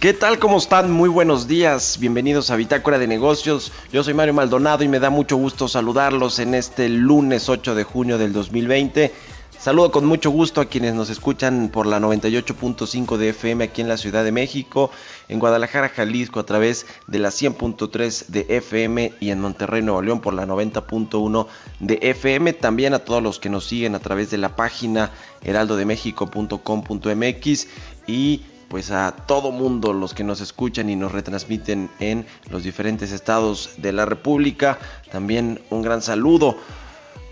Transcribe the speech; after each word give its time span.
¿Qué 0.00 0.14
tal? 0.14 0.38
¿Cómo 0.38 0.56
están? 0.56 0.90
Muy 0.90 1.10
buenos 1.10 1.46
días. 1.46 1.98
Bienvenidos 2.00 2.50
a 2.50 2.56
Bitácora 2.56 2.98
de 2.98 3.06
Negocios. 3.06 3.70
Yo 3.92 4.02
soy 4.02 4.14
Mario 4.14 4.32
Maldonado 4.32 4.82
y 4.82 4.88
me 4.88 4.98
da 4.98 5.10
mucho 5.10 5.36
gusto 5.36 5.68
saludarlos 5.68 6.38
en 6.38 6.54
este 6.54 6.88
lunes 6.88 7.50
8 7.50 7.74
de 7.74 7.84
junio 7.84 8.16
del 8.16 8.32
2020. 8.32 9.12
Saludo 9.58 9.90
con 9.90 10.06
mucho 10.06 10.30
gusto 10.30 10.62
a 10.62 10.64
quienes 10.64 10.94
nos 10.94 11.10
escuchan 11.10 11.68
por 11.68 11.84
la 11.84 12.00
98.5 12.00 13.18
de 13.18 13.28
FM 13.28 13.64
aquí 13.64 13.82
en 13.82 13.88
la 13.88 13.98
Ciudad 13.98 14.24
de 14.24 14.32
México, 14.32 14.90
en 15.28 15.38
Guadalajara, 15.38 15.90
Jalisco 15.90 16.40
a 16.40 16.46
través 16.46 16.86
de 17.06 17.18
la 17.18 17.28
100.3 17.28 18.28
de 18.28 18.46
FM 18.48 19.12
y 19.20 19.28
en 19.28 19.42
Monterrey, 19.42 19.82
Nuevo 19.82 20.00
León 20.00 20.22
por 20.22 20.32
la 20.32 20.46
90.1 20.46 21.46
de 21.80 21.98
FM. 22.00 22.54
También 22.54 22.94
a 22.94 23.00
todos 23.00 23.22
los 23.22 23.38
que 23.38 23.50
nos 23.50 23.66
siguen 23.66 23.94
a 23.94 24.00
través 24.00 24.30
de 24.30 24.38
la 24.38 24.56
página 24.56 25.10
heraldodemexico.com.mx 25.42 27.66
y 28.06 28.40
pues 28.70 28.92
a 28.92 29.10
todo 29.26 29.50
mundo 29.50 29.92
los 29.92 30.14
que 30.14 30.22
nos 30.22 30.40
escuchan 30.40 30.88
y 30.88 30.94
nos 30.94 31.10
retransmiten 31.10 31.90
en 31.98 32.24
los 32.50 32.62
diferentes 32.62 33.10
estados 33.10 33.70
de 33.78 33.92
la 33.92 34.06
República. 34.06 34.78
También 35.10 35.60
un 35.70 35.82
gran 35.82 36.02
saludo. 36.02 36.56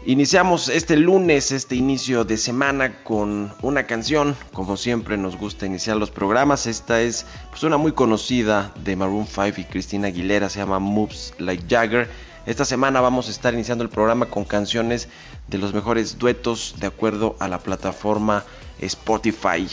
Iniciamos 0.05 0.69
este 0.69 0.97
lunes, 0.97 1.53
este 1.53 1.77
inicio 1.77 2.25
de 2.25 2.39
semana 2.39 3.05
con 3.05 3.53
una 3.63 3.87
canción, 3.87 4.35
como 4.53 4.77
siempre 4.77 5.17
nos 5.17 5.37
gusta 5.37 5.65
iniciar 5.65 5.97
los 5.97 6.11
programas. 6.11 6.67
Esta 6.67 7.01
es 7.03 7.25
pues, 7.51 7.63
una 7.63 7.77
muy 7.77 7.93
conocida 7.93 8.73
de 8.83 8.97
Maroon 8.97 9.29
5 9.29 9.61
y 9.61 9.65
Cristina 9.65 10.09
Aguilera, 10.09 10.49
se 10.49 10.59
llama 10.59 10.81
Moves 10.81 11.35
Like 11.39 11.67
Jagger. 11.69 12.11
Esta 12.47 12.65
semana 12.65 13.01
vamos 13.01 13.29
a 13.29 13.31
estar 13.31 13.55
iniciando 13.55 13.85
el 13.85 13.91
programa 13.91 14.27
con 14.27 14.45
canciones 14.45 15.09
de 15.47 15.59
los 15.59 15.73
mejores 15.73 16.19
duetos 16.19 16.75
de 16.81 16.89
acuerdo 16.89 17.37
a 17.39 17.47
la 17.47 17.61
plataforma 17.61 18.43
Spotify. 18.81 19.69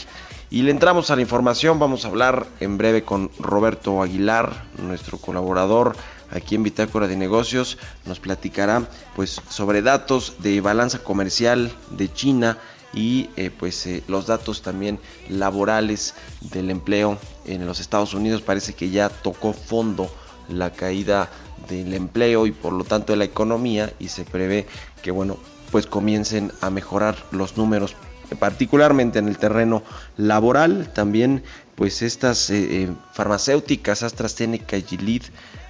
Y 0.48 0.62
le 0.62 0.70
entramos 0.70 1.10
a 1.10 1.16
la 1.16 1.22
información, 1.22 1.80
vamos 1.80 2.04
a 2.04 2.08
hablar 2.08 2.46
en 2.60 2.78
breve 2.78 3.02
con 3.02 3.30
Roberto 3.40 4.00
Aguilar, 4.00 4.66
nuestro 4.78 5.18
colaborador 5.18 5.96
aquí 6.30 6.54
en 6.54 6.62
Bitácora 6.62 7.08
de 7.08 7.16
Negocios, 7.16 7.78
nos 8.04 8.20
platicará 8.20 8.88
pues 9.16 9.40
sobre 9.48 9.82
datos 9.82 10.36
de 10.38 10.60
balanza 10.60 11.00
comercial 11.00 11.72
de 11.90 12.12
China 12.12 12.58
y 12.92 13.28
eh, 13.36 13.50
pues 13.50 13.86
eh, 13.86 14.04
los 14.06 14.26
datos 14.28 14.62
también 14.62 15.00
laborales 15.28 16.14
del 16.40 16.70
empleo 16.70 17.18
en 17.44 17.66
los 17.66 17.80
Estados 17.80 18.14
Unidos. 18.14 18.42
Parece 18.42 18.74
que 18.74 18.90
ya 18.90 19.08
tocó 19.08 19.52
fondo 19.52 20.08
la 20.48 20.72
caída 20.72 21.28
del 21.68 21.92
empleo 21.92 22.46
y 22.46 22.52
por 22.52 22.72
lo 22.72 22.84
tanto 22.84 23.12
de 23.12 23.18
la 23.18 23.24
economía 23.24 23.92
y 23.98 24.08
se 24.08 24.24
prevé 24.24 24.66
que 25.02 25.10
bueno 25.10 25.38
pues 25.72 25.86
comiencen 25.86 26.52
a 26.60 26.70
mejorar 26.70 27.16
los 27.32 27.56
números 27.56 27.96
particularmente 28.38 29.18
en 29.18 29.28
el 29.28 29.38
terreno 29.38 29.82
laboral. 30.16 30.90
También 30.92 31.42
pues 31.76 32.02
estas 32.02 32.50
eh, 32.50 32.82
eh, 32.82 32.88
farmacéuticas 33.12 34.02
AstraZeneca 34.02 34.76
y 34.76 34.82
Gilead 34.82 35.22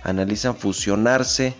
analizan 0.04 0.56
fusionarse. 0.56 1.54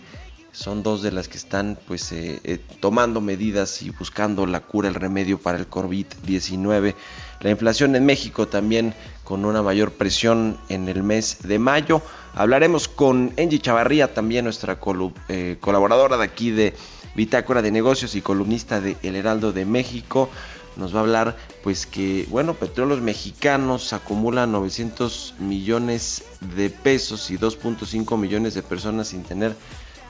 Son 0.53 0.81
dos 0.81 1.03
de 1.03 1.11
las 1.11 1.27
que 1.27 1.37
están 1.37 1.77
pues 1.87 2.11
eh, 2.13 2.59
tomando 2.79 3.21
medidas 3.21 3.83
y 3.83 3.91
buscando 3.91 4.47
la 4.47 4.61
cura, 4.61 4.87
el 4.87 4.95
remedio 4.95 5.37
para 5.37 5.59
el 5.59 5.69
COVID-19. 5.69 6.95
La 7.41 7.49
inflación 7.51 7.95
en 7.95 8.05
México 8.07 8.47
también 8.47 8.95
con 9.23 9.45
una 9.45 9.61
mayor 9.61 9.91
presión 9.91 10.57
en 10.69 10.87
el 10.87 11.03
mes 11.03 11.39
de 11.43 11.59
mayo. 11.59 12.01
Hablaremos 12.33 12.87
con 12.87 13.33
Angie 13.37 13.59
Chavarría, 13.59 14.13
también 14.15 14.45
nuestra 14.45 14.79
colaboradora 14.79 16.17
de 16.17 16.23
aquí 16.23 16.49
de 16.49 16.73
Bitácora 17.15 17.61
de 17.61 17.71
Negocios 17.71 18.15
y 18.15 18.21
columnista 18.21 18.79
de 18.79 18.95
El 19.03 19.15
Heraldo 19.15 19.51
de 19.51 19.65
México 19.65 20.29
nos 20.77 20.93
va 20.93 20.99
a 20.99 21.01
hablar 21.01 21.37
pues 21.63 21.85
que 21.85 22.25
bueno 22.29 22.53
petróleos 22.53 23.01
mexicanos 23.01 23.93
acumulan 23.93 24.51
900 24.51 25.35
millones 25.39 26.23
de 26.55 26.69
pesos 26.69 27.29
y 27.31 27.37
2.5 27.37 28.17
millones 28.17 28.53
de 28.53 28.63
personas 28.63 29.09
sin 29.09 29.23
tener 29.23 29.55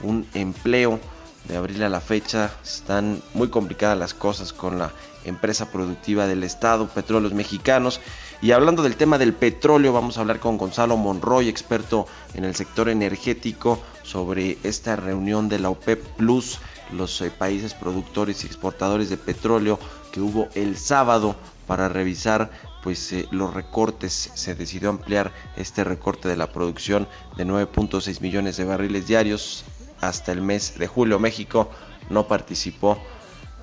un 0.01 0.27
empleo. 0.33 0.99
De 1.47 1.55
abril 1.55 1.81
a 1.83 1.89
la 1.89 2.01
fecha 2.01 2.51
están 2.61 3.21
muy 3.33 3.47
complicadas 3.47 3.97
las 3.97 4.13
cosas 4.13 4.51
con 4.51 4.77
la 4.77 4.91
empresa 5.23 5.71
productiva 5.71 6.27
del 6.27 6.43
estado 6.43 6.89
petróleos 6.89 7.33
mexicanos. 7.33 8.01
Y 8.41 8.51
hablando 8.51 8.83
del 8.83 8.97
tema 8.97 9.17
del 9.17 9.33
petróleo 9.33 9.93
vamos 9.93 10.17
a 10.17 10.21
hablar 10.21 10.41
con 10.41 10.57
Gonzalo 10.57 10.97
Monroy 10.97 11.47
experto 11.47 12.05
en 12.33 12.43
el 12.43 12.53
sector 12.53 12.89
energético 12.89 13.81
sobre 14.03 14.57
esta 14.63 14.97
reunión 14.97 15.47
de 15.47 15.59
la 15.59 15.69
OPEP 15.69 16.03
Plus 16.17 16.59
los 16.91 17.21
eh, 17.21 17.31
países 17.31 17.73
productores 17.73 18.43
y 18.43 18.47
exportadores 18.47 19.09
de 19.09 19.17
petróleo 19.17 19.79
que 20.11 20.21
hubo 20.21 20.47
el 20.55 20.77
sábado 20.77 21.35
para 21.67 21.89
revisar 21.89 22.49
pues 22.83 23.11
eh, 23.13 23.27
los 23.31 23.53
recortes. 23.53 24.31
Se 24.33 24.55
decidió 24.55 24.89
ampliar 24.89 25.33
este 25.55 25.83
recorte 25.83 26.29
de 26.29 26.37
la 26.37 26.51
producción 26.51 27.07
de 27.35 27.45
9.6 27.45 28.21
millones 28.21 28.57
de 28.57 28.65
barriles 28.65 29.07
diarios 29.07 29.65
hasta 30.01 30.31
el 30.31 30.41
mes 30.41 30.77
de 30.77 30.87
julio. 30.87 31.19
México 31.19 31.69
no 32.09 32.27
participó. 32.27 32.97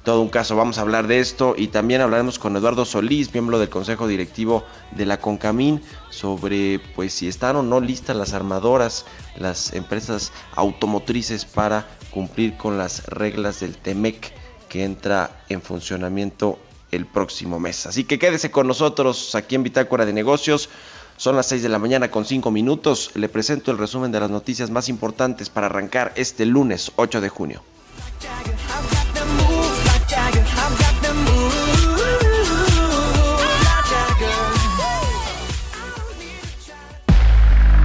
Todo 0.02 0.20
un 0.20 0.28
caso. 0.28 0.54
Vamos 0.54 0.76
a 0.76 0.82
hablar 0.82 1.06
de 1.06 1.20
esto 1.20 1.54
y 1.56 1.68
también 1.68 2.02
hablaremos 2.02 2.38
con 2.38 2.54
Eduardo 2.54 2.84
Solís, 2.84 3.32
miembro 3.32 3.58
del 3.58 3.70
Consejo 3.70 4.06
Directivo 4.06 4.62
de 4.90 5.06
la 5.06 5.18
Concamín, 5.18 5.80
sobre 6.10 6.78
pues 6.94 7.14
si 7.14 7.26
están 7.26 7.56
o 7.56 7.62
no 7.62 7.80
listas 7.80 8.14
las 8.14 8.34
armadoras, 8.34 9.06
las 9.36 9.72
empresas 9.72 10.30
automotrices 10.56 11.46
para 11.46 11.86
cumplir 12.14 12.56
con 12.56 12.78
las 12.78 13.06
reglas 13.06 13.58
del 13.58 13.76
TEMEC 13.76 14.32
que 14.68 14.84
entra 14.84 15.42
en 15.48 15.60
funcionamiento 15.60 16.60
el 16.92 17.06
próximo 17.06 17.58
mes. 17.58 17.86
Así 17.86 18.04
que 18.04 18.20
quédese 18.20 18.52
con 18.52 18.68
nosotros 18.68 19.34
aquí 19.34 19.56
en 19.56 19.64
Bitácora 19.64 20.06
de 20.06 20.12
Negocios. 20.12 20.68
Son 21.16 21.34
las 21.34 21.46
6 21.48 21.64
de 21.64 21.68
la 21.68 21.80
mañana 21.80 22.12
con 22.12 22.24
5 22.24 22.52
minutos. 22.52 23.10
Le 23.14 23.28
presento 23.28 23.72
el 23.72 23.78
resumen 23.78 24.12
de 24.12 24.20
las 24.20 24.30
noticias 24.30 24.70
más 24.70 24.88
importantes 24.88 25.50
para 25.50 25.66
arrancar 25.66 26.12
este 26.14 26.46
lunes 26.46 26.92
8 26.94 27.20
de 27.20 27.28
junio. 27.28 27.62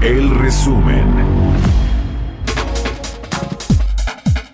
El 0.02 0.40
resumen. 0.40 1.19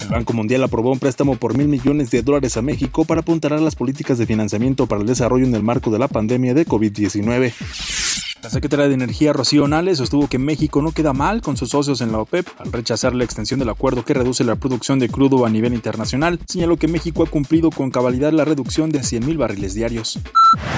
El 0.06 0.12
Banco 0.12 0.34
Mundial 0.34 0.64
aprobó 0.64 0.92
un 0.92 1.00
préstamo 1.00 1.36
por 1.36 1.58
mil 1.58 1.68
millones 1.68 2.12
de 2.12 2.22
dólares 2.22 2.58
a 2.58 2.62
México 2.62 3.06
para 3.06 3.22
apuntalar 3.22 3.60
las 3.60 3.76
políticas 3.76 4.20
de 4.20 4.28
financiamiento 4.28 4.86
para 4.86 5.02
el 5.02 5.08
desarrollo 5.08 5.46
en 5.46 5.56
el 5.56 5.64
marco 5.64 5.90
de 5.90 5.98
la 5.98 6.08
pandemia 6.08 6.54
de 6.54 6.68
COVID-19. 6.68 8.25
La 8.46 8.52
secretaria 8.52 8.88
de 8.88 8.94
Energía 8.94 9.34
Rocío 9.34 9.68
Nales 9.68 9.98
sostuvo 9.98 10.28
que 10.28 10.38
México 10.38 10.80
no 10.80 10.92
queda 10.92 11.14
mal 11.14 11.42
con 11.42 11.58
sus 11.58 11.72
socios 11.72 12.00
en 12.02 12.12
la 12.12 12.20
OPEP 12.20 12.48
al 12.60 12.72
rechazar 12.72 13.16
la 13.16 13.24
extensión 13.24 13.60
del 13.60 13.70
acuerdo 13.70 14.06
que 14.06 14.14
reduce 14.14 14.44
la 14.44 14.56
producción 14.56 15.00
de 15.00 15.10
crudo 15.10 15.48
a 15.48 15.50
nivel 15.50 15.74
internacional. 15.74 16.40
Señaló 16.46 16.78
que 16.78 16.88
México 16.88 17.24
ha 17.24 17.26
cumplido 17.26 17.72
con 17.72 17.90
cabalidad 17.90 18.32
la 18.34 18.46
reducción 18.46 18.92
de 18.92 19.00
100.000 19.00 19.36
barriles 19.36 19.74
diarios. 19.74 20.20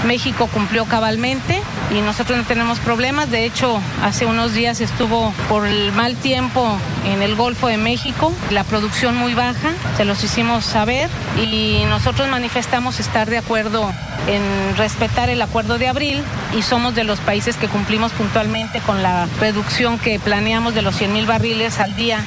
México 0.08 0.48
cumplió 0.54 0.86
cabalmente 0.86 1.60
y 1.92 2.00
nosotros 2.00 2.38
no 2.38 2.46
tenemos 2.46 2.80
problemas. 2.80 3.30
De 3.32 3.44
hecho, 3.44 3.82
hace 4.02 4.26
unos 4.26 4.54
días 4.54 4.80
estuvo 4.80 5.34
por 5.50 5.68
el 5.68 5.92
mal 5.92 6.16
tiempo 6.16 6.66
en 7.06 7.22
el 7.22 7.36
Golfo 7.36 7.68
de 7.68 7.78
México, 7.78 8.32
la 8.50 8.64
producción 8.64 9.18
muy 9.18 9.34
baja, 9.34 9.74
se 9.98 10.06
los 10.06 10.24
hicimos 10.24 10.64
saber 10.64 11.10
y 11.38 11.84
nosotros 11.90 12.30
manifestamos 12.30 13.02
estar 13.02 13.30
de 13.30 13.40
acuerdo 13.40 13.92
en 14.28 14.76
respetar 14.78 15.30
el 15.30 15.42
acuerdo 15.42 15.78
de 15.78 15.88
abril 15.88 16.24
y 16.58 16.62
somos 16.62 16.96
de 16.96 17.04
los 17.04 17.20
países 17.20 17.57
que 17.58 17.68
cumplimos 17.68 18.12
puntualmente 18.14 18.80
con 18.82 19.02
la 19.02 19.28
reducción 19.40 20.00
que 20.00 20.20
planeamos 20.20 20.74
de 20.76 20.82
los 20.82 20.96
100 20.96 21.14
mil 21.14 21.26
barriles 21.26 21.80
al 21.80 21.96
día. 21.96 22.24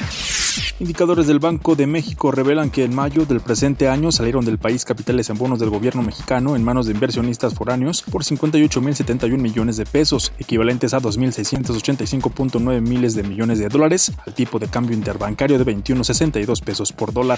Indicadores 0.81 1.27
del 1.27 1.37
Banco 1.37 1.75
de 1.75 1.85
México 1.85 2.31
revelan 2.31 2.71
que 2.71 2.83
en 2.83 2.95
mayo 2.95 3.27
del 3.27 3.39
presente 3.39 3.87
año 3.87 4.11
salieron 4.11 4.43
del 4.43 4.57
país 4.57 4.83
capitales 4.83 5.29
en 5.29 5.37
bonos 5.37 5.59
del 5.59 5.69
gobierno 5.69 6.01
mexicano 6.01 6.55
en 6.55 6.63
manos 6.63 6.87
de 6.87 6.93
inversionistas 6.93 7.53
foráneos 7.53 8.01
por 8.01 8.23
58.071 8.23 9.37
millones 9.37 9.77
de 9.77 9.85
pesos, 9.85 10.33
equivalentes 10.39 10.95
a 10.95 10.99
2.685.9 10.99 12.81
miles 12.81 13.13
de 13.13 13.21
millones 13.21 13.59
de 13.59 13.69
dólares, 13.69 14.11
al 14.25 14.33
tipo 14.33 14.57
de 14.57 14.69
cambio 14.69 14.97
interbancario 14.97 15.59
de 15.59 15.65
21.62 15.65 16.63
pesos 16.63 16.91
por 16.91 17.13
dólar. 17.13 17.37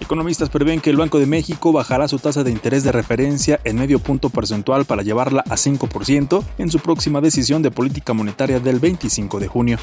Economistas 0.00 0.48
prevén 0.48 0.80
que 0.80 0.90
el 0.90 0.96
Banco 0.96 1.18
de 1.18 1.26
México 1.26 1.72
bajará 1.72 2.06
su 2.06 2.20
tasa 2.20 2.44
de 2.44 2.52
interés 2.52 2.84
de 2.84 2.92
referencia 2.92 3.58
en 3.64 3.76
medio 3.76 3.98
punto 3.98 4.30
porcentual 4.30 4.84
para 4.84 5.02
llevarla 5.02 5.42
a 5.48 5.56
5% 5.56 6.44
en 6.58 6.70
su 6.70 6.78
próxima 7.02 7.20
decisión 7.20 7.62
de 7.62 7.72
política 7.72 8.12
monetaria 8.12 8.60
del 8.60 8.78
25 8.78 9.40
de 9.40 9.48
junio. 9.48 9.76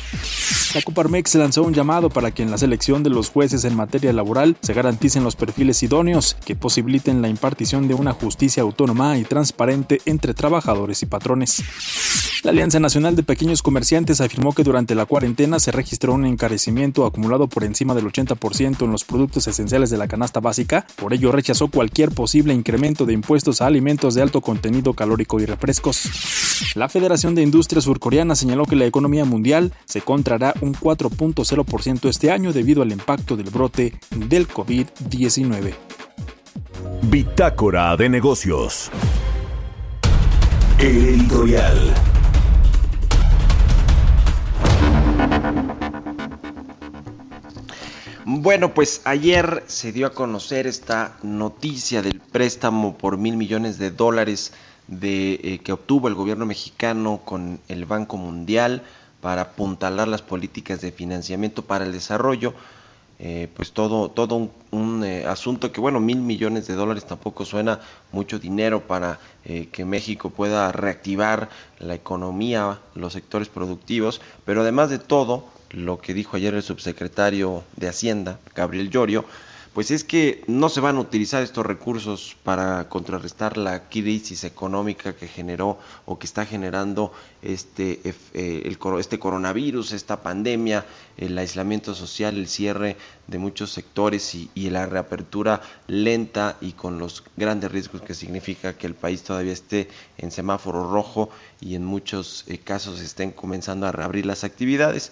La 0.74 0.82
Coparmex 0.82 1.36
lanzó 1.36 1.64
un 1.64 1.74
llamado 1.74 2.10
para 2.10 2.32
que 2.32 2.44
en 2.44 2.50
las 2.50 2.64
elección 2.64 3.04
de 3.04 3.10
los 3.10 3.30
jueces 3.30 3.66
en 3.66 3.76
materia 3.76 4.14
laboral 4.14 4.56
se 4.62 4.74
garanticen 4.74 5.26
los 5.26 5.36
perfiles 5.36 5.84
idóneos 5.84 6.38
que 6.46 6.56
posibiliten 6.56 7.22
la 7.22 7.28
impartición 7.28 7.90
de 7.90 7.94
una 7.94 8.14
justicia 8.14 8.64
autónoma 8.64 9.18
y 9.18 9.26
transparente 9.26 10.00
entre 10.06 10.34
trabajadores 10.34 11.04
y 11.04 11.08
patrones. 11.08 11.62
La 12.44 12.52
Alianza 12.52 12.80
Nacional 12.80 13.18
de 13.18 13.24
Pequeños 13.24 13.62
Comerciantes 13.62 14.22
afirmó 14.22 14.54
que 14.54 14.64
durante 14.64 14.96
la 14.96 15.06
cuarentena 15.06 15.60
se 15.60 15.74
registró 15.74 16.14
un 16.14 16.26
encarecimiento 16.26 17.06
acumulado 17.06 17.50
por 17.50 17.66
encima 17.66 17.94
del 17.96 18.06
80% 18.06 18.86
en 18.86 18.92
los 18.94 19.04
productos 19.04 19.46
esenciales 19.48 19.90
de 19.90 19.98
la 19.98 20.08
canasta 20.08 20.40
básica, 20.40 20.88
por 20.96 21.14
ello 21.14 21.34
rechazó 21.34 21.68
cualquier 21.68 22.12
posible 22.12 22.54
incremento 22.54 23.06
de 23.06 23.12
impuestos 23.12 23.62
a 23.62 23.66
alimentos 23.66 24.16
de 24.16 24.22
alto 24.22 24.40
contenido 24.40 24.94
calórico 24.94 25.42
y 25.42 25.46
refrescos. 25.46 26.49
La 26.76 26.90
Federación 26.90 27.36
de 27.36 27.42
Industrias 27.42 27.86
Surcoreana 27.86 28.36
señaló 28.36 28.66
que 28.66 28.76
la 28.76 28.86
economía 28.86 29.26
mundial 29.26 29.74
se 29.86 30.02
contrará 30.02 30.54
un 30.62 30.74
4.0% 30.74 32.10
este 32.10 32.32
año 32.32 32.54
debido 32.54 32.82
al 32.82 32.92
impacto 32.92 33.38
del 33.38 33.50
brote 33.50 33.94
del 34.16 34.48
COVID-19. 34.48 35.74
Bitácora 37.04 37.96
de 37.96 38.10
negocios. 38.10 38.92
El 40.80 40.98
editorial. 41.06 41.94
Bueno, 48.26 48.74
pues 48.74 49.02
ayer 49.06 49.64
se 49.68 49.92
dio 49.92 50.08
a 50.08 50.12
conocer 50.12 50.68
esta 50.68 51.18
noticia 51.24 52.02
del 52.02 52.20
préstamo 52.20 52.96
por 52.96 53.18
mil 53.18 53.38
millones 53.38 53.80
de 53.80 53.92
dólares 53.92 54.54
de, 54.90 55.40
eh, 55.44 55.60
que 55.64 55.72
obtuvo 55.72 56.08
el 56.08 56.16
gobierno 56.16 56.46
mexicano 56.46 57.22
con 57.24 57.60
el 57.68 57.86
Banco 57.86 58.18
Mundial 58.18 58.82
para 59.22 59.42
apuntalar 59.42 60.08
las 60.08 60.22
políticas 60.22 60.82
de 60.82 60.92
financiamiento 60.92 61.64
para 61.64 61.86
el 61.86 61.92
desarrollo. 61.92 62.54
Eh, 63.22 63.50
pues 63.54 63.74
todo, 63.74 64.10
todo 64.10 64.50
un, 64.72 65.04
eh, 65.04 65.26
asunto 65.26 65.74
que, 65.74 65.82
bueno, 65.82 66.00
mil 66.00 66.20
millones 66.22 66.68
de 66.68 66.76
dólares 66.76 67.06
tampoco 67.06 67.44
suena 67.44 67.82
mucho 68.14 68.40
dinero 68.40 68.88
para 68.88 69.20
que 69.72 69.84
México 69.84 70.30
pueda 70.30 70.72
reactivar 70.72 71.50
la 71.80 71.96
economía, 71.96 72.80
los 72.94 73.14
sectores 73.14 73.48
productivos, 73.50 74.22
pero 74.46 74.62
además 74.62 74.92
de 74.92 75.00
todo, 75.00 75.46
lo 75.72 76.00
que 76.00 76.14
dijo 76.14 76.38
ayer 76.38 76.54
el 76.54 76.62
subsecretario 76.62 77.64
de 77.76 77.88
Hacienda, 77.88 78.40
Gabriel 78.54 78.92
Llorio, 78.92 79.26
pues 79.74 79.92
es 79.92 80.04
que 80.04 80.44
no 80.48 80.70
se 80.70 80.82
van 80.82 80.98
a 80.98 81.02
utilizar 81.02 81.44
estos 81.44 81.66
recursos 81.66 82.36
para 82.44 82.90
contrarrestar 82.90 83.58
la 83.58 83.88
crisis 83.90 84.44
económica 84.44 85.16
que 85.16 85.28
generó 85.28 85.78
o 86.06 86.18
que 86.18 86.26
está 86.26 86.46
generando 86.46 87.14
este, 87.42 88.02
eh, 88.34 88.76
este 89.00 89.20
coronavirus, 89.20 89.92
esta 89.92 90.22
pandemia, 90.24 90.86
el 91.18 91.38
aislamiento 91.38 91.94
social, 91.94 92.38
el 92.38 92.48
cierre 92.48 92.98
de 93.28 93.38
muchos 93.38 93.72
sectores 93.72 94.36
y, 94.36 94.70
la 94.70 94.86
reapertura 94.86 95.62
lenta 95.88 96.58
y 96.62 96.74
con 96.74 97.00
los 97.00 97.24
grandes 97.36 97.72
riesgos 97.72 98.04
que 98.04 98.14
significa 98.14 98.78
que 98.78 98.86
el 98.86 98.94
país 98.94 99.24
todavía 99.24 99.54
esté 99.54 99.90
en 100.18 100.32
semáforo 100.32 100.92
rojo 100.92 101.30
y 101.60 101.74
en 101.74 101.86
muchos 101.86 102.44
eh, 102.48 102.60
casos 102.60 103.00
estén 103.00 103.32
comenzando 103.32 103.88
a 103.88 103.92
reabrir 103.92 104.26
las 104.26 104.44
actividades. 104.44 105.12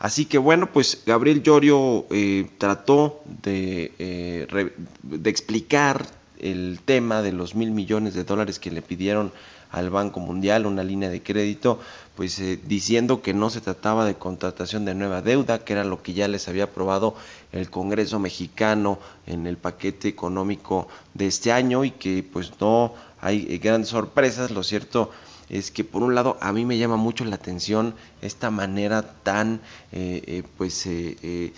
Así 0.00 0.24
que 0.24 0.38
bueno, 0.38 0.72
pues 0.72 1.02
Gabriel 1.04 1.42
Llorio 1.42 2.06
eh, 2.10 2.48
trató 2.56 3.20
de, 3.42 3.92
eh, 3.98 4.70
de, 5.02 5.30
explicar 5.30 6.06
el 6.38 6.80
tema 6.82 7.20
de 7.20 7.32
los 7.32 7.54
mil 7.54 7.70
millones 7.70 8.14
de 8.14 8.24
dólares 8.24 8.58
que 8.58 8.70
le 8.70 8.80
pidieron 8.80 9.30
al 9.70 9.90
Banco 9.90 10.18
Mundial, 10.18 10.64
una 10.64 10.82
línea 10.82 11.10
de 11.10 11.22
crédito, 11.22 11.80
pues 12.16 12.38
eh, 12.40 12.58
diciendo 12.64 13.20
que 13.20 13.34
no 13.34 13.50
se 13.50 13.60
trataba 13.60 14.06
de 14.06 14.14
contratación 14.14 14.86
de 14.86 14.94
nueva 14.94 15.20
deuda, 15.20 15.58
que 15.58 15.74
era 15.74 15.84
lo 15.84 16.02
que 16.02 16.14
ya 16.14 16.28
les 16.28 16.48
había 16.48 16.64
aprobado 16.64 17.14
el 17.52 17.68
Congreso 17.68 18.18
mexicano 18.18 18.98
en 19.26 19.46
el 19.46 19.58
paquete 19.58 20.08
económico 20.08 20.88
de 21.12 21.26
este 21.26 21.52
año 21.52 21.84
y 21.84 21.90
que 21.90 22.22
pues 22.22 22.52
no 22.58 22.94
hay 23.20 23.58
grandes 23.58 23.90
sorpresas, 23.90 24.50
lo 24.50 24.62
cierto 24.62 25.10
es 25.50 25.70
que 25.72 25.84
por 25.84 26.02
un 26.02 26.14
lado 26.14 26.38
a 26.40 26.52
mí 26.52 26.64
me 26.64 26.78
llama 26.78 26.96
mucho 26.96 27.24
la 27.24 27.34
atención 27.34 27.94
esta 28.22 28.50
manera 28.50 29.02
tan, 29.22 29.60
eh, 29.90 30.22
eh, 30.26 30.42
pues, 30.56 30.86
eh, 30.86 31.52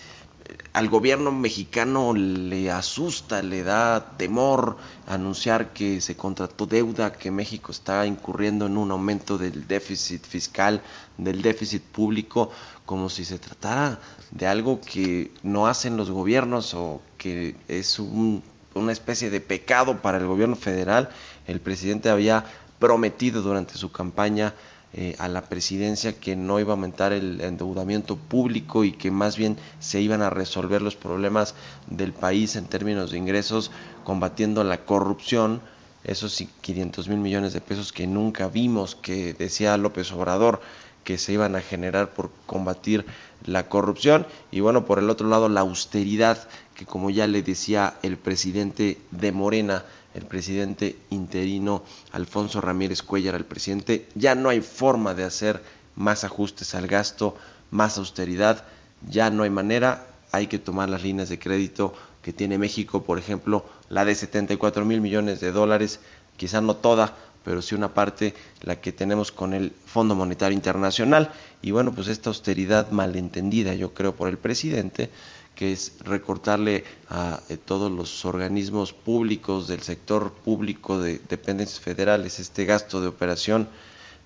al 0.73 0.89
gobierno 0.89 1.31
mexicano 1.31 2.13
le 2.13 2.71
asusta, 2.71 3.41
le 3.43 3.63
da 3.63 4.17
temor 4.17 4.77
anunciar 5.07 5.71
que 5.73 6.01
se 6.01 6.17
contrató 6.17 6.65
deuda, 6.65 7.13
que 7.13 7.31
México 7.31 7.71
está 7.71 8.05
incurriendo 8.05 8.65
en 8.65 8.77
un 8.77 8.91
aumento 8.91 9.37
del 9.37 9.67
déficit 9.67 10.25
fiscal, 10.25 10.81
del 11.17 11.41
déficit 11.41 11.83
público, 11.83 12.49
como 12.85 13.09
si 13.09 13.23
se 13.23 13.37
tratara 13.37 13.99
de 14.31 14.47
algo 14.47 14.81
que 14.81 15.31
no 15.43 15.67
hacen 15.67 15.95
los 15.95 16.09
gobiernos 16.09 16.73
o 16.73 17.01
que 17.17 17.55
es 17.67 17.99
una 17.99 18.91
especie 18.91 19.29
de 19.29 19.39
pecado 19.39 20.01
para 20.01 20.17
el 20.17 20.25
gobierno 20.25 20.55
federal. 20.55 21.09
El 21.45 21.61
presidente 21.61 22.09
había 22.09 22.45
prometido 22.83 23.41
durante 23.41 23.75
su 23.75 23.93
campaña 23.93 24.53
eh, 24.91 25.15
a 25.17 25.29
la 25.29 25.43
presidencia 25.43 26.19
que 26.19 26.35
no 26.35 26.59
iba 26.59 26.73
a 26.73 26.75
aumentar 26.75 27.13
el 27.13 27.39
endeudamiento 27.39 28.17
público 28.17 28.83
y 28.83 28.91
que 28.91 29.09
más 29.09 29.37
bien 29.37 29.55
se 29.79 30.01
iban 30.01 30.21
a 30.21 30.29
resolver 30.29 30.81
los 30.81 30.97
problemas 30.97 31.55
del 31.87 32.11
país 32.11 32.57
en 32.57 32.65
términos 32.65 33.11
de 33.11 33.19
ingresos 33.19 33.71
combatiendo 34.03 34.65
la 34.65 34.83
corrupción, 34.83 35.61
esos 36.03 36.43
500 36.59 37.07
mil 37.07 37.19
millones 37.19 37.53
de 37.53 37.61
pesos 37.61 37.93
que 37.93 38.05
nunca 38.05 38.49
vimos 38.49 38.95
que 38.95 39.33
decía 39.33 39.77
López 39.77 40.11
Obrador 40.11 40.59
que 41.05 41.17
se 41.17 41.31
iban 41.31 41.55
a 41.55 41.61
generar 41.61 42.13
por 42.13 42.31
combatir 42.45 43.05
la 43.45 43.69
corrupción. 43.69 44.27
Y 44.51 44.59
bueno 44.59 44.83
por 44.83 44.99
el 44.99 45.09
otro 45.09 45.29
lado 45.29 45.47
la 45.47 45.61
austeridad 45.61 46.49
que 46.75 46.85
como 46.85 47.09
ya 47.11 47.27
le 47.27 47.43
decía 47.43 47.93
el 48.03 48.17
presidente 48.17 48.99
de 49.11 49.31
Morena 49.31 49.85
el 50.13 50.25
presidente 50.25 50.97
interino 51.09 51.83
Alfonso 52.11 52.61
Ramírez 52.61 53.01
Cuellar 53.01 53.35
al 53.35 53.45
presidente, 53.45 54.07
ya 54.15 54.35
no 54.35 54.49
hay 54.49 54.61
forma 54.61 55.13
de 55.13 55.23
hacer 55.23 55.61
más 55.95 56.23
ajustes 56.23 56.75
al 56.75 56.87
gasto, 56.87 57.35
más 57.71 57.97
austeridad, 57.97 58.65
ya 59.09 59.29
no 59.29 59.43
hay 59.43 59.49
manera, 59.49 60.05
hay 60.31 60.47
que 60.47 60.59
tomar 60.59 60.89
las 60.89 61.03
líneas 61.03 61.29
de 61.29 61.39
crédito 61.39 61.93
que 62.21 62.33
tiene 62.33 62.57
México, 62.57 63.03
por 63.03 63.19
ejemplo, 63.19 63.65
la 63.89 64.05
de 64.05 64.15
74 64.15 64.85
mil 64.85 65.01
millones 65.01 65.39
de 65.39 65.51
dólares, 65.51 65.99
quizá 66.37 66.61
no 66.61 66.75
toda, 66.75 67.15
pero 67.43 67.61
sí 67.61 67.75
una 67.75 67.93
parte, 67.93 68.33
la 68.61 68.79
que 68.79 68.91
tenemos 68.91 69.31
con 69.31 69.53
el 69.53 69.71
Fondo 69.85 70.15
Monetario 70.15 70.55
Internacional. 70.55 71.31
Y 71.61 71.71
bueno, 71.71 71.93
pues 71.93 72.07
esta 72.07 72.29
austeridad 72.29 72.91
malentendida, 72.91 73.73
yo 73.73 73.93
creo, 73.93 74.15
por 74.15 74.29
el 74.29 74.37
presidente, 74.37 75.09
que 75.55 75.71
es 75.71 75.93
recortarle 76.03 76.83
a 77.09 77.39
eh, 77.49 77.57
todos 77.57 77.91
los 77.91 78.25
organismos 78.25 78.93
públicos 78.93 79.67
del 79.67 79.81
sector 79.81 80.33
público 80.33 80.99
de 80.99 81.19
dependencias 81.29 81.79
federales 81.79 82.39
este 82.39 82.65
gasto 82.65 83.01
de 83.01 83.07
operación 83.07 83.67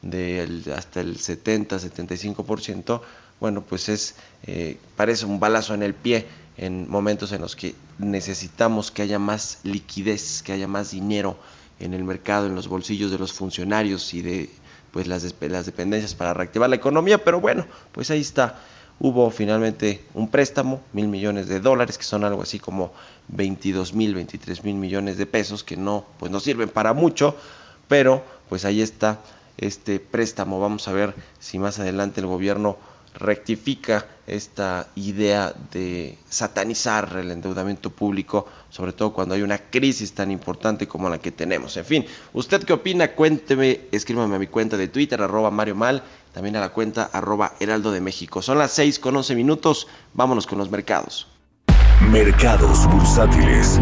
de 0.02 0.62
hasta 0.76 1.02
el 1.02 1.18
70-75%, 1.18 3.02
bueno, 3.40 3.64
pues 3.64 3.90
es 3.90 4.16
eh, 4.44 4.78
parece 4.96 5.26
un 5.26 5.40
balazo 5.40 5.74
en 5.74 5.84
el 5.84 5.94
pie 5.94 6.26
en 6.58 6.90
momentos 6.90 7.32
en 7.32 7.42
los 7.42 7.56
que 7.56 7.76
necesitamos 8.00 8.92
que 8.92 9.04
haya 9.04 9.20
más 9.20 9.60
liquidez, 9.64 10.42
que 10.44 10.54
haya 10.54 10.68
más 10.68 10.92
dinero 10.92 11.38
en 11.80 11.94
el 11.94 12.04
mercado, 12.04 12.48
en 12.48 12.56
los 12.56 12.68
bolsillos 12.68 13.12
de 13.12 13.18
los 13.18 13.34
funcionarios 13.34 14.14
y 14.14 14.22
de 14.22 14.50
pues 14.92 15.08
las, 15.08 15.36
las 15.42 15.66
dependencias 15.66 16.16
para 16.16 16.34
reactivar 16.34 16.70
la 16.70 16.76
economía, 16.76 17.24
pero 17.24 17.40
bueno, 17.40 17.66
pues 17.92 18.10
ahí 18.10 18.22
está. 18.22 18.60
Hubo 19.00 19.30
finalmente 19.30 20.04
un 20.16 20.30
préstamo, 20.30 20.82
mil 20.92 21.08
millones 21.08 21.48
de 21.48 21.60
dólares, 21.60 22.00
que 22.00 22.04
son 22.04 22.24
algo 22.24 22.42
así 22.42 22.58
como 22.58 22.94
22 23.28 23.94
mil, 23.94 24.16
23 24.16 24.64
mil 24.64 24.76
millones 24.76 25.18
de 25.18 25.28
pesos, 25.28 25.64
que 25.64 25.78
no, 25.78 26.06
pues 26.18 26.32
no 26.32 26.40
sirven 26.40 26.70
para 26.70 26.94
mucho, 26.94 27.36
pero 27.88 28.24
pues 28.50 28.66
ahí 28.66 28.82
está 28.82 29.20
este 29.58 30.00
préstamo. 30.00 30.60
Vamos 30.60 30.88
a 30.88 30.94
ver 30.94 31.14
si 31.40 31.60
más 31.60 31.78
adelante 31.78 32.22
el 32.22 32.28
gobierno 32.28 32.78
rectifica 33.14 34.08
esta 34.28 34.88
idea 34.96 35.54
de 35.72 36.18
satanizar 36.30 37.16
el 37.18 37.32
endeudamiento 37.32 37.90
público, 37.90 38.46
sobre 38.70 38.92
todo 38.92 39.14
cuando 39.14 39.34
hay 39.36 39.42
una 39.42 39.58
crisis 39.58 40.14
tan 40.14 40.32
importante 40.32 40.86
como 40.86 41.10
la 41.10 41.18
que 41.18 41.32
tenemos. 41.32 41.78
En 41.78 41.86
fin, 41.86 42.06
¿usted 42.34 42.64
qué 42.64 42.74
opina? 42.74 43.14
Cuénteme, 43.14 43.82
escríbame 43.92 44.36
a 44.36 44.40
mi 44.40 44.48
cuenta 44.48 44.76
de 44.76 44.90
Twitter, 44.90 45.22
arroba 45.22 45.50
Mario 45.50 45.76
Mal, 45.76 46.04
también 46.34 46.58
a 46.58 46.60
la 46.60 46.70
cuenta 46.70 47.10
arroba 47.12 47.54
Heraldo 47.60 47.92
de 47.92 48.02
México. 48.02 48.42
Son 48.42 48.58
las 48.58 48.72
6 48.74 49.00
con 49.00 49.16
11 49.16 49.34
minutos, 49.34 49.88
vámonos 50.14 50.46
con 50.46 50.58
los 50.58 50.70
mercados. 50.70 51.28
Mercados 52.12 52.86
bursátiles. 52.92 53.80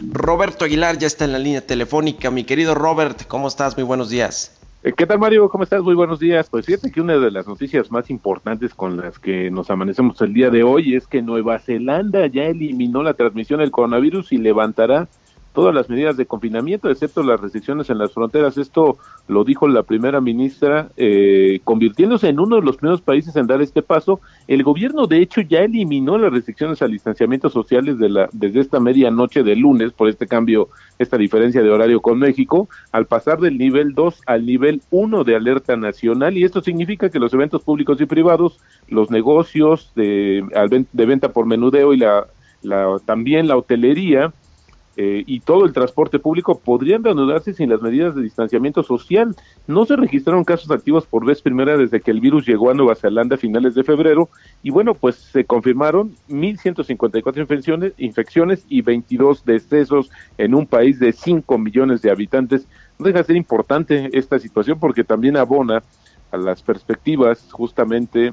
Roberto 0.00 0.64
Aguilar 0.64 0.98
ya 0.98 1.06
está 1.06 1.24
en 1.24 1.32
la 1.32 1.38
línea 1.38 1.64
telefónica. 1.64 2.30
Mi 2.30 2.44
querido 2.44 2.74
Robert, 2.74 3.26
¿cómo 3.28 3.48
estás? 3.48 3.76
Muy 3.76 3.84
buenos 3.84 4.10
días. 4.10 4.52
Eh, 4.86 4.92
¿Qué 4.92 5.04
tal 5.04 5.18
Mario? 5.18 5.48
¿Cómo 5.48 5.64
estás? 5.64 5.82
Muy 5.82 5.96
buenos 5.96 6.20
días. 6.20 6.48
Pues 6.48 6.64
fíjate 6.64 6.92
que 6.92 7.00
una 7.00 7.18
de 7.18 7.32
las 7.32 7.48
noticias 7.48 7.90
más 7.90 8.08
importantes 8.08 8.72
con 8.72 8.96
las 8.96 9.18
que 9.18 9.50
nos 9.50 9.68
amanecemos 9.68 10.20
el 10.22 10.32
día 10.32 10.48
de 10.48 10.62
hoy 10.62 10.94
es 10.94 11.08
que 11.08 11.22
Nueva 11.22 11.58
Zelanda 11.58 12.28
ya 12.28 12.44
eliminó 12.44 13.02
la 13.02 13.14
transmisión 13.14 13.58
del 13.58 13.72
coronavirus 13.72 14.32
y 14.32 14.36
levantará 14.36 15.08
todas 15.56 15.74
las 15.74 15.88
medidas 15.88 16.18
de 16.18 16.26
confinamiento, 16.26 16.90
excepto 16.90 17.22
las 17.22 17.40
restricciones 17.40 17.88
en 17.88 17.96
las 17.96 18.12
fronteras. 18.12 18.58
Esto 18.58 18.98
lo 19.26 19.42
dijo 19.42 19.66
la 19.66 19.84
primera 19.84 20.20
ministra, 20.20 20.90
eh, 20.98 21.60
convirtiéndose 21.64 22.28
en 22.28 22.38
uno 22.38 22.56
de 22.56 22.62
los 22.62 22.76
primeros 22.76 23.00
países 23.00 23.34
en 23.36 23.46
dar 23.46 23.62
este 23.62 23.80
paso. 23.80 24.20
El 24.48 24.62
gobierno, 24.62 25.06
de 25.06 25.22
hecho, 25.22 25.40
ya 25.40 25.60
eliminó 25.60 26.18
las 26.18 26.30
restricciones 26.30 26.82
al 26.82 26.90
distanciamiento 26.90 27.48
sociales 27.48 27.98
de 27.98 28.10
la, 28.10 28.28
desde 28.32 28.60
esta 28.60 28.80
medianoche 28.80 29.42
de 29.42 29.56
lunes, 29.56 29.94
por 29.94 30.10
este 30.10 30.26
cambio, 30.26 30.68
esta 30.98 31.16
diferencia 31.16 31.62
de 31.62 31.70
horario 31.70 32.02
con 32.02 32.18
México, 32.18 32.68
al 32.92 33.06
pasar 33.06 33.40
del 33.40 33.56
nivel 33.56 33.94
2 33.94 34.24
al 34.26 34.44
nivel 34.44 34.82
1 34.90 35.24
de 35.24 35.36
alerta 35.36 35.74
nacional. 35.74 36.36
Y 36.36 36.44
esto 36.44 36.60
significa 36.60 37.08
que 37.08 37.18
los 37.18 37.32
eventos 37.32 37.62
públicos 37.62 37.98
y 37.98 38.04
privados, 38.04 38.60
los 38.88 39.10
negocios 39.10 39.90
de, 39.96 40.44
de 40.92 41.06
venta 41.06 41.32
por 41.32 41.46
menudeo 41.46 41.94
y 41.94 41.96
la, 41.96 42.26
la, 42.60 42.98
también 43.06 43.48
la 43.48 43.56
hotelería, 43.56 44.34
eh, 44.98 45.24
y 45.26 45.40
todo 45.40 45.66
el 45.66 45.74
transporte 45.74 46.18
público 46.18 46.58
podrían 46.58 47.04
reanudarse 47.04 47.52
sin 47.52 47.68
las 47.68 47.82
medidas 47.82 48.14
de 48.14 48.22
distanciamiento 48.22 48.82
social. 48.82 49.36
No 49.66 49.84
se 49.84 49.94
registraron 49.94 50.42
casos 50.42 50.70
activos 50.70 51.06
por 51.06 51.26
vez 51.26 51.42
primera 51.42 51.76
desde 51.76 52.00
que 52.00 52.10
el 52.10 52.20
virus 52.20 52.46
llegó 52.46 52.70
a 52.70 52.74
Nueva 52.74 52.94
Zelanda 52.94 53.34
a 53.34 53.38
finales 53.38 53.74
de 53.74 53.84
febrero 53.84 54.30
y 54.62 54.70
bueno, 54.70 54.94
pues 54.94 55.16
se 55.16 55.44
confirmaron 55.44 56.14
1.154 56.30 57.38
infecciones, 57.40 57.92
infecciones 57.98 58.64
y 58.70 58.80
22 58.80 59.44
decesos 59.44 60.10
en 60.38 60.54
un 60.54 60.66
país 60.66 60.98
de 60.98 61.12
5 61.12 61.58
millones 61.58 62.00
de 62.00 62.10
habitantes. 62.10 62.66
No 62.98 63.06
deja 63.06 63.18
de 63.18 63.24
ser 63.24 63.36
importante 63.36 64.08
esta 64.14 64.38
situación 64.38 64.78
porque 64.80 65.04
también 65.04 65.36
abona 65.36 65.82
a 66.30 66.36
las 66.38 66.62
perspectivas 66.62 67.46
justamente 67.52 68.32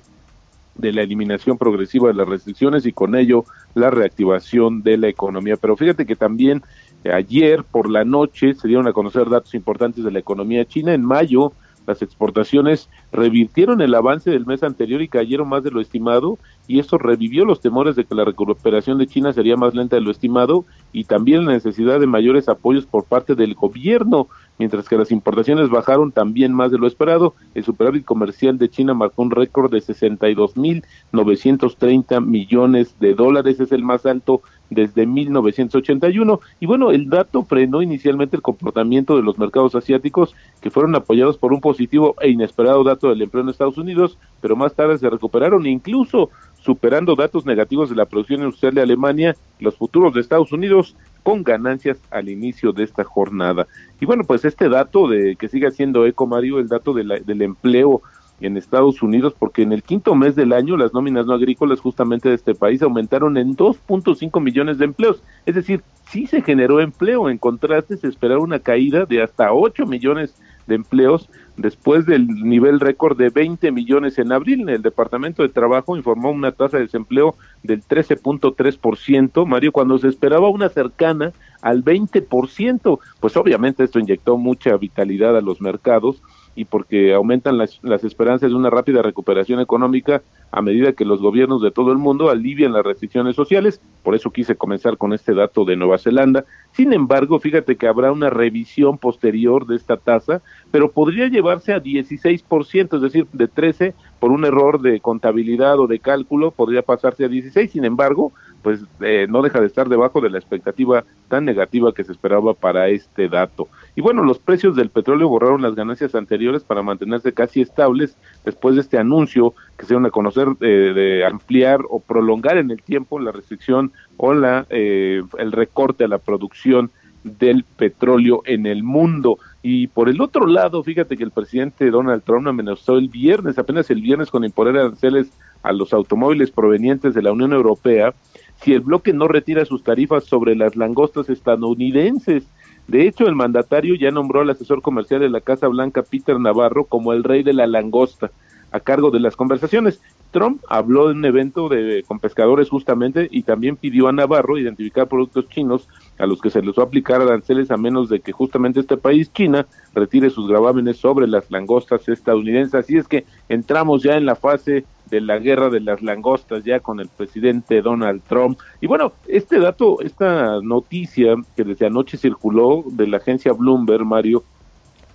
de 0.76 0.92
la 0.92 1.02
eliminación 1.02 1.58
progresiva 1.58 2.08
de 2.08 2.16
las 2.16 2.28
restricciones 2.28 2.86
y 2.86 2.94
con 2.94 3.16
ello 3.16 3.46
la 3.76 3.90
reactivación 3.90 4.82
de 4.82 4.98
la 4.98 5.08
economía. 5.08 5.56
Pero 5.58 5.78
fíjate 5.78 6.06
que 6.06 6.16
también 6.16 6.64
eh, 7.04 7.12
ayer 7.12 7.64
por 7.64 7.90
la 7.90 8.04
noche 8.04 8.54
se 8.54 8.68
dieron 8.68 8.88
a 8.88 8.94
conocer 8.94 9.30
datos 9.30 9.54
importantes 9.54 10.04
de 10.04 10.12
la 10.12 10.20
economía 10.20 10.66
china. 10.66 10.94
En 10.94 11.04
mayo 11.06 11.54
las 11.86 12.02
exportaciones 12.02 12.90
revirtieron 13.12 13.82
el 13.82 13.96
avance 13.96 14.32
del 14.32 14.46
mes 14.46 14.64
anterior 14.64 15.02
y 15.02 15.08
cayeron 15.08 15.50
más 15.50 15.64
de 15.64 15.72
lo 15.72 15.82
estimado 15.82 16.38
y 16.68 16.80
eso 16.80 16.98
revivió 16.98 17.46
los 17.46 17.62
temores 17.62 17.96
de 17.96 18.06
que 18.06 18.16
la 18.16 18.26
recuperación 18.26 18.98
de 18.98 19.08
China 19.08 19.34
sería 19.34 19.58
más 19.58 19.74
lenta 19.74 19.96
de 19.96 20.02
lo 20.02 20.12
estimado 20.12 20.66
y 20.92 21.06
también 21.06 21.46
la 21.46 21.54
necesidad 21.54 22.00
de 22.00 22.08
mayores 22.08 22.50
apoyos 22.50 22.86
por 22.86 23.06
parte 23.06 23.36
del 23.36 23.54
gobierno 23.54 24.28
mientras 24.60 24.88
que 24.88 24.98
las 24.98 25.12
importaciones 25.12 25.70
bajaron 25.70 26.12
también 26.12 26.54
más 26.54 26.72
de 26.72 26.78
lo 26.78 26.86
esperado. 26.88 27.36
El 27.54 27.64
superávit 27.64 28.04
comercial 28.06 28.58
de 28.58 28.70
China 28.70 28.94
marcó 28.94 29.24
un 29.24 29.32
récord 29.32 29.72
de 29.72 29.80
62.930 29.80 32.24
millones 32.24 32.96
de 33.00 33.14
dólares, 33.14 33.60
es 33.60 33.72
el 33.72 33.84
más 33.84 34.06
alto 34.06 34.42
desde 34.74 35.06
1981. 35.06 36.40
Y 36.60 36.66
bueno, 36.66 36.92
el 36.92 37.10
dato 37.10 37.44
frenó 37.44 37.82
inicialmente 37.82 38.36
el 38.36 38.42
comportamiento 38.42 39.16
de 39.16 39.24
los 39.24 39.38
mercados 39.38 39.76
asiáticos, 39.76 40.36
que 40.62 40.72
fueron 40.72 40.96
apoyados 40.96 41.38
por 41.38 41.54
un 41.54 41.62
positivo 41.62 42.16
e 42.22 42.30
inesperado 42.30 42.84
dato 42.84 43.10
del 43.10 43.22
empleo 43.22 43.44
en 43.44 43.50
Estados 43.50 43.78
Unidos, 43.78 44.18
pero 44.42 44.56
más 44.56 44.74
tarde 44.74 44.98
se 44.98 45.10
recuperaron, 45.10 45.66
incluso 45.66 46.30
superando 46.62 47.16
datos 47.16 47.46
negativos 47.46 47.90
de 47.90 47.96
la 47.96 48.06
producción 48.06 48.42
industrial 48.42 48.74
de 48.74 48.82
Alemania, 48.82 49.36
los 49.60 49.76
futuros 49.76 50.14
de 50.14 50.22
Estados 50.22 50.52
Unidos 50.52 50.96
con 51.22 51.44
ganancias 51.44 51.98
al 52.12 52.30
inicio 52.30 52.72
de 52.72 52.84
esta 52.84 53.04
jornada. 53.04 53.68
Y 54.00 54.06
bueno, 54.06 54.24
pues 54.26 54.46
este 54.46 54.70
dato 54.70 55.08
de 55.08 55.36
que 55.36 55.50
sigue 55.50 55.72
siendo 55.72 56.06
eco, 56.06 56.28
Mario, 56.28 56.60
el 56.60 56.68
dato 56.68 56.94
del 56.94 57.42
empleo 57.42 58.02
en 58.44 58.58
Estados 58.58 59.02
Unidos, 59.02 59.34
porque 59.38 59.62
en 59.62 59.72
el 59.72 59.84
quinto 59.84 60.16
mes 60.16 60.36
del 60.36 60.54
año 60.54 60.78
las 60.78 60.94
nóminas 60.94 61.26
no 61.26 61.34
agrícolas 61.34 61.80
justamente 61.80 62.30
de 62.30 62.36
este 62.36 62.54
país 62.54 62.82
aumentaron 62.82 63.38
en 63.38 63.56
2.5 63.56 64.42
millones 64.42 64.78
de 64.78 64.86
empleos. 64.86 65.24
Es 65.46 65.56
decir, 65.56 65.82
sí 66.10 66.28
se 66.28 66.42
generó 66.42 66.80
empleo, 66.80 67.30
en 67.30 67.38
contraste 67.38 67.98
se 67.98 68.08
esperaba 68.08 68.42
una 68.42 68.60
caída 68.60 69.06
de 69.06 69.22
hasta 69.22 69.54
8 69.54 69.86
millones 69.86 70.36
de 70.68 70.76
empleos 70.76 71.30
después 71.58 72.06
del 72.06 72.28
nivel 72.28 72.80
récord 72.80 73.18
de 73.18 73.30
20 73.30 73.72
millones 73.72 74.18
en 74.18 74.32
abril. 74.32 74.68
El 74.70 74.82
Departamento 74.82 75.44
de 75.44 75.50
Trabajo 75.50 75.96
informó 75.96 76.32
una 76.32 76.52
tasa 76.52 76.78
de 76.78 76.84
desempleo 76.84 77.36
del 77.64 77.84
13.3%, 77.84 79.46
Mario, 79.46 79.72
cuando 79.72 79.98
se 79.98 80.08
esperaba 80.08 80.50
una 80.50 80.70
cercana 80.70 81.32
al 81.62 81.84
20%. 81.84 83.00
Pues 83.20 83.38
obviamente 83.38 83.84
esto 83.84 84.00
inyectó 84.00 84.38
mucha 84.38 84.76
vitalidad 84.78 85.38
a 85.38 85.42
los 85.42 85.62
mercados 85.62 86.22
y 86.56 86.66
porque 86.66 87.14
aumentan 87.14 87.58
las, 87.58 87.80
las 87.84 88.04
esperanzas 88.04 88.50
de 88.50 88.56
una 88.56 88.70
rápida 88.70 89.02
recuperación 89.02 89.60
económica 89.60 90.22
a 90.52 90.62
medida 90.62 90.94
que 90.94 91.04
los 91.04 91.20
gobiernos 91.20 91.64
de 91.64 91.72
todo 91.72 91.92
el 91.92 91.98
mundo 91.98 92.30
alivian 92.30 92.74
las 92.74 92.86
restricciones 92.86 93.36
sociales. 93.36 93.82
Por 94.04 94.14
eso 94.14 94.30
quise 94.30 94.56
comenzar 94.56 94.98
con 94.98 95.12
este 95.12 95.34
dato 95.34 95.66
de 95.66 95.76
Nueva 95.76 95.98
Zelanda. 95.98 96.46
Sin 96.74 96.94
embargo, 96.94 97.40
fíjate 97.40 97.76
que 97.76 97.88
habrá 97.88 98.12
una 98.12 98.30
revisión 98.30 99.00
posterior 99.00 99.66
de 99.66 99.76
esta 99.76 99.98
tasa, 99.98 100.44
pero 100.70 100.92
podría 100.92 101.28
llevarse 101.28 101.74
a 101.74 101.82
16%, 101.82 102.96
es 102.96 103.02
decir, 103.02 103.26
de 103.34 103.48
13 103.48 103.96
por 104.20 104.32
un 104.32 104.46
error 104.46 104.80
de 104.80 105.00
contabilidad 105.00 105.80
o 105.80 105.88
de 105.88 105.98
cálculo, 105.98 106.52
podría 106.52 106.84
pasarse 106.84 107.26
a 107.26 107.30
16. 107.30 107.72
Sin 107.72 107.84
embargo, 107.84 108.32
pues 108.64 108.80
eh, 109.02 109.28
no 109.30 109.42
deja 109.42 109.60
de 109.60 109.68
estar 109.68 109.90
debajo 109.90 110.22
de 110.22 110.30
la 110.30 110.40
expectativa 110.40 111.04
tan 111.28 111.46
negativa 111.46 111.94
que 111.94 112.04
se 112.04 112.14
esperaba 112.14 112.54
para 112.54 112.88
este 112.88 113.28
dato. 113.28 113.68
Y 113.96 114.02
bueno, 114.02 114.24
los 114.24 114.40
precios 114.40 114.76
del 114.76 114.90
petróleo 114.90 115.28
borraron 115.28 115.62
las 115.62 115.76
ganancias 115.76 116.16
anteriores 116.16 116.64
para 116.64 116.82
mantenerse 116.82 117.34
casi 117.34 117.62
estables 117.62 118.18
después 118.46 118.76
de 118.76 118.82
este 118.82 118.98
anuncio 118.98 119.54
que 119.78 119.86
se 119.86 119.94
van 119.94 120.06
a 120.06 120.12
conocer 120.12 120.48
eh, 120.62 120.66
de 120.66 121.26
ampliar 121.26 121.82
o 121.90 122.00
prolongar 122.00 122.58
en 122.58 122.72
el 122.72 122.82
tiempo 122.82 123.20
la 123.20 123.32
restricción 123.32 123.92
o 124.18 124.34
la 124.34 124.66
eh, 124.70 125.22
el 125.38 125.52
recorte 125.52 126.06
a 126.06 126.08
la 126.08 126.18
producción 126.18 126.90
del 127.24 127.64
petróleo 127.64 128.42
en 128.46 128.66
el 128.66 128.84
mundo. 128.84 129.38
Y 129.62 129.88
por 129.88 130.10
el 130.10 130.22
otro 130.22 130.46
lado, 130.46 130.84
fíjate 130.84 131.16
que 131.18 131.24
el 131.24 131.32
presidente 131.32 131.90
Donald 131.90 132.24
Trump 132.24 132.48
amenazó 132.48 132.98
el 132.98 133.08
viernes, 133.08 133.58
apenas 133.58 133.90
el 133.90 134.02
viernes, 134.02 134.30
con 134.30 134.44
imponer 134.44 134.78
aranceles 134.78 135.32
a 135.64 135.72
los 135.72 135.94
automóviles 135.94 136.52
provenientes 136.52 137.14
de 137.14 137.22
la 137.22 137.32
Unión 137.32 137.54
Europea 137.54 138.14
si 138.62 138.74
el 138.74 138.82
bloque 138.82 139.14
no 139.14 139.28
retira 139.28 139.66
sus 139.66 139.84
tarifas 139.84 140.26
sobre 140.26 140.56
las 140.56 140.76
langostas 140.76 141.30
estadounidenses. 141.30 142.46
De 142.88 143.08
hecho, 143.08 143.28
el 143.28 143.36
mandatario 143.36 143.96
ya 143.96 144.12
nombró 144.12 144.42
al 144.42 144.50
asesor 144.50 144.82
comercial 144.82 145.22
de 145.22 145.30
la 145.30 145.42
Casa 145.42 145.68
Blanca, 145.68 146.04
Peter 146.04 146.40
Navarro, 146.40 146.86
como 146.86 147.14
el 147.14 147.24
rey 147.24 147.44
de 147.44 147.54
la 147.54 147.68
langosta, 147.68 148.32
a 148.72 148.80
cargo 148.80 149.12
de 149.12 149.20
las 149.20 149.36
conversaciones. 149.36 150.02
Trump 150.32 150.64
habló 150.68 151.12
en 151.12 151.18
un 151.18 151.26
evento 151.26 151.70
de, 151.70 152.04
con 152.08 152.20
pescadores 152.20 152.68
justamente 152.70 153.28
y 153.32 153.44
también 153.44 153.78
pidió 153.78 154.08
a 154.08 154.12
Navarro 154.12 154.58
identificar 154.58 155.08
productos 155.08 155.48
chinos 155.48 155.88
a 156.18 156.26
los 156.26 156.42
que 156.42 156.50
se 156.50 156.62
les 156.62 156.76
va 156.76 156.84
a 156.84 156.86
aplicar 156.88 157.22
aranceles 157.22 157.70
a 157.70 157.78
menos 157.78 158.10
de 158.10 158.20
que 158.20 158.32
justamente 158.32 158.80
este 158.80 158.98
país, 158.98 159.32
China, 159.32 159.68
retire 159.94 160.32
sus 160.32 160.48
gravámenes 160.48 160.98
sobre 160.98 161.28
las 161.28 161.50
langostas 161.52 162.10
estadounidenses. 162.10 162.74
Así 162.74 162.98
es 162.98 163.08
que 163.08 163.26
entramos 163.48 164.02
ya 164.02 164.16
en 164.16 164.26
la 164.26 164.36
fase 164.36 164.86
de 165.14 165.22
la 165.22 165.38
guerra 165.38 165.70
de 165.70 165.80
las 165.80 166.02
langostas 166.02 166.64
ya 166.64 166.80
con 166.80 167.00
el 167.00 167.08
presidente 167.08 167.84
Donald 167.84 168.24
Trump. 168.28 168.58
Y 168.82 168.88
bueno, 168.88 169.14
este 169.28 169.60
dato, 169.60 170.02
esta 170.02 170.60
noticia 170.60 171.36
que 171.56 171.64
desde 171.64 171.86
anoche 171.86 172.18
circuló 172.18 172.84
de 172.88 173.06
la 173.06 173.18
agencia 173.18 173.54
Bloomberg, 173.54 174.06
Mario, 174.06 174.44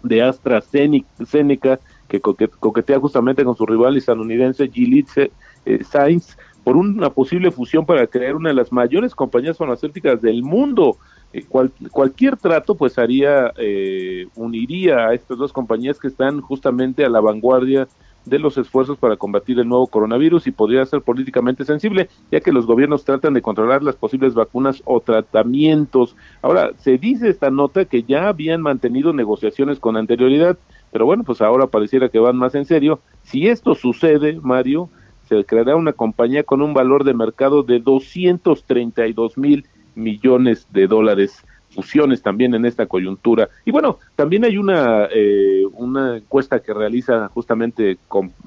de 0.04 0.22
AstraZeneca, 0.22 1.80
que 2.06 2.20
coquetea 2.20 3.00
justamente 3.00 3.44
con 3.44 3.56
su 3.56 3.66
rival 3.66 3.96
estadounidense 3.96 4.68
Gilead 4.68 5.30
eh, 5.66 5.82
Science 5.82 6.36
por 6.62 6.76
una 6.76 7.10
posible 7.10 7.50
fusión 7.50 7.84
para 7.84 8.06
crear 8.06 8.36
una 8.36 8.50
de 8.50 8.54
las 8.54 8.70
mayores 8.70 9.16
compañías 9.16 9.58
farmacéuticas 9.58 10.22
del 10.22 10.44
mundo. 10.44 10.96
eh, 11.32 11.44
cualquier 11.90 12.36
trato 12.36 12.76
pues 12.76 12.96
haría, 12.98 13.52
uniría 14.36 15.08
a 15.08 15.14
estas 15.14 15.36
dos 15.38 15.52
compañías 15.52 15.98
que 15.98 16.06
están 16.06 16.40
justamente 16.40 17.04
a 17.04 17.08
la 17.08 17.20
vanguardia 17.20 17.88
de 18.28 18.38
los 18.38 18.58
esfuerzos 18.58 18.98
para 18.98 19.16
combatir 19.16 19.58
el 19.58 19.68
nuevo 19.68 19.86
coronavirus 19.86 20.46
y 20.46 20.52
podría 20.52 20.84
ser 20.86 21.02
políticamente 21.02 21.64
sensible, 21.64 22.08
ya 22.30 22.40
que 22.40 22.52
los 22.52 22.66
gobiernos 22.66 23.04
tratan 23.04 23.34
de 23.34 23.42
controlar 23.42 23.82
las 23.82 23.96
posibles 23.96 24.34
vacunas 24.34 24.82
o 24.84 25.00
tratamientos. 25.00 26.16
Ahora, 26.42 26.72
se 26.78 26.98
dice 26.98 27.28
esta 27.28 27.50
nota 27.50 27.84
que 27.84 28.02
ya 28.02 28.28
habían 28.28 28.62
mantenido 28.62 29.12
negociaciones 29.12 29.80
con 29.80 29.96
anterioridad, 29.96 30.58
pero 30.92 31.06
bueno, 31.06 31.24
pues 31.24 31.40
ahora 31.40 31.66
pareciera 31.66 32.08
que 32.08 32.18
van 32.18 32.36
más 32.36 32.54
en 32.54 32.64
serio. 32.64 33.00
Si 33.22 33.48
esto 33.48 33.74
sucede, 33.74 34.38
Mario, 34.42 34.88
se 35.28 35.44
creará 35.44 35.76
una 35.76 35.92
compañía 35.92 36.42
con 36.42 36.62
un 36.62 36.72
valor 36.72 37.04
de 37.04 37.14
mercado 37.14 37.62
de 37.62 37.80
232 37.80 39.36
mil 39.36 39.66
millones 39.94 40.66
de 40.70 40.86
dólares 40.86 41.44
fusiones 41.70 42.22
también 42.22 42.54
en 42.54 42.64
esta 42.64 42.86
coyuntura. 42.86 43.48
Y 43.64 43.70
bueno, 43.70 43.98
también 44.16 44.44
hay 44.44 44.56
una, 44.56 45.06
eh, 45.12 45.64
una 45.72 46.16
encuesta 46.16 46.60
que 46.60 46.74
realiza 46.74 47.28
justamente 47.28 47.98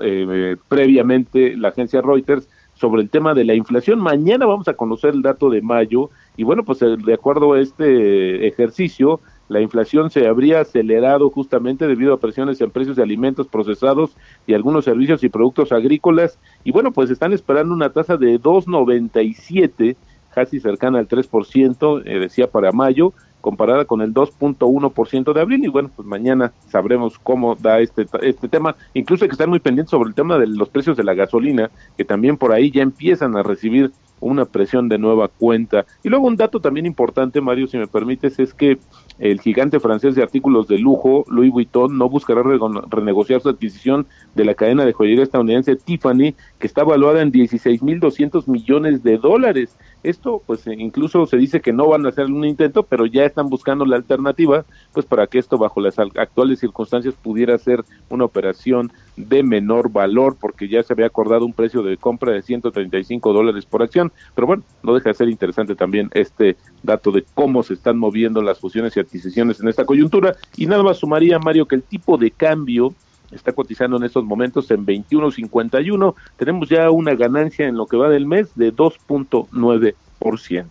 eh, 0.02 0.58
previamente 0.68 1.56
la 1.56 1.70
agencia 1.70 2.02
Reuters 2.02 2.50
sobre 2.74 3.02
el 3.02 3.10
tema 3.10 3.34
de 3.34 3.46
la 3.46 3.54
inflación. 3.54 4.00
Mañana 4.00 4.46
vamos 4.46 4.68
a 4.68 4.74
conocer 4.74 5.14
el 5.14 5.22
dato 5.22 5.50
de 5.50 5.62
mayo 5.62 6.10
y 6.36 6.44
bueno, 6.44 6.64
pues 6.64 6.80
de 6.80 7.14
acuerdo 7.14 7.54
a 7.54 7.60
este 7.60 8.48
ejercicio, 8.48 9.20
la 9.50 9.62
inflación 9.62 10.10
se 10.10 10.28
habría 10.28 10.62
acelerado 10.62 11.30
justamente 11.30 11.86
debido 11.86 12.14
a 12.14 12.20
presiones 12.20 12.62
en 12.62 12.72
precios 12.72 12.96
de 12.96 13.04
alimentos 13.04 13.48
procesados 13.48 14.16
y 14.48 14.54
algunos 14.54 14.86
servicios 14.86 15.24
y 15.24 15.30
productos 15.30 15.72
agrícolas. 15.72 16.40
Y 16.64 16.72
bueno, 16.72 16.92
pues 16.92 17.10
están 17.10 17.34
esperando 17.34 17.74
una 17.74 17.92
tasa 17.92 18.18
de 18.18 18.40
2.97 18.40 19.96
casi 20.34 20.60
cercana 20.60 21.00
al 21.00 21.08
3%, 21.08 22.04
eh, 22.06 22.20
decía 22.20 22.50
para 22.50 22.72
mayo, 22.72 23.14
comparada 23.42 23.86
con 23.86 24.02
el 24.02 24.14
2.1% 24.14 25.34
de 25.34 25.42
abril. 25.42 25.66
Y 25.66 25.68
bueno, 25.68 25.90
pues 25.96 26.08
mañana 26.08 26.54
sabremos 26.68 27.20
cómo 27.20 27.56
da 27.56 27.80
este, 27.80 28.06
este 28.22 28.48
tema. 28.48 28.76
Incluso 28.94 29.26
hay 29.26 29.30
que 29.30 29.34
estar 29.34 29.48
muy 29.48 29.60
pendientes 29.60 29.92
sobre 29.92 30.10
el 30.10 30.16
tema 30.16 30.38
de 30.38 30.48
los 30.48 30.70
precios 30.70 30.96
de 30.96 31.04
la 31.04 31.14
gasolina, 31.14 31.70
que 31.98 32.06
también 32.06 32.38
por 32.38 32.54
ahí 32.54 32.72
ya 32.72 32.82
empiezan 32.82 33.36
a 33.36 33.44
recibir 33.44 33.92
una 34.22 34.46
presión 34.46 34.88
de 34.88 34.98
nueva 34.98 35.28
cuenta. 35.28 35.86
Y 36.04 36.10
luego 36.10 36.28
un 36.28 36.38
dato 36.38 36.62
también 36.62 36.86
importante, 36.86 37.42
Mario, 37.42 37.68
si 37.68 37.78
me 37.78 37.88
permites, 37.88 38.40
es 38.40 38.54
que 38.54 38.78
el 39.20 39.42
gigante 39.42 39.80
francés 39.80 40.16
de 40.16 40.24
artículos 40.24 40.68
de 40.68 40.78
lujo, 40.78 41.26
Louis 41.28 41.52
Vuitton, 41.52 41.98
no 41.98 42.08
buscará 42.08 42.44
renegociar 42.90 43.42
su 43.42 43.50
adquisición 43.50 44.08
de 44.36 44.46
la 44.46 44.54
cadena 44.54 44.86
de 44.86 44.94
joyería 44.94 45.24
estadounidense 45.24 45.76
Tiffany, 45.76 46.36
que 46.60 46.68
está 46.68 46.82
evaluada 46.82 47.22
en 47.22 47.32
16.200 47.32 48.48
millones 48.48 49.04
de 49.04 49.18
dólares. 49.18 49.76
Esto, 50.04 50.42
pues 50.46 50.66
eh, 50.68 50.76
incluso 50.78 51.26
se 51.26 51.38
dice 51.38 51.62
que 51.62 51.74
no 51.74 51.88
van 51.88 52.06
a 52.06 52.10
hacer 52.10 52.26
un 52.26 52.46
intento, 52.46 52.84
pero 52.84 53.06
ya 53.06 53.24
están 53.24 53.50
buscando 53.50 53.86
la 53.86 53.98
alternativa, 53.98 54.66
pues 54.94 55.06
para 55.06 55.28
que 55.28 55.40
esto 55.40 55.58
bajo 55.58 55.80
las 55.80 56.00
actuales 56.00 56.60
circunstancias 56.60 57.14
pudiera 57.22 57.58
ser 57.58 57.84
una 58.10 58.26
operación 58.26 58.92
de 59.16 59.44
menor 59.44 59.92
valor, 59.92 60.38
porque 60.40 60.68
ya 60.68 60.82
se 60.84 60.94
había 60.94 61.06
acordado 61.06 61.46
un 61.46 61.54
precio 61.54 61.84
de 61.84 61.98
compra 61.98 62.34
de 62.34 62.42
135 62.42 63.34
dólares 63.34 63.66
por 63.66 63.84
acción. 63.84 64.12
Pero 64.34 64.48
bueno, 64.48 64.64
no 64.84 64.94
deja 64.94 65.10
de 65.10 65.16
ser 65.16 65.30
interesante 65.30 65.76
también 65.76 66.10
este 66.14 66.58
dato 66.84 67.12
de 67.12 67.24
cómo 67.34 67.64
se 67.64 67.76
están 67.76 67.98
moviendo 67.98 68.42
las 68.42 68.60
fusiones 68.60 68.96
y 68.98 69.00
adquisiciones 69.00 69.60
en 69.60 69.68
esta 69.68 69.86
coyuntura. 69.86 70.36
Y 70.58 70.66
nada 70.66 70.84
más 70.84 70.98
sumaría, 70.98 71.40
Mario, 71.40 71.68
que 71.68 71.76
el 71.76 71.84
tipo 71.84 72.18
de 72.18 72.32
cambio 72.32 72.94
está 73.32 73.54
cotizando 73.54 73.98
en 73.98 74.04
estos 74.04 74.24
momentos 74.24 74.70
en 74.72 74.86
21.51. 74.86 76.16
Tenemos 76.38 76.70
ya 76.70 76.90
una 76.90 77.16
ganancia 77.16 77.68
en 77.68 77.78
lo 77.78 77.86
que 77.88 77.98
va 77.98 78.10
del 78.10 78.26
mes 78.26 78.50
de 78.56 78.74
2.9%. 78.74 80.66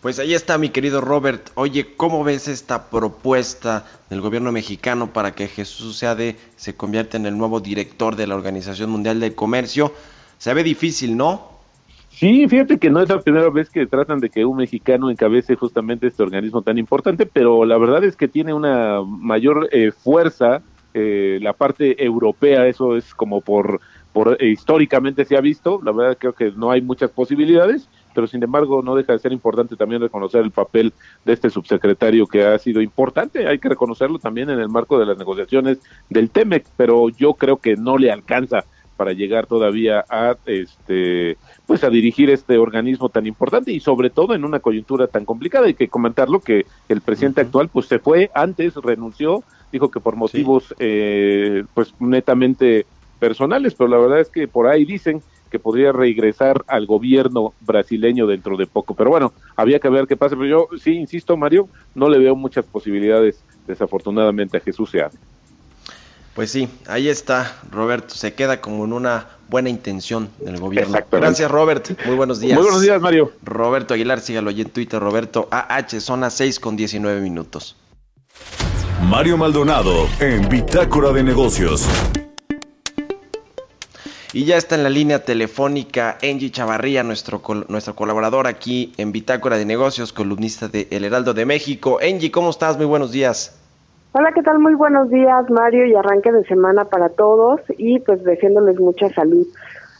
Pues 0.00 0.18
ahí 0.18 0.34
está 0.34 0.58
mi 0.58 0.68
querido 0.68 1.00
Robert. 1.00 1.50
Oye, 1.54 1.96
¿cómo 1.96 2.22
ves 2.22 2.46
esta 2.48 2.90
propuesta 2.90 3.84
del 4.08 4.20
gobierno 4.20 4.52
mexicano 4.52 5.12
para 5.12 5.34
que 5.34 5.48
Jesús 5.48 5.96
Seade 5.96 6.36
se 6.56 6.76
convierta 6.76 7.16
en 7.16 7.26
el 7.26 7.36
nuevo 7.36 7.60
director 7.60 8.14
de 8.14 8.26
la 8.26 8.36
Organización 8.36 8.90
Mundial 8.90 9.18
del 9.18 9.34
Comercio? 9.34 9.92
Se 10.38 10.54
ve 10.54 10.62
difícil, 10.62 11.16
¿no? 11.16 11.56
Sí, 12.10 12.46
fíjate 12.48 12.78
que 12.78 12.88
no 12.88 13.02
es 13.02 13.08
la 13.08 13.20
primera 13.20 13.50
vez 13.50 13.68
que 13.68 13.86
tratan 13.86 14.20
de 14.20 14.30
que 14.30 14.44
un 14.44 14.56
mexicano 14.56 15.10
encabece 15.10 15.54
justamente 15.56 16.06
este 16.06 16.22
organismo 16.22 16.62
tan 16.62 16.78
importante, 16.78 17.26
pero 17.26 17.64
la 17.64 17.76
verdad 17.76 18.04
es 18.04 18.16
que 18.16 18.28
tiene 18.28 18.54
una 18.54 19.02
mayor 19.02 19.68
eh, 19.72 19.92
fuerza 19.92 20.62
eh, 20.98 21.38
la 21.42 21.52
parte 21.52 22.02
europea, 22.02 22.66
eso 22.66 22.96
es 22.96 23.14
como 23.14 23.42
por, 23.42 23.82
por 24.14 24.42
eh, 24.42 24.46
históricamente 24.46 25.26
se 25.26 25.36
ha 25.36 25.42
visto, 25.42 25.78
la 25.84 25.92
verdad 25.92 26.16
creo 26.18 26.32
que 26.32 26.52
no 26.52 26.70
hay 26.70 26.80
muchas 26.80 27.10
posibilidades, 27.10 27.86
pero 28.14 28.26
sin 28.26 28.42
embargo 28.42 28.80
no 28.80 28.94
deja 28.94 29.12
de 29.12 29.18
ser 29.18 29.30
importante 29.34 29.76
también 29.76 30.00
reconocer 30.00 30.40
el 30.40 30.52
papel 30.52 30.94
de 31.26 31.34
este 31.34 31.50
subsecretario 31.50 32.26
que 32.26 32.46
ha 32.46 32.58
sido 32.58 32.80
importante, 32.80 33.46
hay 33.46 33.58
que 33.58 33.68
reconocerlo 33.68 34.18
también 34.18 34.48
en 34.48 34.58
el 34.58 34.70
marco 34.70 34.98
de 34.98 35.04
las 35.04 35.18
negociaciones 35.18 35.80
del 36.08 36.30
TEMEC, 36.30 36.64
pero 36.78 37.10
yo 37.10 37.34
creo 37.34 37.58
que 37.58 37.76
no 37.76 37.98
le 37.98 38.10
alcanza 38.10 38.64
para 38.96 39.12
llegar 39.12 39.46
todavía 39.46 40.04
a 40.08 40.36
este 40.46 41.36
pues 41.66 41.84
a 41.84 41.90
dirigir 41.90 42.30
este 42.30 42.58
organismo 42.58 43.08
tan 43.08 43.26
importante 43.26 43.72
y 43.72 43.80
sobre 43.80 44.10
todo 44.10 44.34
en 44.34 44.44
una 44.44 44.60
coyuntura 44.60 45.06
tan 45.06 45.24
complicada 45.24 45.66
hay 45.66 45.74
que 45.74 45.88
comentarlo 45.88 46.40
que 46.40 46.66
el 46.88 47.00
presidente 47.00 47.40
actual 47.40 47.68
pues 47.68 47.86
se 47.86 47.98
fue 47.98 48.30
antes 48.34 48.74
renunció 48.76 49.42
dijo 49.72 49.90
que 49.90 50.00
por 50.00 50.16
motivos 50.16 50.74
eh, 50.78 51.64
pues 51.74 51.94
netamente 51.98 52.86
personales, 53.18 53.74
pero 53.74 53.88
la 53.88 53.98
verdad 53.98 54.20
es 54.20 54.28
que 54.28 54.48
por 54.48 54.66
ahí 54.66 54.84
dicen 54.84 55.22
que 55.50 55.58
podría 55.58 55.92
regresar 55.92 56.64
al 56.66 56.86
gobierno 56.86 57.54
brasileño 57.60 58.26
dentro 58.26 58.56
de 58.56 58.66
poco. 58.66 58.94
Pero 58.94 59.10
bueno, 59.10 59.32
había 59.54 59.78
que 59.78 59.88
ver 59.88 60.06
qué 60.06 60.16
pasa. 60.16 60.36
Pero 60.36 60.46
yo 60.46 60.68
sí, 60.78 60.94
insisto, 60.94 61.36
Mario, 61.36 61.68
no 61.94 62.08
le 62.08 62.18
veo 62.18 62.34
muchas 62.34 62.64
posibilidades, 62.64 63.42
desafortunadamente, 63.66 64.56
a 64.56 64.60
Jesús 64.60 64.90
Seade. 64.90 65.16
Pues 66.36 66.50
sí, 66.50 66.68
ahí 66.86 67.08
está, 67.08 67.56
Roberto. 67.70 68.14
Se 68.14 68.34
queda 68.34 68.60
como 68.60 68.84
en 68.84 68.92
una 68.92 69.26
buena 69.48 69.70
intención 69.70 70.28
del 70.38 70.60
gobierno. 70.60 70.98
Gracias, 71.10 71.50
Robert. 71.50 71.98
Muy 72.04 72.14
buenos 72.14 72.40
días. 72.40 72.58
Muy 72.58 72.64
buenos 72.64 72.82
días, 72.82 73.00
Mario. 73.00 73.32
Roberto 73.42 73.94
Aguilar, 73.94 74.20
sígalo 74.20 74.50
allí 74.50 74.60
en 74.60 74.68
Twitter, 74.68 75.00
Roberto 75.00 75.48
AH, 75.50 75.98
zona 75.98 76.28
6 76.28 76.60
con 76.60 76.76
19 76.76 77.22
minutos. 77.22 77.74
Mario 79.04 79.38
Maldonado 79.38 80.06
en 80.20 80.46
Bitácora 80.50 81.10
de 81.12 81.22
Negocios. 81.22 81.88
Y 84.34 84.44
ya 84.44 84.58
está 84.58 84.74
en 84.74 84.82
la 84.82 84.90
línea 84.90 85.24
telefónica 85.24 86.18
Angie 86.22 86.50
Chavarría, 86.50 87.02
nuestro, 87.02 87.40
nuestro 87.68 87.96
colaborador 87.96 88.46
aquí 88.46 88.92
en 88.98 89.10
Bitácora 89.10 89.56
de 89.56 89.64
Negocios, 89.64 90.12
columnista 90.12 90.68
de 90.68 90.86
El 90.90 91.04
Heraldo 91.04 91.32
de 91.32 91.46
México. 91.46 91.98
Angie, 92.02 92.30
¿cómo 92.30 92.50
estás? 92.50 92.76
Muy 92.76 92.84
buenos 92.84 93.10
días. 93.10 93.54
Hola, 94.12 94.32
¿qué 94.32 94.42
tal? 94.42 94.58
Muy 94.58 94.74
buenos 94.74 95.10
días, 95.10 95.50
Mario, 95.50 95.84
y 95.84 95.94
arranque 95.94 96.32
de 96.32 96.44
semana 96.44 96.86
para 96.86 97.10
todos 97.10 97.60
y 97.76 97.98
pues 98.00 98.24
deseándoles 98.24 98.80
mucha 98.80 99.08
salud. 99.10 99.46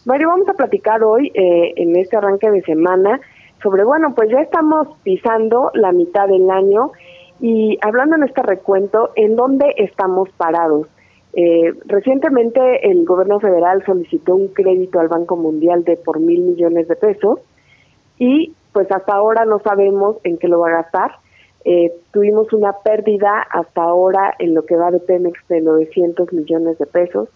Mario, 0.06 0.28
vamos 0.28 0.48
a 0.48 0.54
platicar 0.54 1.02
hoy 1.02 1.30
eh, 1.34 1.74
en 1.76 1.94
este 1.96 2.16
arranque 2.16 2.50
de 2.50 2.62
semana 2.62 3.20
sobre, 3.62 3.84
bueno, 3.84 4.14
pues 4.14 4.30
ya 4.30 4.40
estamos 4.40 4.88
pisando 5.02 5.70
la 5.74 5.92
mitad 5.92 6.28
del 6.28 6.50
año 6.50 6.92
y 7.40 7.78
hablando 7.82 8.16
en 8.16 8.22
este 8.22 8.42
recuento, 8.42 9.10
¿en 9.16 9.36
dónde 9.36 9.74
estamos 9.76 10.30
parados? 10.36 10.88
Eh, 11.34 11.74
recientemente 11.84 12.90
el 12.90 13.04
gobierno 13.04 13.38
federal 13.40 13.84
solicitó 13.84 14.34
un 14.34 14.48
crédito 14.48 15.00
al 15.00 15.08
Banco 15.08 15.36
Mundial 15.36 15.84
de 15.84 15.98
por 15.98 16.20
mil 16.20 16.40
millones 16.40 16.88
de 16.88 16.96
pesos 16.96 17.40
y 18.18 18.54
pues 18.72 18.90
hasta 18.90 19.12
ahora 19.14 19.44
no 19.44 19.58
sabemos 19.58 20.16
en 20.24 20.38
qué 20.38 20.48
lo 20.48 20.60
va 20.60 20.68
a 20.68 20.82
gastar. 20.82 21.10
Eh, 21.68 21.92
tuvimos 22.12 22.52
una 22.52 22.74
pérdida 22.84 23.44
hasta 23.50 23.82
ahora 23.82 24.32
en 24.38 24.54
lo 24.54 24.64
que 24.64 24.76
va 24.76 24.92
de 24.92 25.00
Pemex 25.00 25.36
de 25.48 25.60
900 25.60 26.32
millones 26.32 26.78
de 26.78 26.86
pesos. 26.86 27.28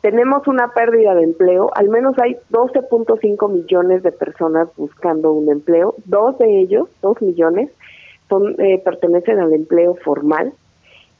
Tenemos 0.00 0.48
una 0.48 0.68
pérdida 0.68 1.14
de 1.14 1.24
empleo, 1.24 1.70
al 1.74 1.90
menos 1.90 2.18
hay 2.18 2.38
12.5 2.50 3.52
millones 3.52 4.02
de 4.02 4.12
personas 4.12 4.68
buscando 4.78 5.32
un 5.32 5.50
empleo, 5.50 5.94
dos 6.06 6.38
de 6.38 6.58
ellos, 6.58 6.88
dos 7.02 7.20
millones, 7.20 7.70
son 8.30 8.58
eh, 8.58 8.80
pertenecen 8.82 9.38
al 9.38 9.52
empleo 9.52 9.94
formal. 9.96 10.54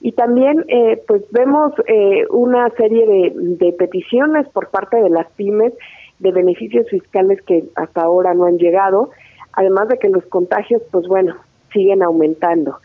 Y 0.00 0.12
también 0.12 0.64
eh, 0.68 1.02
pues 1.06 1.22
vemos 1.32 1.74
eh, 1.88 2.24
una 2.30 2.70
serie 2.70 3.06
de, 3.06 3.32
de, 3.36 3.72
peticiones 3.74 4.48
por 4.48 4.70
parte 4.70 4.96
de 4.96 5.10
las 5.10 5.30
pymes 5.32 5.74
de 6.20 6.32
beneficios 6.32 6.88
fiscales 6.88 7.42
que 7.42 7.64
hasta 7.74 8.00
ahora 8.00 8.32
no 8.32 8.46
han 8.46 8.56
llegado 8.56 9.10
además 9.52 9.88
de 9.88 9.98
que 9.98 10.08
los 10.08 10.24
contagios 10.26 10.82
pues 10.90 11.06
bueno 11.08 11.34
siguen 11.72 12.02
aumentando. 12.02 12.78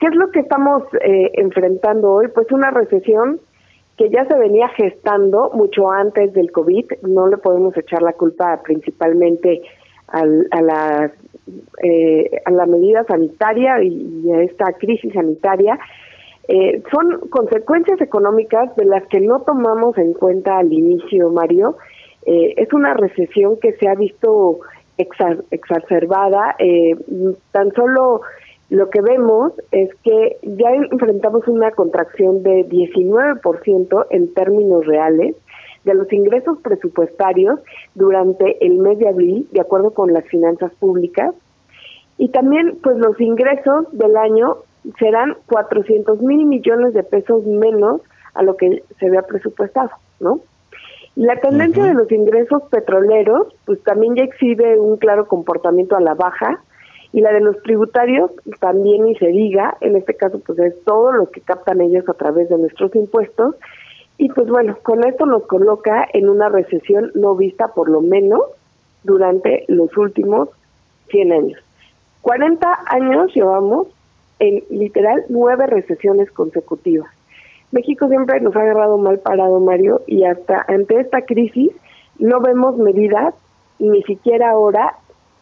Qué 0.00 0.06
es 0.06 0.14
lo 0.14 0.30
que 0.30 0.40
estamos 0.40 0.84
enfrentando 1.02 2.12
hoy 2.12 2.28
pues 2.28 2.50
una 2.52 2.70
recesión 2.70 3.40
que 3.96 4.10
ya 4.10 4.24
se 4.26 4.38
venía 4.38 4.68
gestando 4.68 5.50
mucho 5.54 5.90
antes 5.90 6.32
del 6.32 6.52
covid. 6.52 6.86
No 7.02 7.26
le 7.26 7.36
podemos 7.36 7.76
echar 7.76 8.00
la 8.02 8.12
culpa 8.12 8.60
principalmente 8.62 9.60
al, 10.06 10.46
a 10.52 10.62
las 10.62 11.12
eh, 11.82 12.42
a 12.44 12.50
la 12.50 12.66
medida 12.66 13.04
sanitaria 13.04 13.82
y, 13.82 14.30
a 14.32 14.42
esta 14.42 14.72
crisis 14.74 15.12
sanitaria, 15.12 15.78
eh, 16.48 16.82
son 16.90 17.28
consecuencias 17.30 18.00
económicas 18.00 18.74
de 18.76 18.84
las 18.84 19.06
que 19.06 19.20
no 19.20 19.40
tomamos 19.40 19.96
en 19.96 20.12
cuenta 20.12 20.58
al 20.58 20.72
inicio, 20.72 21.30
Mario. 21.30 21.76
Eh, 22.26 22.54
es 22.56 22.72
una 22.72 22.94
recesión 22.94 23.58
que 23.60 23.72
se 23.74 23.88
ha 23.88 23.94
visto 23.94 24.60
exacerbada. 24.98 26.56
Eh, 26.58 26.96
tan 27.52 27.72
solo 27.72 28.20
lo 28.70 28.90
que 28.90 29.00
vemos 29.00 29.52
es 29.70 29.88
que 30.02 30.36
ya 30.42 30.70
enfrentamos 30.70 31.48
una 31.48 31.70
contracción 31.70 32.42
de 32.42 32.68
19% 32.68 34.06
en 34.10 34.34
términos 34.34 34.86
reales 34.86 35.36
de 35.84 35.94
los 35.94 36.12
ingresos 36.12 36.58
presupuestarios 36.62 37.60
durante 37.94 38.64
el 38.66 38.78
mes 38.78 38.98
de 38.98 39.08
abril, 39.08 39.48
de 39.52 39.60
acuerdo 39.60 39.92
con 39.92 40.12
las 40.12 40.24
finanzas 40.26 40.72
públicas. 40.74 41.34
Y 42.18 42.28
también, 42.28 42.76
pues 42.82 42.98
los 42.98 43.18
ingresos 43.20 43.86
del 43.92 44.16
año 44.16 44.56
serán 44.98 45.36
400 45.46 46.20
mil 46.20 46.44
millones 46.44 46.92
de 46.92 47.04
pesos 47.04 47.44
menos 47.46 48.02
a 48.34 48.42
lo 48.42 48.56
que 48.56 48.82
se 48.98 49.06
había 49.06 49.22
presupuestado, 49.22 49.90
¿no? 50.20 50.40
La 51.18 51.34
tendencia 51.40 51.82
de 51.82 51.94
los 51.94 52.12
ingresos 52.12 52.62
petroleros, 52.70 53.48
pues 53.64 53.82
también 53.82 54.14
ya 54.14 54.22
exhibe 54.22 54.78
un 54.78 54.98
claro 54.98 55.26
comportamiento 55.26 55.96
a 55.96 56.00
la 56.00 56.14
baja, 56.14 56.62
y 57.12 57.22
la 57.22 57.32
de 57.32 57.40
los 57.40 57.60
tributarios 57.64 58.30
también 58.60 59.02
ni 59.02 59.16
se 59.16 59.26
diga, 59.26 59.76
en 59.80 59.96
este 59.96 60.14
caso 60.14 60.38
pues 60.38 60.60
es 60.60 60.80
todo 60.84 61.10
lo 61.10 61.28
que 61.28 61.40
captan 61.40 61.80
ellos 61.80 62.08
a 62.08 62.14
través 62.14 62.48
de 62.48 62.58
nuestros 62.58 62.94
impuestos, 62.94 63.56
y 64.16 64.28
pues 64.28 64.46
bueno, 64.46 64.78
con 64.84 65.04
esto 65.04 65.26
nos 65.26 65.44
coloca 65.48 66.06
en 66.12 66.28
una 66.28 66.50
recesión 66.50 67.10
no 67.16 67.34
vista 67.34 67.74
por 67.74 67.88
lo 67.88 68.00
menos 68.00 68.42
durante 69.02 69.64
los 69.66 69.96
últimos 69.96 70.50
100 71.08 71.32
años. 71.32 71.58
40 72.22 72.78
años 72.90 73.34
llevamos 73.34 73.88
en 74.38 74.62
literal 74.70 75.24
nueve 75.28 75.66
recesiones 75.66 76.30
consecutivas. 76.30 77.17
México 77.70 78.08
siempre 78.08 78.40
nos 78.40 78.56
ha 78.56 78.60
agarrado 78.60 78.98
mal 78.98 79.18
parado, 79.18 79.60
Mario, 79.60 80.00
y 80.06 80.24
hasta 80.24 80.64
ante 80.68 81.00
esta 81.00 81.22
crisis 81.22 81.70
no 82.18 82.40
vemos 82.40 82.76
medidas, 82.78 83.34
ni 83.78 84.02
siquiera 84.02 84.50
ahora, 84.50 84.96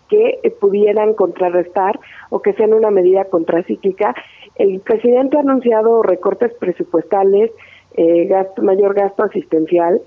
que 0.08 0.40
pudieran 0.60 1.14
contrarrestar 1.14 1.98
o 2.30 2.40
que 2.40 2.52
sean 2.52 2.74
una 2.74 2.90
medida 2.90 3.24
contracíclica. 3.24 4.14
El 4.54 4.80
presidente 4.80 5.36
ha 5.36 5.40
anunciado 5.40 6.02
recortes 6.02 6.54
presupuestales, 6.54 7.50
eh, 7.96 8.26
gasto, 8.26 8.62
mayor 8.62 8.94
gasto 8.94 9.24
asistencial, 9.24 10.00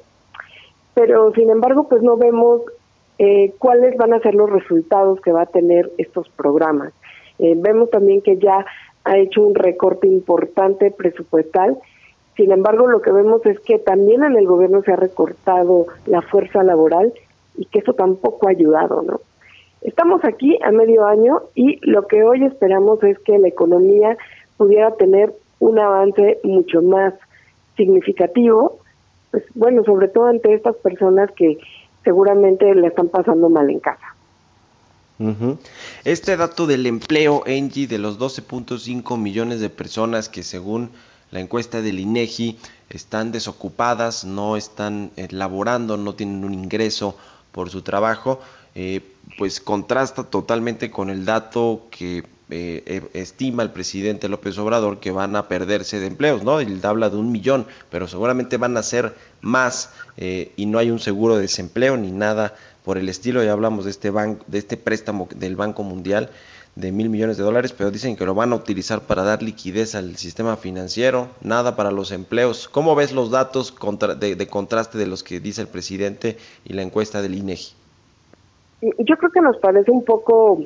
pero 0.93 1.31
sin 1.33 1.49
embargo, 1.49 1.87
pues 1.87 2.01
no 2.01 2.17
vemos 2.17 2.61
eh, 3.17 3.53
cuáles 3.57 3.97
van 3.97 4.13
a 4.13 4.19
ser 4.19 4.35
los 4.35 4.49
resultados 4.49 5.19
que 5.21 5.31
va 5.31 5.43
a 5.43 5.47
tener 5.47 5.91
estos 5.97 6.29
programas. 6.29 6.93
Eh, 7.39 7.55
vemos 7.57 7.89
también 7.89 8.21
que 8.21 8.37
ya 8.37 8.65
ha 9.03 9.17
hecho 9.17 9.41
un 9.41 9.55
recorte 9.55 10.07
importante 10.07 10.91
presupuestal. 10.91 11.77
Sin 12.39 12.53
embargo, 12.53 12.87
lo 12.87 13.01
que 13.01 13.11
vemos 13.11 13.45
es 13.45 13.59
que 13.59 13.79
también 13.79 14.23
en 14.23 14.37
el 14.37 14.47
gobierno 14.47 14.81
se 14.81 14.93
ha 14.93 14.95
recortado 14.95 15.87
la 16.05 16.21
fuerza 16.21 16.63
laboral 16.63 17.11
y 17.57 17.65
que 17.65 17.79
eso 17.79 17.91
tampoco 17.91 18.47
ha 18.47 18.51
ayudado, 18.51 19.01
¿no? 19.01 19.19
Estamos 19.81 20.23
aquí 20.23 20.57
a 20.63 20.71
medio 20.71 21.05
año 21.05 21.41
y 21.53 21.85
lo 21.85 22.07
que 22.07 22.23
hoy 22.23 22.45
esperamos 22.45 23.03
es 23.03 23.19
que 23.19 23.37
la 23.39 23.49
economía 23.49 24.17
pudiera 24.55 24.95
tener 24.95 25.33
un 25.59 25.79
avance 25.79 26.39
mucho 26.43 26.81
más 26.81 27.13
significativo, 27.75 28.79
pues 29.31 29.43
bueno, 29.53 29.83
sobre 29.83 30.07
todo 30.07 30.27
ante 30.27 30.53
estas 30.53 30.77
personas 30.77 31.29
que 31.33 31.57
seguramente 32.05 32.73
le 32.73 32.87
están 32.87 33.09
pasando 33.09 33.49
mal 33.49 33.69
en 33.69 33.81
casa. 33.81 34.15
Este 36.05 36.37
dato 36.37 36.67
del 36.67 36.85
empleo, 36.85 37.43
Engie, 37.45 37.87
de 37.87 37.97
los 37.97 38.17
12.5 38.17 39.17
millones 39.17 39.59
de 39.59 39.69
personas 39.69 40.29
que 40.29 40.43
según 40.43 40.91
la 41.31 41.39
encuesta 41.39 41.81
del 41.81 41.99
INEGI 41.99 42.57
están 42.89 43.31
desocupadas, 43.31 44.25
no 44.25 44.57
están 44.57 45.11
eh, 45.15 45.27
laborando, 45.31 45.97
no 45.97 46.15
tienen 46.15 46.43
un 46.43 46.53
ingreso 46.53 47.15
por 47.51 47.69
su 47.69 47.81
trabajo, 47.81 48.39
eh, 48.75 49.01
pues 49.37 49.59
contrasta 49.59 50.23
totalmente 50.23 50.91
con 50.91 51.09
el 51.09 51.25
dato 51.25 51.87
que 51.91 52.23
eh, 52.51 53.03
e, 53.13 53.19
estima 53.19 53.61
el 53.61 53.69
presidente 53.69 54.27
López 54.27 54.57
Obrador 54.57 54.99
que 54.99 55.11
van 55.11 55.35
a 55.35 55.47
perderse 55.47 55.99
de 55.99 56.07
empleos, 56.07 56.43
¿no? 56.43 56.59
Él 56.59 56.79
habla 56.83 57.11
de 57.11 57.17
un 57.17 57.31
millón, 57.31 57.67
pero 57.91 58.07
seguramente 58.07 58.57
van 58.57 58.75
a 58.75 58.81
ser 58.81 59.15
más 59.41 59.91
eh, 60.17 60.51
y 60.55 60.65
no 60.65 60.79
hay 60.79 60.89
un 60.89 60.99
seguro 60.99 61.35
de 61.35 61.43
desempleo 61.43 61.95
ni 61.95 62.11
nada 62.11 62.55
por 62.83 62.97
el 62.97 63.07
estilo. 63.07 63.43
Ya 63.43 63.51
hablamos 63.51 63.85
de 63.85 63.91
este 63.91 64.09
banco, 64.09 64.43
de 64.47 64.57
este 64.57 64.77
préstamo 64.77 65.29
del 65.35 65.55
Banco 65.55 65.83
Mundial 65.83 66.31
de 66.75 66.91
mil 66.91 67.09
millones 67.09 67.37
de 67.37 67.43
dólares, 67.43 67.73
pero 67.73 67.91
dicen 67.91 68.15
que 68.15 68.25
lo 68.25 68.33
van 68.33 68.53
a 68.53 68.55
utilizar 68.55 69.01
para 69.01 69.23
dar 69.23 69.43
liquidez 69.43 69.95
al 69.95 70.15
sistema 70.15 70.55
financiero, 70.55 71.27
nada 71.41 71.75
para 71.75 71.91
los 71.91 72.11
empleos. 72.11 72.69
¿Cómo 72.69 72.95
ves 72.95 73.11
los 73.11 73.31
datos 73.31 73.75
de, 74.19 74.35
de 74.35 74.47
contraste 74.47 74.97
de 74.97 75.07
los 75.07 75.23
que 75.23 75.39
dice 75.39 75.61
el 75.61 75.67
presidente 75.67 76.37
y 76.63 76.73
la 76.73 76.81
encuesta 76.81 77.21
del 77.21 77.35
INEGI? 77.35 77.73
Yo 78.81 79.17
creo 79.17 79.31
que 79.31 79.41
nos 79.41 79.57
parece 79.57 79.91
un 79.91 80.05
poco 80.05 80.59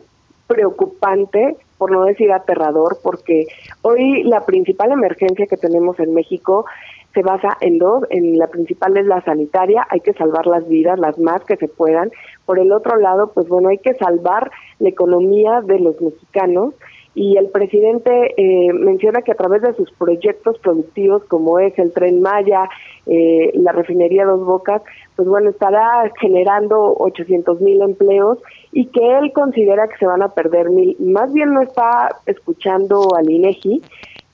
preocupante, 0.47 1.57
por 1.77 1.91
no 1.91 2.03
decir 2.05 2.31
aterrador, 2.31 2.99
porque 3.01 3.47
hoy 3.81 4.23
la 4.23 4.45
principal 4.45 4.91
emergencia 4.91 5.47
que 5.47 5.57
tenemos 5.57 5.99
en 5.99 6.13
México 6.13 6.65
se 7.13 7.21
basa 7.21 7.57
en 7.61 7.77
dos, 7.77 8.03
en 8.09 8.37
la 8.37 8.47
principal 8.47 8.97
es 8.97 9.05
la 9.05 9.21
sanitaria, 9.21 9.85
hay 9.89 9.99
que 9.99 10.13
salvar 10.13 10.47
las 10.47 10.67
vidas, 10.67 10.99
las 10.99 11.19
más 11.19 11.43
que 11.43 11.57
se 11.57 11.67
puedan. 11.67 12.11
Por 12.45 12.57
el 12.59 12.71
otro 12.71 12.97
lado, 12.97 13.31
pues 13.33 13.47
bueno, 13.47 13.69
hay 13.69 13.77
que 13.77 13.93
salvar 13.93 14.51
la 14.83 14.89
economía 14.89 15.61
de 15.61 15.79
los 15.79 15.99
mexicanos 16.01 16.73
y 17.15 17.37
el 17.37 17.49
presidente 17.49 18.33
eh, 18.37 18.73
menciona 18.73 19.21
que 19.21 19.31
a 19.31 19.35
través 19.35 19.61
de 19.61 19.73
sus 19.75 19.91
proyectos 19.91 20.57
productivos 20.59 21.23
como 21.25 21.59
es 21.59 21.77
el 21.77 21.93
tren 21.93 22.21
Maya, 22.21 22.67
eh, 23.05 23.51
la 23.53 23.71
refinería 23.71 24.25
Dos 24.25 24.43
Bocas, 24.45 24.81
pues 25.15 25.27
bueno, 25.27 25.51
estará 25.51 26.11
generando 26.19 26.95
800 26.97 27.61
mil 27.61 27.81
empleos 27.81 28.39
y 28.71 28.87
que 28.87 29.17
él 29.17 29.31
considera 29.31 29.87
que 29.87 29.97
se 29.97 30.07
van 30.07 30.23
a 30.23 30.33
perder 30.33 30.69
mil. 30.69 30.97
Más 30.99 31.31
bien 31.33 31.53
no 31.53 31.61
está 31.61 32.09
escuchando 32.25 33.15
al 33.15 33.29
INEGI, 33.29 33.81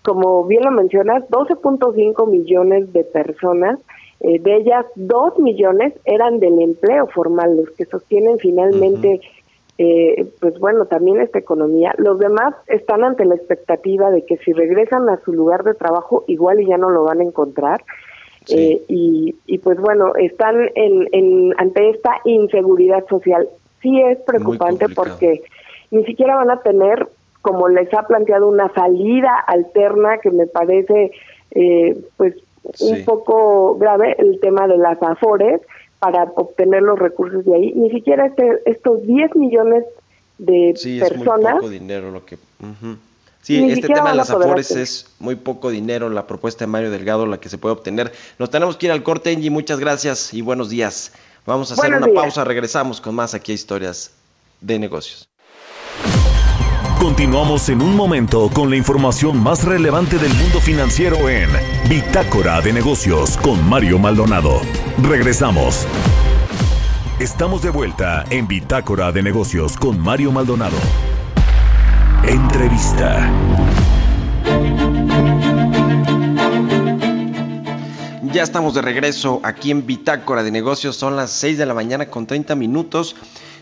como 0.01 0.45
bien 0.45 0.63
lo 0.63 0.71
mencionas, 0.71 1.29
12.5 1.29 2.29
millones 2.29 2.93
de 2.93 3.03
personas, 3.03 3.79
eh, 4.21 4.39
de 4.39 4.55
ellas 4.55 4.85
2 4.95 5.39
millones 5.39 5.93
eran 6.05 6.39
del 6.39 6.61
empleo 6.61 7.07
formal, 7.07 7.57
los 7.57 7.69
que 7.71 7.85
sostienen 7.85 8.37
finalmente 8.37 9.19
eh, 9.81 10.27
pues 10.41 10.59
bueno, 10.59 10.87
también 10.87 11.21
esta 11.21 11.39
economía. 11.39 11.95
Los 11.97 12.19
demás 12.19 12.53
están 12.67 13.05
ante 13.05 13.23
la 13.23 13.35
expectativa 13.35 14.11
de 14.11 14.25
que 14.25 14.35
si 14.39 14.51
regresan 14.51 15.07
a 15.07 15.21
su 15.23 15.31
lugar 15.31 15.63
de 15.63 15.73
trabajo, 15.73 16.25
igual 16.27 16.59
y 16.59 16.67
ya 16.67 16.77
no 16.77 16.89
lo 16.89 17.05
van 17.05 17.21
a 17.21 17.23
encontrar. 17.23 17.81
Eh, 18.49 18.81
y, 18.89 19.35
y, 19.45 19.57
pues 19.59 19.79
bueno, 19.79 20.15
están 20.15 20.69
en, 20.75 21.07
en, 21.13 21.53
ante 21.57 21.91
esta 21.91 22.19
inseguridad 22.25 23.05
social. 23.07 23.47
Sí 23.81 24.01
es 24.01 24.17
preocupante 24.19 24.89
porque 24.89 25.43
ni 25.91 26.03
siquiera 26.03 26.35
van 26.35 26.51
a 26.51 26.61
tener, 26.61 27.07
como 27.41 27.69
les 27.69 27.93
ha 27.93 28.03
planteado, 28.03 28.49
una 28.49 28.73
salida 28.73 29.33
alterna 29.47 30.17
que 30.17 30.31
me 30.31 30.47
parece 30.47 31.11
eh, 31.51 31.97
pues 32.17 32.35
un 32.81 33.05
poco 33.05 33.75
grave 33.75 34.17
el 34.19 34.41
tema 34.41 34.67
de 34.67 34.77
las 34.77 35.01
afores 35.01 35.61
para 35.99 36.23
obtener 36.35 36.81
los 36.81 36.97
recursos 36.97 37.45
de 37.45 37.55
ahí. 37.55 37.73
Ni 37.75 37.89
siquiera 37.91 38.25
este, 38.25 38.61
estos 38.65 39.05
10 39.05 39.35
millones 39.35 39.83
de 40.37 40.73
personas. 40.99 41.55
Es 41.55 41.59
poco 41.59 41.69
dinero 41.69 42.11
lo 42.11 42.25
que. 42.25 42.37
Sí, 43.41 43.71
este 43.71 43.87
tema 43.87 44.11
de 44.11 44.17
las 44.17 44.29
afores 44.29 44.71
es 44.71 45.13
muy 45.19 45.35
poco 45.35 45.69
dinero, 45.69 46.09
la 46.09 46.27
propuesta 46.27 46.65
de 46.65 46.71
Mario 46.71 46.91
Delgado, 46.91 47.25
la 47.25 47.39
que 47.39 47.49
se 47.49 47.57
puede 47.57 47.73
obtener. 47.73 48.11
Nos 48.37 48.49
tenemos 48.49 48.75
que 48.77 48.87
ir 48.87 48.91
al 48.91 49.03
corte, 49.03 49.33
Angie. 49.33 49.49
Muchas 49.49 49.79
gracias 49.79 50.33
y 50.33 50.41
buenos 50.41 50.69
días. 50.69 51.13
Vamos 51.45 51.71
a 51.71 51.75
hacer 51.75 51.93
una 51.95 52.07
pausa, 52.07 52.43
regresamos 52.43 53.01
con 53.01 53.15
más 53.15 53.33
aquí 53.33 53.53
a 53.53 53.55
Historias 53.55 54.11
de 54.61 54.77
Negocios. 54.77 55.29
Continuamos 56.99 57.69
en 57.69 57.81
un 57.81 57.95
momento 57.95 58.49
con 58.53 58.69
la 58.69 58.75
información 58.75 59.41
más 59.41 59.63
relevante 59.63 60.17
del 60.17 60.33
mundo 60.33 60.59
financiero 60.59 61.29
en 61.29 61.49
Bitácora 61.87 62.59
de 62.59 62.73
Negocios 62.73 63.37
con 63.37 63.67
Mario 63.69 63.97
Maldonado. 63.99 64.59
Regresamos. 65.01 65.87
Estamos 67.17 67.61
de 67.61 67.69
vuelta 67.69 68.25
en 68.29 68.49
Bitácora 68.49 69.13
de 69.13 69.23
Negocios 69.23 69.77
con 69.77 69.97
Mario 69.97 70.33
Maldonado. 70.33 70.75
Entrevista. 72.27 73.31
Ya 78.33 78.43
estamos 78.43 78.73
de 78.73 78.81
regreso 78.81 79.39
aquí 79.43 79.71
en 79.71 79.85
Bitácora 79.85 80.43
de 80.43 80.51
Negocios. 80.51 80.97
Son 80.97 81.15
las 81.15 81.31
6 81.31 81.57
de 81.57 81.65
la 81.65 81.73
mañana 81.73 82.07
con 82.07 82.27
30 82.27 82.55
minutos. 82.55 83.15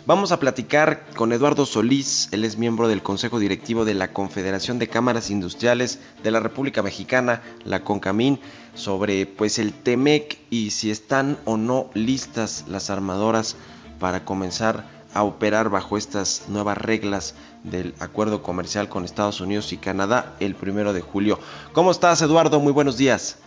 Vamos 0.07 0.31
a 0.31 0.39
platicar 0.39 1.03
con 1.17 1.33
Eduardo 1.33 1.65
Solís, 1.65 2.29
él 2.31 2.45
es 2.45 2.57
miembro 2.57 2.87
del 2.87 3.03
Consejo 3.03 3.39
Directivo 3.39 3.83
de 3.83 3.93
la 3.93 4.13
Confederación 4.13 4.79
de 4.79 4.87
Cámaras 4.87 5.29
Industriales 5.29 5.99
de 6.23 6.31
la 6.31 6.39
República 6.39 6.81
Mexicana, 6.81 7.41
la 7.65 7.83
CONCAMIN, 7.83 8.39
sobre 8.73 9.25
pues 9.25 9.59
el 9.59 9.73
TEMEC 9.73 10.37
y 10.49 10.69
si 10.69 10.91
están 10.91 11.37
o 11.43 11.57
no 11.57 11.87
listas 11.93 12.63
las 12.69 12.89
armadoras 12.89 13.57
para 13.99 14.23
comenzar 14.23 14.85
a 15.13 15.23
operar 15.23 15.69
bajo 15.69 15.97
estas 15.97 16.45
nuevas 16.47 16.77
reglas 16.77 17.35
del 17.65 17.93
acuerdo 17.99 18.41
comercial 18.41 18.87
con 18.87 19.03
Estados 19.03 19.41
Unidos 19.41 19.73
y 19.73 19.77
Canadá 19.77 20.37
el 20.39 20.55
primero 20.55 20.93
de 20.93 21.01
julio. 21.01 21.37
¿Cómo 21.73 21.91
estás, 21.91 22.21
Eduardo? 22.21 22.61
Muy 22.61 22.71
buenos 22.71 22.95
días. 22.95 23.39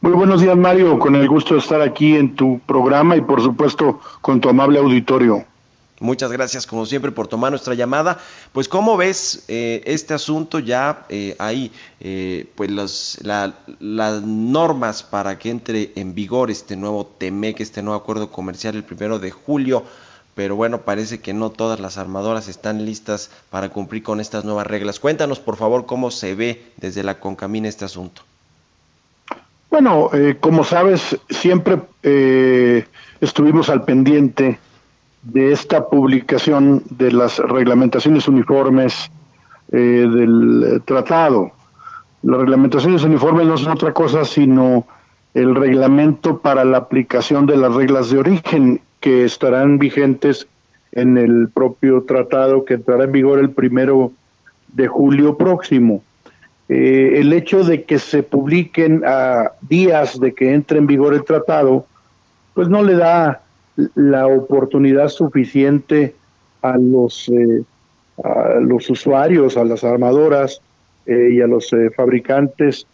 Muy 0.00 0.12
buenos 0.12 0.40
días, 0.40 0.56
Mario. 0.56 0.98
Con 0.98 1.14
el 1.14 1.28
gusto 1.28 1.52
de 1.52 1.60
estar 1.60 1.82
aquí 1.82 2.16
en 2.16 2.34
tu 2.34 2.58
programa 2.60 3.16
y, 3.16 3.20
por 3.20 3.42
supuesto, 3.42 4.00
con 4.22 4.40
tu 4.40 4.48
amable 4.48 4.78
auditorio. 4.78 5.44
Muchas 6.04 6.30
gracias 6.30 6.66
como 6.66 6.86
siempre 6.86 7.10
por 7.10 7.28
tomar 7.28 7.50
nuestra 7.50 7.74
llamada. 7.74 8.18
Pues 8.52 8.68
cómo 8.68 8.96
ves 8.96 9.44
eh, 9.48 9.82
este 9.86 10.14
asunto 10.14 10.58
ya 10.58 11.06
eh, 11.08 11.34
hay 11.38 11.72
eh, 12.00 12.46
pues 12.54 12.70
las 13.20 14.22
normas 14.22 15.02
para 15.02 15.38
que 15.38 15.50
entre 15.50 15.92
en 15.96 16.14
vigor 16.14 16.50
este 16.50 16.76
nuevo 16.76 17.06
TEMEC, 17.06 17.60
este 17.60 17.82
nuevo 17.82 17.98
acuerdo 17.98 18.30
comercial 18.30 18.76
el 18.76 18.84
primero 18.84 19.18
de 19.18 19.30
julio 19.30 19.84
pero 20.34 20.56
bueno, 20.56 20.80
parece 20.80 21.20
que 21.20 21.32
no 21.32 21.50
todas 21.50 21.80
las 21.80 21.96
armadoras 21.96 22.48
están 22.48 22.84
listas 22.84 23.30
para 23.50 23.68
cumplir 23.68 24.02
con 24.02 24.20
estas 24.20 24.44
nuevas 24.44 24.66
reglas. 24.66 24.98
Cuéntanos, 24.98 25.38
por 25.38 25.56
favor, 25.56 25.86
cómo 25.86 26.10
se 26.10 26.34
ve 26.34 26.72
desde 26.76 27.04
la 27.04 27.20
Concamina 27.20 27.68
este 27.68 27.84
asunto. 27.84 28.22
Bueno, 29.70 30.10
eh, 30.12 30.36
como 30.40 30.64
sabes, 30.64 31.16
siempre 31.30 31.80
eh, 32.02 32.84
estuvimos 33.20 33.68
al 33.68 33.84
pendiente 33.84 34.58
de 35.24 35.52
esta 35.52 35.88
publicación 35.88 36.82
de 36.90 37.12
las 37.12 37.38
reglamentaciones 37.38 38.28
uniformes 38.28 39.10
eh, 39.72 39.76
del 39.76 40.82
tratado. 40.84 41.52
Las 42.22 42.40
reglamentaciones 42.40 43.02
uniformes 43.02 43.46
no 43.46 43.58
son 43.58 43.72
otra 43.72 43.92
cosa 43.92 44.24
sino 44.24 44.86
el 45.34 45.54
reglamento 45.54 46.38
para 46.38 46.64
la 46.64 46.78
aplicación 46.78 47.46
de 47.46 47.56
las 47.56 47.74
reglas 47.74 48.10
de 48.10 48.18
origen 48.18 48.80
que 49.00 49.24
estarán 49.24 49.78
vigentes 49.78 50.46
en 50.92 51.18
el 51.18 51.48
propio 51.48 52.02
tratado 52.04 52.64
que 52.64 52.74
entrará 52.74 53.04
en 53.04 53.12
vigor 53.12 53.40
el 53.40 53.50
primero 53.50 54.12
de 54.68 54.86
julio 54.86 55.36
próximo. 55.36 56.02
Eh, 56.68 57.14
el 57.16 57.32
hecho 57.32 57.64
de 57.64 57.82
que 57.84 57.98
se 57.98 58.22
publiquen 58.22 59.02
a 59.04 59.52
días 59.62 60.18
de 60.18 60.32
que 60.34 60.54
entre 60.54 60.78
en 60.78 60.86
vigor 60.86 61.14
el 61.14 61.24
tratado, 61.24 61.86
pues 62.54 62.68
no 62.68 62.82
le 62.82 62.94
da 62.94 63.42
la 63.94 64.26
oportunidad 64.26 65.08
suficiente 65.08 66.14
a 66.62 66.76
los, 66.78 67.28
eh, 67.28 67.62
a 68.22 68.60
los 68.60 68.88
usuarios, 68.90 69.56
a 69.56 69.64
las 69.64 69.84
armadoras 69.84 70.60
eh, 71.06 71.30
y 71.32 71.40
a 71.40 71.46
los 71.46 71.70
fabricantes 71.96 72.86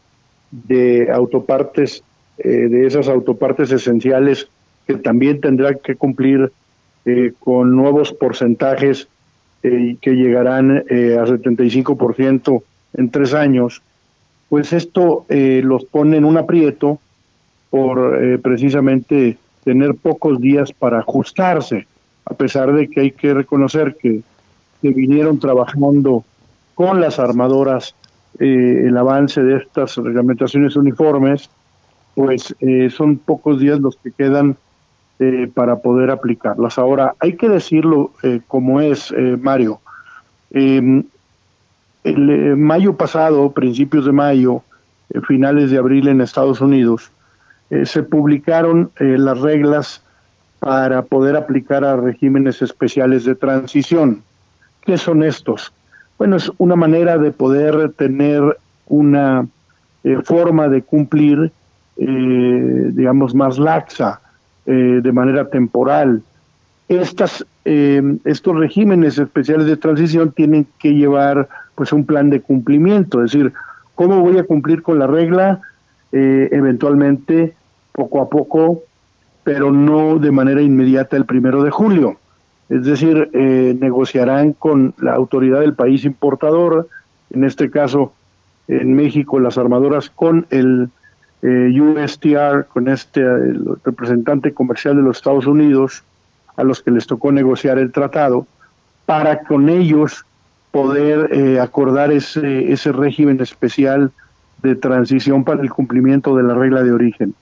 de 0.51 1.11
autopartes, 1.13 2.03
de 2.43 2.87
esas 2.87 3.07
autopartes 3.09 3.71
esenciales 3.71 4.49
que 4.87 4.97
también 4.97 5.41
tendrá 5.41 5.75
que 5.75 5.95
cumplir 5.95 6.51
eh, 7.07 7.33
con 7.39 7.75
nuevos 7.75 8.13
porcentajes 8.13 9.09
eh, 9.63 9.97
que 10.01 10.13
llegarán 10.13 10.85
eh, 10.91 11.17
a 11.19 11.25
75% 11.25 12.63
en 12.95 13.11
tres 13.11 13.33
años, 13.33 13.83
pues 14.49 14.73
esto 14.73 15.27
los 15.29 15.85
pone 15.85 16.17
en 16.17 16.25
un 16.25 16.37
aprieto 16.37 16.99
por 17.71 18.41
precisamente 18.43 19.39
tener 19.65 19.95
pocos 19.95 20.41
días 20.41 20.73
para 20.73 21.01
ajustarse, 21.01 21.87
a 22.25 22.35
pesar 22.35 22.73
de 22.73 22.89
que 22.89 23.01
hay 23.01 23.11
que 23.13 23.35
reconocer 23.35 23.97
que, 24.01 24.23
vinieron 24.83 25.39
trabajando 25.39 26.25
con 26.75 27.03
las 27.03 27.19
armadoras 27.19 27.95
el 28.39 28.97
avance 28.97 29.43
de 29.43 29.59
estas 29.59 29.97
reglamentaciones 29.97 30.75
uniformes, 30.75 31.51
pues 32.15 32.55
son 32.97 33.19
pocos 33.19 33.61
días 33.61 33.79
los 33.79 33.97
que 33.97 34.11
quedan 34.11 34.57
eh, 35.23 35.51
para 35.53 35.77
poder 35.77 36.11
aplicarlas. 36.11 36.79
Ahora, 36.79 37.15
hay 37.21 37.35
que 37.35 37.47
decirlo 37.51 38.11
eh, 38.23 38.41
como 38.49 38.81
es, 38.81 39.13
eh, 39.15 39.37
Mario. 39.39 39.79
Em, 40.51 41.05
el 42.05 42.57
mayo 42.57 42.97
pasado, 42.97 43.53
principios 43.53 44.07
de 44.07 44.13
mayo, 44.13 44.63
finales 45.29 45.71
de 45.71 45.77
abril 45.77 46.09
en 46.09 46.23
Estados 46.23 46.63
Unidos, 46.63 47.13
se 47.85 48.03
publicaron 48.03 48.91
las 48.99 49.41
reglas 49.41 50.03
para 50.59 51.03
poder 51.03 51.37
aplicar 51.37 51.85
a 51.85 51.97
regímenes 51.97 52.63
especiales 52.63 53.25
de 53.25 53.35
transición. 53.35 54.23
¿Qué 54.83 54.99
son 54.99 55.23
estos? 55.23 55.73
Bueno, 56.19 56.37
es 56.37 56.51
una 56.59 56.77
manera 56.77 57.17
de 57.17 57.31
poder 57.31 57.93
tener 57.93 58.43
una 58.87 59.47
forma 60.25 60.69
de 60.69 60.83
cumplir, 60.83 61.53
digamos, 61.97 63.35
más 63.35 63.59
laxa 63.59 64.21
eh, 64.67 65.01
de 65.03 65.11
manera 65.11 65.49
temporal. 65.49 66.23
Estas, 66.89 67.45
eh, 67.65 68.01
estos 68.25 68.57
regímenes 68.57 69.19
especiales 69.19 69.67
de 69.67 69.77
transición 69.77 70.33
tienen 70.33 70.67
que 70.79 70.93
llevar 70.93 71.49
pues 71.75 71.93
un 71.93 72.05
plan 72.05 72.31
de 72.31 72.41
cumplimiento, 72.41 73.25
es 73.25 73.33
decir, 73.33 73.53
¿cómo 73.95 74.21
voy 74.21 74.39
a 74.39 74.45
cumplir 74.45 74.83
con 74.83 74.99
la 74.99 75.07
regla? 75.07 75.61
Eh, 76.13 76.51
eventualmente, 76.53 77.55
poco 78.01 78.21
a 78.23 78.29
poco, 78.29 78.83
pero 79.45 79.71
no 79.71 80.19
de 80.19 80.31
manera 80.31 80.63
inmediata 80.63 81.17
el 81.17 81.27
primero 81.27 81.63
de 81.63 81.71
julio. 81.71 82.17
Es 82.69 82.85
decir, 82.85 83.31
negociarán 83.33 84.53
con 84.53 84.95
la 84.99 85.15
autoridad 85.15 85.61
del 85.61 85.75
país 85.75 86.05
importador, 86.05 86.89
en 87.31 87.45
este 87.45 87.69
caso 87.69 88.13
en 88.69 88.95
México 88.95 89.41
las 89.41 89.59
armadoras 89.59 90.11
con 90.11 90.47
el 90.51 90.89
eh, 91.43 91.81
USTR, 91.81 92.67
con 92.67 92.89
este 92.89 93.23
representante 93.85 94.53
comercial 94.53 94.97
de 94.97 95.03
los 95.03 95.17
Estados 95.17 95.47
Unidos, 95.47 96.05
a 96.57 96.63
los 96.63 96.83
que 96.83 96.91
les 96.91 97.07
tocó 97.07 97.33
negociar 97.33 97.79
el 97.79 97.91
tratado, 97.93 98.47
para 99.07 99.43
con 99.45 99.69
ellos 99.69 100.25
poder 100.71 101.31
eh, 101.33 101.59
acordar 101.59 102.13
ese, 102.13 102.73
ese 102.73 102.93
régimen 102.93 103.41
especial 103.41 104.13
de 104.63 104.77
transición 104.77 105.43
para 105.43 105.63
el 105.63 105.71
cumplimiento 105.71 106.37
de 106.37 106.43
la 106.45 106.55
regla 106.55 106.83
de 106.83 106.93
origen. 106.93 107.35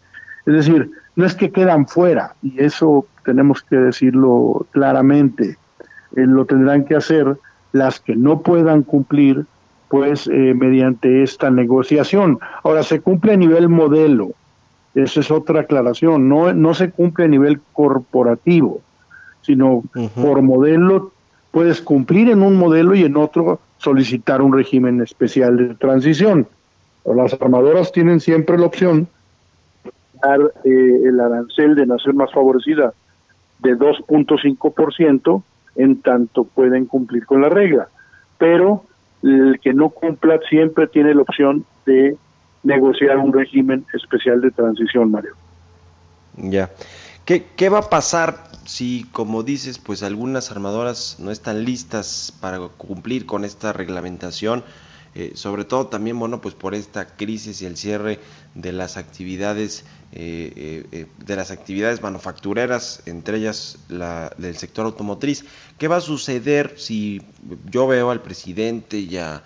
Es 0.48 0.54
decir, 0.54 0.90
no 1.14 1.26
es 1.26 1.34
que 1.34 1.50
quedan 1.50 1.86
fuera, 1.86 2.34
y 2.42 2.54
eso 2.62 3.06
tenemos 3.22 3.62
que 3.62 3.76
decirlo 3.76 4.66
claramente, 4.70 5.58
eh, 6.16 6.26
lo 6.26 6.46
tendrán 6.46 6.86
que 6.86 6.96
hacer 6.96 7.36
las 7.72 8.00
que 8.00 8.16
no 8.16 8.40
puedan 8.40 8.82
cumplir 8.82 9.44
pues 9.90 10.26
eh, 10.26 10.54
mediante 10.54 11.22
esta 11.22 11.50
negociación. 11.50 12.38
Ahora, 12.64 12.82
se 12.82 13.02
cumple 13.02 13.34
a 13.34 13.36
nivel 13.36 13.68
modelo, 13.68 14.30
esa 14.94 15.20
es 15.20 15.30
otra 15.30 15.60
aclaración, 15.60 16.30
no, 16.30 16.54
no 16.54 16.72
se 16.72 16.92
cumple 16.92 17.26
a 17.26 17.28
nivel 17.28 17.60
corporativo, 17.74 18.80
sino 19.42 19.82
por 20.14 20.40
modelo 20.40 21.12
puedes 21.50 21.82
cumplir 21.82 22.30
en 22.30 22.42
un 22.42 22.56
modelo 22.56 22.94
y 22.94 23.04
en 23.04 23.18
otro 23.18 23.60
solicitar 23.76 24.40
un 24.40 24.54
régimen 24.54 25.02
especial 25.02 25.58
de 25.58 25.74
transición. 25.74 26.46
Las 27.04 27.34
armadoras 27.34 27.92
tienen 27.92 28.20
siempre 28.20 28.56
la 28.56 28.64
opción 28.64 29.08
eh, 30.64 31.00
el 31.04 31.20
arancel 31.20 31.74
de 31.74 31.86
nación 31.86 32.16
más 32.16 32.32
favorecida 32.32 32.92
de 33.60 33.76
2.5% 33.76 35.42
en 35.76 36.00
tanto 36.02 36.44
pueden 36.44 36.86
cumplir 36.86 37.26
con 37.26 37.40
la 37.40 37.48
regla. 37.48 37.88
Pero 38.38 38.84
el 39.22 39.58
que 39.60 39.74
no 39.74 39.90
cumpla 39.90 40.38
siempre 40.48 40.86
tiene 40.86 41.14
la 41.14 41.22
opción 41.22 41.64
de 41.86 42.16
negociar 42.62 43.18
un 43.18 43.32
régimen 43.32 43.84
especial 43.94 44.40
de 44.40 44.50
transición, 44.50 45.10
Mario. 45.10 45.34
Ya. 46.36 46.70
¿Qué, 47.24 47.46
¿Qué, 47.56 47.68
va 47.68 47.78
a 47.78 47.90
pasar 47.90 48.44
si, 48.64 49.04
como 49.12 49.42
dices, 49.42 49.78
pues 49.78 50.02
algunas 50.02 50.50
armadoras 50.50 51.16
no 51.18 51.30
están 51.30 51.64
listas 51.64 52.36
para 52.40 52.58
cumplir 52.76 53.26
con 53.26 53.44
esta 53.44 53.72
reglamentación? 53.72 54.62
Eh, 55.14 55.32
sobre 55.34 55.64
todo 55.64 55.88
también, 55.88 56.18
bueno, 56.18 56.40
pues 56.40 56.54
por 56.54 56.74
esta 56.74 57.16
crisis 57.16 57.62
y 57.62 57.66
el 57.66 57.76
cierre 57.76 58.20
de 58.54 58.72
las 58.72 58.96
actividades 58.96 59.84
eh, 60.12 60.86
eh, 60.90 61.06
de 61.24 61.36
las 61.36 61.50
actividades 61.50 62.02
manufactureras, 62.02 63.02
entre 63.06 63.38
ellas 63.38 63.78
la 63.88 64.32
del 64.38 64.56
sector 64.56 64.86
automotriz. 64.86 65.44
¿Qué 65.78 65.88
va 65.88 65.96
a 65.96 66.00
suceder 66.00 66.74
si 66.78 67.22
yo 67.70 67.86
veo 67.86 68.10
al 68.10 68.22
presidente 68.22 68.98
y 68.98 69.16
a 69.16 69.42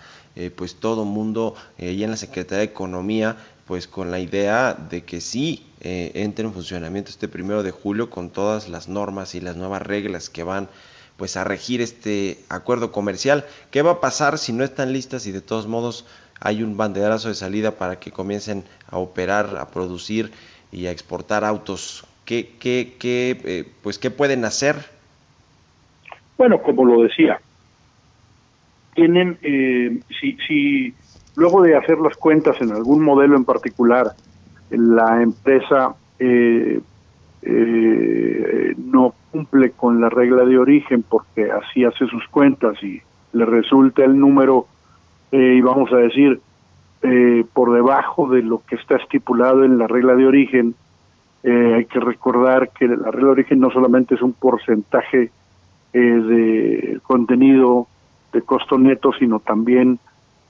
pues 0.55 0.77
todo 0.77 1.05
mundo 1.05 1.53
y 1.77 2.01
en 2.01 2.09
la 2.09 2.17
Secretaría 2.17 2.65
de 2.65 2.71
Economía 2.71 3.37
pues 3.67 3.87
con 3.87 4.09
la 4.09 4.17
idea 4.17 4.73
de 4.73 5.03
que 5.03 5.21
sí 5.21 5.67
entre 5.79 6.45
en 6.45 6.53
funcionamiento 6.53 7.11
este 7.11 7.27
primero 7.27 7.61
de 7.61 7.69
julio 7.69 8.09
con 8.09 8.31
todas 8.31 8.67
las 8.67 8.87
normas 8.87 9.35
y 9.35 9.41
las 9.41 9.57
nuevas 9.57 9.83
reglas 9.83 10.31
que 10.31 10.41
van 10.41 10.69
pues 11.17 11.37
a 11.37 11.43
regir 11.43 11.81
este 11.81 12.43
acuerdo 12.49 12.91
comercial. 12.91 13.45
¿Qué 13.69 13.81
va 13.81 13.91
a 13.91 14.01
pasar 14.01 14.39
si 14.39 14.53
no 14.53 14.63
están 14.63 14.93
listas 14.93 15.27
y 15.27 15.31
de 15.31 15.41
todos 15.41 15.67
modos 15.67 16.05
hay 16.39 16.63
un 16.63 16.75
banderazo 16.75 17.29
de 17.29 17.35
salida 17.35 17.77
para 17.77 17.99
que 17.99 18.11
comiencen 18.11 18.65
a 18.87 18.97
operar, 18.97 19.57
a 19.57 19.69
producir 19.69 20.31
y 20.73 20.87
a 20.87 20.91
exportar 20.91 21.45
autos? 21.45 22.05
¿Qué, 22.25 22.51
qué, 22.59 22.95
qué, 22.99 23.39
eh, 23.45 23.65
pues, 23.81 23.99
¿qué 23.99 24.11
pueden 24.11 24.43
hacer? 24.43 24.75
Bueno, 26.37 26.61
como 26.61 26.83
lo 26.85 27.03
decía, 27.03 27.39
tienen, 28.95 29.37
eh, 29.41 29.99
si, 30.19 30.37
si 30.47 30.93
luego 31.35 31.61
de 31.61 31.75
hacer 31.75 31.99
las 31.99 32.17
cuentas 32.17 32.59
en 32.61 32.71
algún 32.71 33.01
modelo 33.01 33.35
en 33.35 33.45
particular, 33.45 34.13
la 34.69 35.21
empresa 35.21 35.95
eh, 36.19 36.79
eh, 37.43 38.73
no 38.77 39.13
cumple 39.31 39.71
con 39.71 39.99
la 39.99 40.09
regla 40.09 40.45
de 40.45 40.57
origen 40.57 41.03
porque 41.03 41.51
así 41.51 41.83
hace 41.83 42.07
sus 42.07 42.27
cuentas 42.29 42.81
y 42.83 43.01
le 43.33 43.45
resulta 43.45 44.03
el 44.03 44.17
número, 44.17 44.67
eh, 45.31 45.55
y 45.57 45.61
vamos 45.61 45.91
a 45.91 45.97
decir, 45.97 46.39
eh, 47.03 47.45
por 47.53 47.73
debajo 47.73 48.29
de 48.29 48.41
lo 48.41 48.61
que 48.67 48.75
está 48.75 48.95
estipulado 48.95 49.63
en 49.63 49.77
la 49.77 49.87
regla 49.87 50.15
de 50.15 50.25
origen, 50.25 50.75
hay 51.45 51.83
que 51.85 51.99
recordar 51.99 52.69
que 52.69 52.87
la 52.87 53.11
regla 53.11 53.25
de 53.27 53.31
origen 53.31 53.59
no 53.59 53.69
solamente 53.69 54.15
es 54.15 54.21
un 54.21 54.31
porcentaje 54.31 55.29
de 55.91 56.99
contenido 57.03 57.87
de 58.31 58.41
costo 58.41 58.77
neto, 58.77 59.11
sino 59.19 59.39
también 59.39 59.99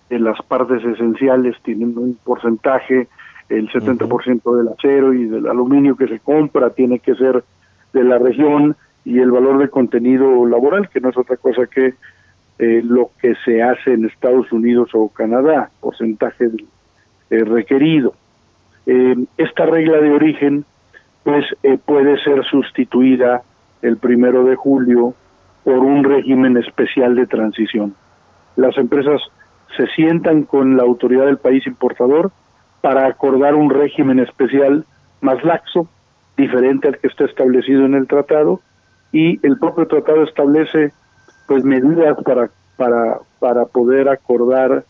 de 0.09 0.19
las 0.19 0.41
partes 0.43 0.83
esenciales 0.83 1.55
tienen 1.63 1.97
un 1.97 2.17
porcentaje, 2.23 3.07
el 3.49 3.69
70% 3.69 4.57
del 4.57 4.67
acero 4.69 5.13
y 5.13 5.25
del 5.25 5.47
aluminio 5.47 5.95
que 5.95 6.07
se 6.07 6.19
compra 6.19 6.69
tiene 6.69 6.99
que 6.99 7.15
ser 7.15 7.43
de 7.91 8.03
la 8.03 8.17
región 8.17 8.75
y 9.05 9.19
el 9.19 9.31
valor 9.31 9.57
de 9.57 9.69
contenido 9.69 10.45
laboral, 10.45 10.89
que 10.89 11.01
no 11.01 11.09
es 11.09 11.17
otra 11.17 11.35
cosa 11.37 11.67
que 11.67 11.93
eh, 12.59 12.81
lo 12.83 13.11
que 13.21 13.35
se 13.45 13.63
hace 13.63 13.93
en 13.93 14.05
Estados 14.05 14.51
Unidos 14.51 14.89
o 14.93 15.09
Canadá, 15.09 15.71
porcentaje 15.79 16.49
eh, 17.29 17.43
requerido. 17.43 18.13
Eh, 18.85 19.15
esta 19.37 19.65
regla 19.65 19.97
de 19.99 20.11
origen 20.11 20.65
pues 21.23 21.45
puede 21.85 22.21
ser 22.21 22.43
sustituida 22.43 23.43
el 23.81 23.95
primero 23.95 24.43
de 24.43 24.57
julio 24.57 25.15
por 25.63 25.79
un 25.79 26.03
régimen 26.03 26.57
especial 26.57 27.15
de 27.15 27.27
transición. 27.27 27.95
Las 28.57 28.77
empresas 28.77 29.21
se 29.77 29.87
sientan 29.87 30.43
con 30.43 30.75
la 30.75 30.83
autoridad 30.83 31.25
del 31.25 31.37
país 31.37 31.65
importador 31.65 32.31
para 32.81 33.07
acordar 33.07 33.55
un 33.55 33.69
régimen 33.69 34.19
especial 34.19 34.85
más 35.21 35.41
laxo, 35.45 35.87
diferente 36.35 36.89
al 36.89 36.97
que 36.97 37.07
está 37.07 37.23
establecido 37.23 37.85
en 37.85 37.93
el 37.95 38.07
tratado, 38.07 38.59
y 39.13 39.39
el 39.47 39.57
propio 39.57 39.87
tratado 39.87 40.23
establece 40.23 40.91
pues 41.47 41.63
medidas 41.63 42.17
para 42.23 42.49
para 42.77 43.19
para 43.39 43.65
poder 43.65 44.09
acordar 44.09 44.85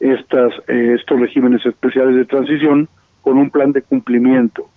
estas 0.00 0.52
eh, 0.68 0.96
estos 0.98 1.20
regímenes 1.20 1.64
especiales 1.64 2.16
de 2.16 2.24
transición 2.24 2.88
con 3.22 3.38
un 3.38 3.50
plan 3.50 3.72
de 3.72 3.82
cumplimiento. 3.82 4.68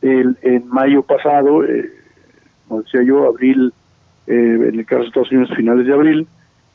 El, 0.00 0.36
en 0.42 0.68
mayo 0.68 1.02
pasado, 1.02 1.64
eh, 1.64 1.90
como 2.66 2.82
decía 2.82 3.02
yo, 3.02 3.26
abril, 3.28 3.72
eh, 4.26 4.32
en 4.68 4.78
el 4.78 4.86
caso 4.86 5.02
de 5.02 5.08
Estados 5.08 5.32
Unidos, 5.32 5.56
finales 5.56 5.86
de 5.86 5.92
abril, 5.92 6.26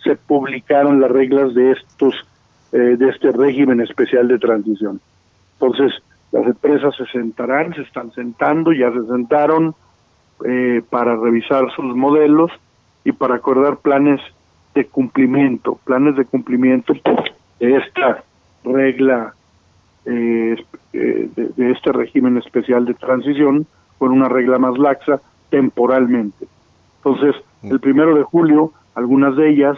se 0.03 0.15
publicaron 0.15 1.01
las 1.01 1.11
reglas 1.11 1.53
de 1.53 1.71
estos 1.71 2.13
eh, 2.71 2.95
de 2.97 3.09
este 3.09 3.31
régimen 3.31 3.81
especial 3.81 4.27
de 4.27 4.37
transición. 4.37 5.01
Entonces, 5.53 5.91
las 6.31 6.45
empresas 6.45 6.95
se 6.95 7.05
sentarán, 7.07 7.73
se 7.73 7.81
están 7.81 8.11
sentando, 8.11 8.71
ya 8.71 8.91
se 8.91 9.07
sentaron 9.07 9.73
eh, 10.45 10.83
para 10.87 11.15
revisar 11.15 11.65
sus 11.75 11.95
modelos 11.95 12.51
y 13.03 13.11
para 13.11 13.35
acordar 13.35 13.77
planes 13.77 14.21
de 14.75 14.85
cumplimiento, 14.85 15.79
planes 15.83 16.15
de 16.15 16.25
cumplimiento 16.25 16.93
de 17.59 17.75
esta 17.77 18.23
regla, 18.63 19.33
eh, 20.05 20.55
de, 20.93 21.29
de 21.55 21.71
este 21.71 21.91
régimen 21.91 22.37
especial 22.37 22.85
de 22.85 22.93
transición 22.93 23.65
con 23.97 24.11
una 24.11 24.29
regla 24.29 24.57
más 24.57 24.77
laxa 24.77 25.21
temporalmente. 25.49 26.47
Entonces, 26.97 27.35
el 27.63 27.79
primero 27.79 28.15
de 28.15 28.23
julio, 28.23 28.71
algunas 28.95 29.35
de 29.35 29.49
ellas 29.49 29.77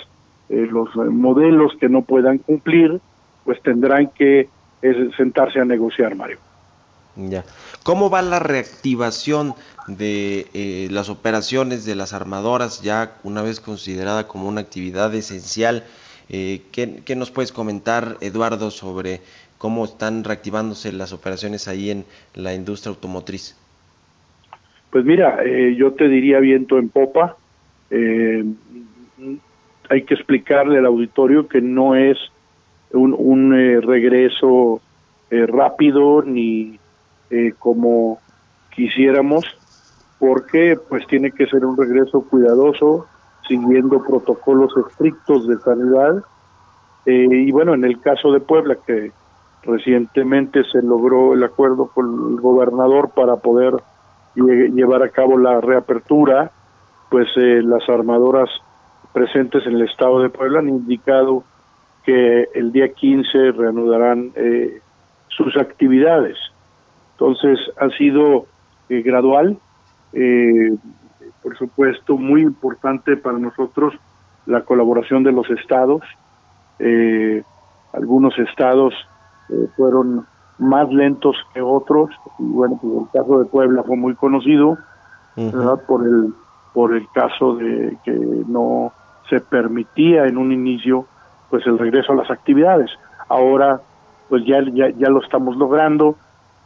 eh, 0.51 0.67
los 0.69 0.93
modelos 0.95 1.71
que 1.79 1.87
no 1.87 2.01
puedan 2.01 2.39
cumplir, 2.39 2.99
pues 3.45 3.61
tendrán 3.61 4.07
que 4.07 4.49
eh, 4.81 5.09
sentarse 5.15 5.61
a 5.61 5.65
negociar, 5.65 6.13
Mario. 6.13 6.39
Ya. 7.15 7.43
¿Cómo 7.83 8.09
va 8.09 8.21
la 8.21 8.39
reactivación 8.39 9.53
de 9.87 10.47
eh, 10.53 10.87
las 10.91 11.09
operaciones 11.09 11.85
de 11.85 11.95
las 11.95 12.13
armadoras 12.13 12.81
ya 12.81 13.17
una 13.23 13.41
vez 13.41 13.59
considerada 13.59 14.27
como 14.27 14.47
una 14.47 14.61
actividad 14.61 15.13
esencial? 15.13 15.83
¿qué, 16.29 17.01
¿qué, 17.03 17.15
nos 17.17 17.29
puedes 17.29 17.51
comentar, 17.51 18.15
Eduardo, 18.21 18.71
sobre 18.71 19.19
cómo 19.57 19.83
están 19.83 20.23
reactivándose 20.23 20.93
las 20.93 21.11
operaciones 21.11 21.67
ahí 21.67 21.89
en 21.89 22.05
la 22.35 22.53
industria 22.53 22.91
automotriz? 22.91 23.57
Pues 24.91 25.03
mira, 25.03 25.39
yo 25.75 25.91
te 25.91 26.07
diría 26.07 26.39
viento 26.39 26.77
en 26.77 26.87
popa. 26.87 27.35
Eh, 27.91 28.45
hay 29.89 30.03
que 30.03 30.13
explicarle 30.13 30.79
al 30.79 30.85
auditorio 30.85 31.47
que 31.47 31.61
no 31.61 31.95
es 31.95 32.17
un, 32.91 33.53
eh, 33.53 33.81
regreso 33.81 34.81
eh, 35.29 35.45
rápido 35.45 36.23
ni 36.23 36.79
eh, 37.31 37.53
como 37.57 38.19
quisiéramos, 38.69 39.45
porque 40.19 40.77
pues 40.89 41.07
tiene 41.07 41.31
que 41.31 41.47
ser 41.47 41.65
un 41.65 41.77
regreso 41.77 42.21
cuidadoso, 42.29 43.07
siguiendo 43.47 44.03
protocolos 44.03 44.73
estrictos 44.87 45.47
de 45.47 45.57
sanidad. 45.59 46.23
y 47.05 47.51
bueno, 47.51 47.73
en 47.73 47.83
el 47.83 47.99
caso 47.99 48.31
de 48.31 48.39
Puebla, 48.39 48.77
que 48.85 49.11
recientemente 49.63 50.63
se 50.71 50.81
logró 50.81 51.33
el 51.33 51.43
acuerdo 51.43 51.87
con 51.87 52.33
el 52.33 52.41
gobernador 52.41 53.09
para 53.09 53.37
poder 53.37 53.73
llevar 54.35 55.03
a 55.03 55.09
cabo 55.09 55.37
la 55.37 55.59
reapertura, 55.59 56.51
pues 57.09 57.27
las 57.35 57.87
armadoras 57.89 58.49
presentes 59.13 59.65
en 59.65 59.75
el 59.75 59.83
estado 59.83 60.21
de 60.21 60.29
Puebla 60.29 60.59
han 60.59 60.69
indicado 60.69 61.43
que 62.03 62.47
el 62.53 62.71
día 62.71 62.93
15 62.93 63.51
reanudarán 63.51 64.31
eh, 64.35 64.81
sus 65.27 65.55
actividades. 65.57 66.37
Entonces 67.21 67.59
ha 67.79 67.87
sido 67.97 68.47
eh, 68.89 69.03
gradual, 69.03 69.55
eh, 70.11 70.75
por 71.43 71.55
supuesto 71.55 72.17
muy 72.17 72.41
importante 72.41 73.15
para 73.15 73.37
nosotros 73.37 73.93
la 74.47 74.61
colaboración 74.61 75.23
de 75.23 75.31
los 75.31 75.47
estados. 75.51 76.01
algunos 77.93 78.35
estados 78.39 78.95
fueron 79.75 80.25
más 80.57 80.91
lentos 80.91 81.35
que 81.53 81.61
otros 81.61 82.09
y 82.39 82.43
bueno, 82.43 82.79
pues 82.81 82.93
el 83.03 83.21
caso 83.21 83.37
de 83.37 83.45
Puebla 83.45 83.83
fue 83.83 83.97
muy 83.97 84.15
conocido, 84.15 84.79
¿verdad? 85.35 85.79
Por 85.85 86.03
el 86.03 86.33
por 86.73 86.95
el 86.95 87.07
caso 87.13 87.55
de 87.55 87.97
que 88.03 88.13
no 88.47 88.93
se 89.29 89.41
permitía 89.41 90.25
en 90.25 90.37
un 90.37 90.51
inicio 90.51 91.05
pues 91.51 91.67
el 91.67 91.77
regreso 91.77 92.13
a 92.13 92.15
las 92.15 92.31
actividades. 92.31 92.89
Ahora 93.29 93.79
pues 94.27 94.43
ya, 94.43 94.57
ya, 94.73 94.89
ya 94.89 95.09
lo 95.09 95.21
estamos 95.21 95.55
logrando. 95.55 96.15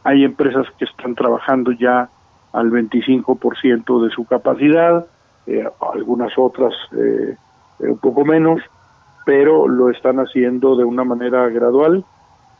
Hay 0.06 0.22
empresas 0.22 0.66
que 0.78 0.84
están 0.84 1.16
trabajando 1.16 1.72
ya 1.72 2.08
al 2.52 2.70
25% 2.70 4.04
de 4.04 4.10
su 4.10 4.24
capacidad, 4.24 5.04
eh, 5.48 5.68
algunas 5.92 6.32
otras 6.38 6.72
eh, 6.92 7.36
eh, 7.80 7.88
un 7.88 7.98
poco 7.98 8.24
menos, 8.24 8.60
pero 9.24 9.66
lo 9.66 9.90
están 9.90 10.20
haciendo 10.20 10.76
de 10.76 10.84
una 10.84 11.02
manera 11.02 11.48
gradual, 11.48 12.04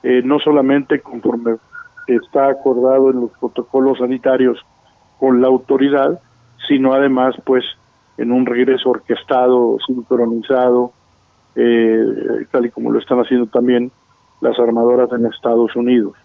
no 0.03 0.39
solamente 0.39 1.01
conforme 1.01 1.57
está 2.07 2.49
acordado 2.49 3.11
en 3.11 3.21
los 3.21 3.31
protocolos 3.39 3.99
sanitarios 3.99 4.65
con 5.19 5.41
la 5.41 5.47
autoridad, 5.47 6.21
sino 6.69 6.93
además 6.93 7.37
pues 7.45 7.65
en 8.19 8.33
un 8.33 8.47
regreso 8.47 8.91
orquestado, 8.91 9.79
sincronizado, 9.87 10.93
eh, 11.55 12.47
tal 12.51 12.67
y 12.67 12.71
como 12.71 12.91
lo 12.91 12.99
están 12.99 13.19
haciendo 13.19 13.47
también 13.47 13.93
las 14.41 14.59
armadoras 14.59 15.11
en 15.13 15.27
Estados 15.27 15.75
Unidos. 15.77 16.17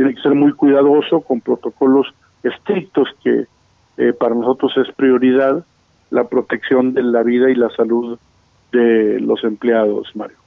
Tiene 0.00 0.14
que 0.14 0.22
ser 0.22 0.34
muy 0.34 0.54
cuidadoso 0.54 1.20
con 1.20 1.42
protocolos 1.42 2.06
estrictos 2.42 3.06
que 3.22 3.44
eh, 3.98 4.14
para 4.14 4.34
nosotros 4.34 4.72
es 4.78 4.90
prioridad 4.94 5.62
la 6.08 6.26
protección 6.26 6.94
de 6.94 7.02
la 7.02 7.22
vida 7.22 7.50
y 7.50 7.54
la 7.54 7.68
salud 7.68 8.18
de 8.72 9.20
los 9.20 9.44
empleados, 9.44 10.16
Mario. 10.16 10.38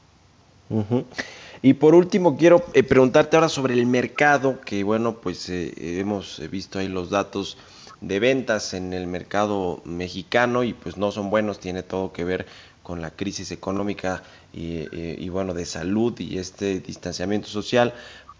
Y 1.61 1.75
por 1.75 1.93
último, 1.93 2.35
quiero 2.35 2.63
eh, 2.73 2.81
preguntarte 2.81 3.37
ahora 3.37 3.47
sobre 3.47 3.75
el 3.75 3.85
mercado, 3.85 4.59
que 4.59 4.83
bueno, 4.83 5.17
pues 5.21 5.47
hemos 5.51 6.41
visto 6.49 6.79
ahí 6.79 6.87
los 6.87 7.11
datos 7.11 7.59
de 8.01 8.19
ventas 8.19 8.73
en 8.73 8.91
el 8.91 9.05
mercado 9.05 9.83
mexicano 9.85 10.63
y 10.63 10.73
pues 10.73 10.97
no 10.97 11.11
son 11.11 11.29
buenos, 11.29 11.59
tiene 11.59 11.83
todo 11.83 12.11
que 12.11 12.23
ver 12.23 12.47
con 12.81 13.01
la 13.01 13.11
crisis 13.11 13.51
económica 13.51 14.23
y, 14.51 15.29
bueno, 15.29 15.53
de 15.53 15.65
salud 15.65 16.13
y 16.19 16.37
este 16.37 16.79
distanciamiento 16.79 17.47
social. 17.47 17.93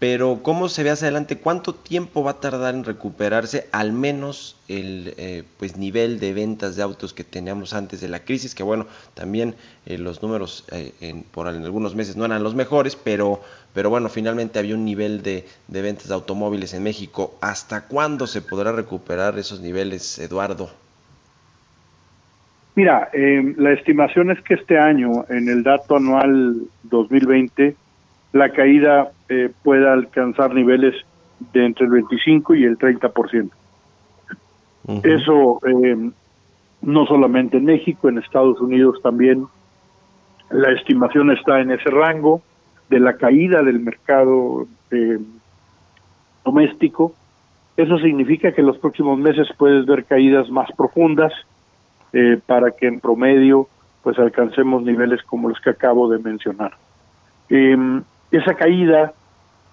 Pero 0.06 0.40
¿cómo 0.42 0.68
se 0.68 0.82
ve 0.82 0.90
hacia 0.90 1.06
adelante? 1.06 1.38
¿Cuánto 1.38 1.74
tiempo 1.74 2.22
va 2.22 2.32
a 2.32 2.38
tardar 2.38 2.74
en 2.74 2.84
recuperarse 2.84 3.68
al 3.72 3.94
menos 3.94 4.60
el 4.68 5.14
eh, 5.16 5.44
pues 5.58 5.78
nivel 5.78 6.20
de 6.20 6.34
ventas 6.34 6.76
de 6.76 6.82
autos 6.82 7.14
que 7.14 7.24
teníamos 7.24 7.72
antes 7.72 8.02
de 8.02 8.08
la 8.08 8.18
crisis? 8.18 8.54
Que 8.54 8.62
bueno, 8.62 8.86
también 9.14 9.54
eh, 9.86 9.96
los 9.96 10.22
números 10.22 10.66
eh, 10.72 10.92
en, 11.00 11.22
por 11.22 11.48
algunos 11.48 11.94
meses 11.94 12.18
no 12.18 12.26
eran 12.26 12.42
los 12.42 12.54
mejores, 12.54 12.96
pero 12.96 13.40
pero 13.72 13.88
bueno, 13.88 14.10
finalmente 14.10 14.58
había 14.58 14.74
un 14.74 14.84
nivel 14.84 15.22
de, 15.22 15.46
ventas 15.68 16.08
de 16.08 16.14
automóviles 16.14 16.74
en 16.74 16.82
México. 16.82 17.38
¿Hasta 17.40 17.86
cuándo 17.86 18.26
se 18.26 18.42
podrá 18.42 18.72
recuperar 18.72 19.38
esos 19.38 19.62
niveles, 19.62 20.18
Eduardo? 20.18 20.68
Mira, 22.74 23.08
la 23.14 23.72
estimación 23.72 24.32
es 24.32 24.42
que 24.42 24.52
este 24.52 24.78
año, 24.78 25.24
en 25.30 25.48
el 25.48 25.62
dato 25.62 25.96
anual 25.96 26.58
2020, 26.82 27.74
la 28.34 28.50
caída 28.50 29.13
eh, 29.28 29.50
pueda 29.62 29.92
alcanzar 29.92 30.54
niveles 30.54 30.94
de 31.52 31.66
entre 31.66 31.86
el 31.86 31.92
25 31.92 32.54
y 32.54 32.64
el 32.64 32.78
30%. 32.78 33.50
Eso 35.02 35.60
eh, 35.66 36.10
no 36.82 37.06
solamente 37.06 37.56
en 37.56 37.64
México, 37.64 38.08
en 38.08 38.18
Estados 38.18 38.60
Unidos 38.60 39.00
también. 39.02 39.46
La 40.50 40.72
estimación 40.72 41.30
está 41.30 41.60
en 41.60 41.70
ese 41.70 41.90
rango 41.90 42.42
de 42.90 43.00
la 43.00 43.16
caída 43.16 43.62
del 43.62 43.80
mercado 43.80 44.66
eh, 44.90 45.18
doméstico. 46.44 47.14
Eso 47.76 47.98
significa 47.98 48.52
que 48.52 48.60
en 48.60 48.66
los 48.66 48.78
próximos 48.78 49.18
meses 49.18 49.48
puedes 49.56 49.86
ver 49.86 50.04
caídas 50.04 50.50
más 50.50 50.70
profundas. 50.76 51.32
eh, 52.14 52.38
para 52.46 52.70
que 52.70 52.86
en 52.86 53.00
promedio 53.00 53.68
pues 54.02 54.18
alcancemos 54.18 54.82
niveles 54.82 55.22
como 55.24 55.48
los 55.48 55.60
que 55.60 55.70
acabo 55.70 56.08
de 56.08 56.18
mencionar. 56.18 56.72
Em, 57.48 58.02
esa 58.38 58.54
caída, 58.54 59.12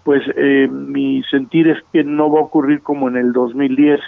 pues 0.04 0.24
eh, 0.36 0.68
mi 0.68 1.24
sentir 1.24 1.68
es 1.68 1.78
que 1.92 2.04
no 2.04 2.32
va 2.32 2.40
a 2.40 2.44
ocurrir 2.44 2.82
como 2.82 3.08
en 3.08 3.18
el 3.18 3.34
2010, 3.34 4.00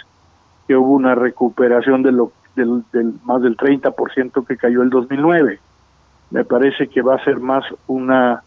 que 0.66 0.76
hubo 0.76 0.92
una 0.94 1.14
recuperación 1.14 2.02
de 2.02 2.12
lo, 2.12 2.32
del, 2.56 2.82
más 3.24 3.42
del 3.42 3.56
30% 3.56 4.46
que 4.46 4.56
cayó 4.56 4.82
el 4.82 4.90
2009. 4.90 5.58
Me 6.30 6.44
parece 6.44 6.88
que 6.88 7.02
va 7.02 7.16
a 7.16 7.24
ser 7.24 7.38
más 7.38 7.64
una, 7.86 8.42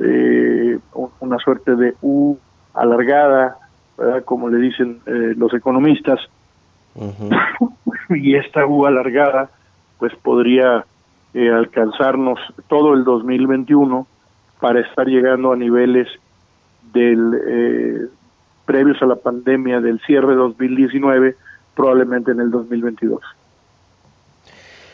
eh, 0.00 0.78
una 1.20 1.38
suerte 1.38 1.74
de 1.74 1.94
U 2.02 2.36
alargada, 2.74 3.58
como 4.24 4.48
le 4.48 4.58
dicen 4.58 5.00
eh, 5.06 5.34
los 5.36 5.54
economistas, 5.54 6.20
y 8.10 8.36
esta 8.36 8.66
U 8.66 8.86
alargada 8.86 9.50
pues 9.98 10.14
podría 10.16 10.84
eh, 11.32 11.50
alcanzarnos 11.50 12.38
todo 12.68 12.94
el 12.94 13.04
2021 13.04 14.06
para 14.60 14.80
estar 14.80 15.06
llegando 15.06 15.52
a 15.52 15.56
niveles 15.56 16.08
del 16.92 17.40
eh, 17.46 18.06
previos 18.66 19.00
a 19.02 19.06
la 19.06 19.16
pandemia 19.16 19.80
del 19.80 20.00
cierre 20.00 20.34
2019 20.34 21.36
probablemente 21.74 22.30
en 22.30 22.40
el 22.40 22.50
2022. 22.50 23.20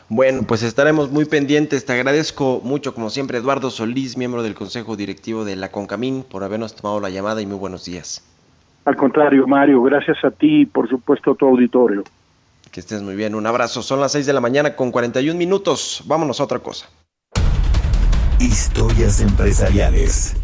Bueno, 0.09 0.43
pues 0.43 0.65
estaremos 0.65 1.13
muy 1.13 1.25
pendientes. 1.25 1.85
Te 1.85 1.93
agradezco 1.93 2.61
mucho, 2.65 2.95
como 2.95 3.11
siempre, 3.11 3.39
Eduardo 3.39 3.71
Solís, 3.71 4.17
miembro 4.17 4.43
del 4.43 4.55
Consejo 4.55 4.97
Directivo 4.97 5.45
de 5.45 5.55
la 5.55 5.71
CONCAMIN, 5.71 6.25
por 6.25 6.43
habernos 6.43 6.75
tomado 6.75 6.99
la 6.99 7.11
llamada 7.11 7.41
y 7.41 7.47
muy 7.47 7.57
buenos 7.57 7.85
días. 7.85 8.25
Al 8.87 8.97
contrario, 8.97 9.47
Mario, 9.47 9.81
gracias 9.83 10.25
a 10.25 10.33
ti 10.33 10.63
y 10.63 10.67
por 10.67 10.89
supuesto 10.89 11.31
a 11.33 11.35
tu 11.37 11.47
auditorio. 11.47 12.03
Que 12.73 12.81
estés 12.81 13.03
muy 13.03 13.15
bien, 13.15 13.37
un 13.37 13.47
abrazo. 13.47 13.83
Son 13.83 14.01
las 14.01 14.11
6 14.13 14.27
de 14.27 14.33
la 14.33 14.41
mañana 14.41 14.75
con 14.75 14.91
41 14.91 15.39
minutos. 15.39 16.03
Vámonos 16.07 16.41
a 16.41 16.45
otra 16.45 16.59
cosa. 16.59 16.89
Historias 18.41 19.21
empresariales. 19.21 20.35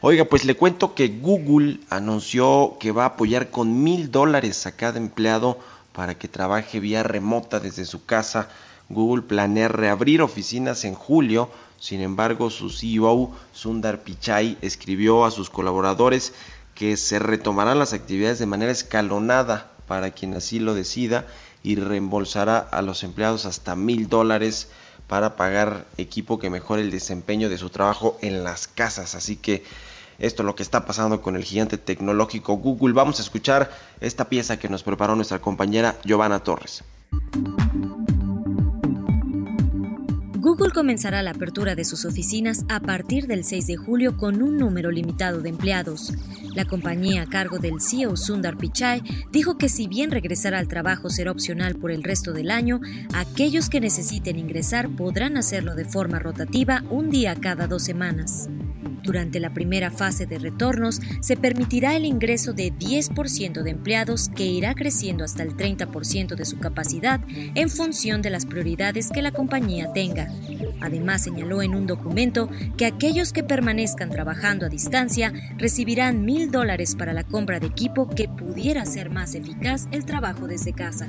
Oiga, 0.00 0.24
pues 0.24 0.46
le 0.46 0.56
cuento 0.56 0.94
que 0.94 1.08
Google 1.08 1.80
anunció 1.90 2.78
que 2.80 2.92
va 2.92 3.02
a 3.02 3.08
apoyar 3.08 3.50
con 3.50 3.84
mil 3.84 4.10
dólares 4.10 4.66
a 4.66 4.72
cada 4.72 4.96
empleado 4.96 5.58
para 5.92 6.14
que 6.14 6.28
trabaje 6.28 6.80
vía 6.80 7.02
remota 7.02 7.60
desde 7.60 7.84
su 7.84 8.06
casa. 8.06 8.48
Google 8.88 9.20
planea 9.20 9.68
reabrir 9.68 10.22
oficinas 10.22 10.86
en 10.86 10.94
julio. 10.94 11.50
Sin 11.78 12.00
embargo, 12.00 12.48
su 12.48 12.70
CEO, 12.70 13.32
Sundar 13.52 14.02
Pichai, 14.02 14.56
escribió 14.62 15.26
a 15.26 15.30
sus 15.30 15.50
colaboradores 15.50 16.32
que 16.74 16.96
se 16.96 17.18
retomarán 17.18 17.78
las 17.78 17.92
actividades 17.92 18.38
de 18.38 18.46
manera 18.46 18.72
escalonada 18.72 19.72
para 19.86 20.12
quien 20.12 20.32
así 20.32 20.58
lo 20.58 20.72
decida 20.72 21.26
y 21.64 21.74
reembolsará 21.76 22.58
a 22.58 22.82
los 22.82 23.02
empleados 23.02 23.46
hasta 23.46 23.74
mil 23.74 24.08
dólares 24.08 24.68
para 25.08 25.34
pagar 25.34 25.86
equipo 25.96 26.38
que 26.38 26.50
mejore 26.50 26.82
el 26.82 26.92
desempeño 26.92 27.48
de 27.48 27.58
su 27.58 27.70
trabajo 27.70 28.16
en 28.20 28.44
las 28.44 28.68
casas. 28.68 29.16
Así 29.16 29.36
que 29.36 29.64
esto 30.18 30.42
es 30.42 30.46
lo 30.46 30.54
que 30.54 30.62
está 30.62 30.84
pasando 30.84 31.22
con 31.22 31.36
el 31.36 31.42
gigante 31.42 31.78
tecnológico 31.78 32.54
Google. 32.54 32.94
Vamos 32.94 33.18
a 33.18 33.22
escuchar 33.22 33.70
esta 34.00 34.28
pieza 34.28 34.58
que 34.58 34.68
nos 34.68 34.82
preparó 34.82 35.16
nuestra 35.16 35.40
compañera 35.40 35.96
Giovanna 36.04 36.40
Torres. 36.40 36.84
Google 40.56 40.70
comenzará 40.70 41.20
la 41.24 41.32
apertura 41.32 41.74
de 41.74 41.84
sus 41.84 42.04
oficinas 42.04 42.64
a 42.68 42.78
partir 42.78 43.26
del 43.26 43.42
6 43.42 43.66
de 43.66 43.76
julio 43.76 44.16
con 44.16 44.40
un 44.40 44.56
número 44.56 44.92
limitado 44.92 45.40
de 45.40 45.48
empleados. 45.48 46.12
La 46.54 46.64
compañía 46.64 47.22
a 47.22 47.26
cargo 47.26 47.58
del 47.58 47.80
CEO 47.80 48.16
Sundar 48.16 48.56
Pichai 48.56 49.02
dijo 49.32 49.58
que 49.58 49.68
si 49.68 49.88
bien 49.88 50.12
regresar 50.12 50.54
al 50.54 50.68
trabajo 50.68 51.10
será 51.10 51.32
opcional 51.32 51.74
por 51.74 51.90
el 51.90 52.04
resto 52.04 52.32
del 52.32 52.52
año, 52.52 52.80
aquellos 53.14 53.68
que 53.68 53.80
necesiten 53.80 54.38
ingresar 54.38 54.88
podrán 54.90 55.36
hacerlo 55.36 55.74
de 55.74 55.86
forma 55.86 56.20
rotativa 56.20 56.84
un 56.88 57.10
día 57.10 57.34
cada 57.34 57.66
dos 57.66 57.82
semanas. 57.82 58.48
Durante 59.04 59.38
la 59.38 59.52
primera 59.52 59.90
fase 59.90 60.24
de 60.24 60.38
retornos 60.38 61.00
se 61.20 61.36
permitirá 61.36 61.94
el 61.94 62.06
ingreso 62.06 62.54
de 62.54 62.72
10% 62.72 63.62
de 63.62 63.70
empleados 63.70 64.30
que 64.30 64.46
irá 64.46 64.74
creciendo 64.74 65.24
hasta 65.24 65.42
el 65.42 65.56
30% 65.56 66.34
de 66.34 66.44
su 66.46 66.58
capacidad 66.58 67.20
en 67.54 67.68
función 67.68 68.22
de 68.22 68.30
las 68.30 68.46
prioridades 68.46 69.10
que 69.10 69.20
la 69.20 69.30
compañía 69.30 69.92
tenga. 69.92 70.32
Además 70.80 71.22
señaló 71.22 71.62
en 71.62 71.74
un 71.74 71.86
documento 71.86 72.48
que 72.76 72.86
aquellos 72.86 73.32
que 73.32 73.42
permanezcan 73.42 74.10
trabajando 74.10 74.66
a 74.66 74.68
distancia 74.68 75.32
recibirán 75.56 76.24
mil 76.24 76.50
dólares 76.50 76.94
para 76.96 77.12
la 77.12 77.24
compra 77.24 77.60
de 77.60 77.66
equipo 77.66 78.08
que 78.08 78.28
pudiera 78.28 78.82
hacer 78.82 79.10
más 79.10 79.34
eficaz 79.34 79.88
el 79.90 80.04
trabajo 80.04 80.46
desde 80.46 80.72
casa. 80.72 81.08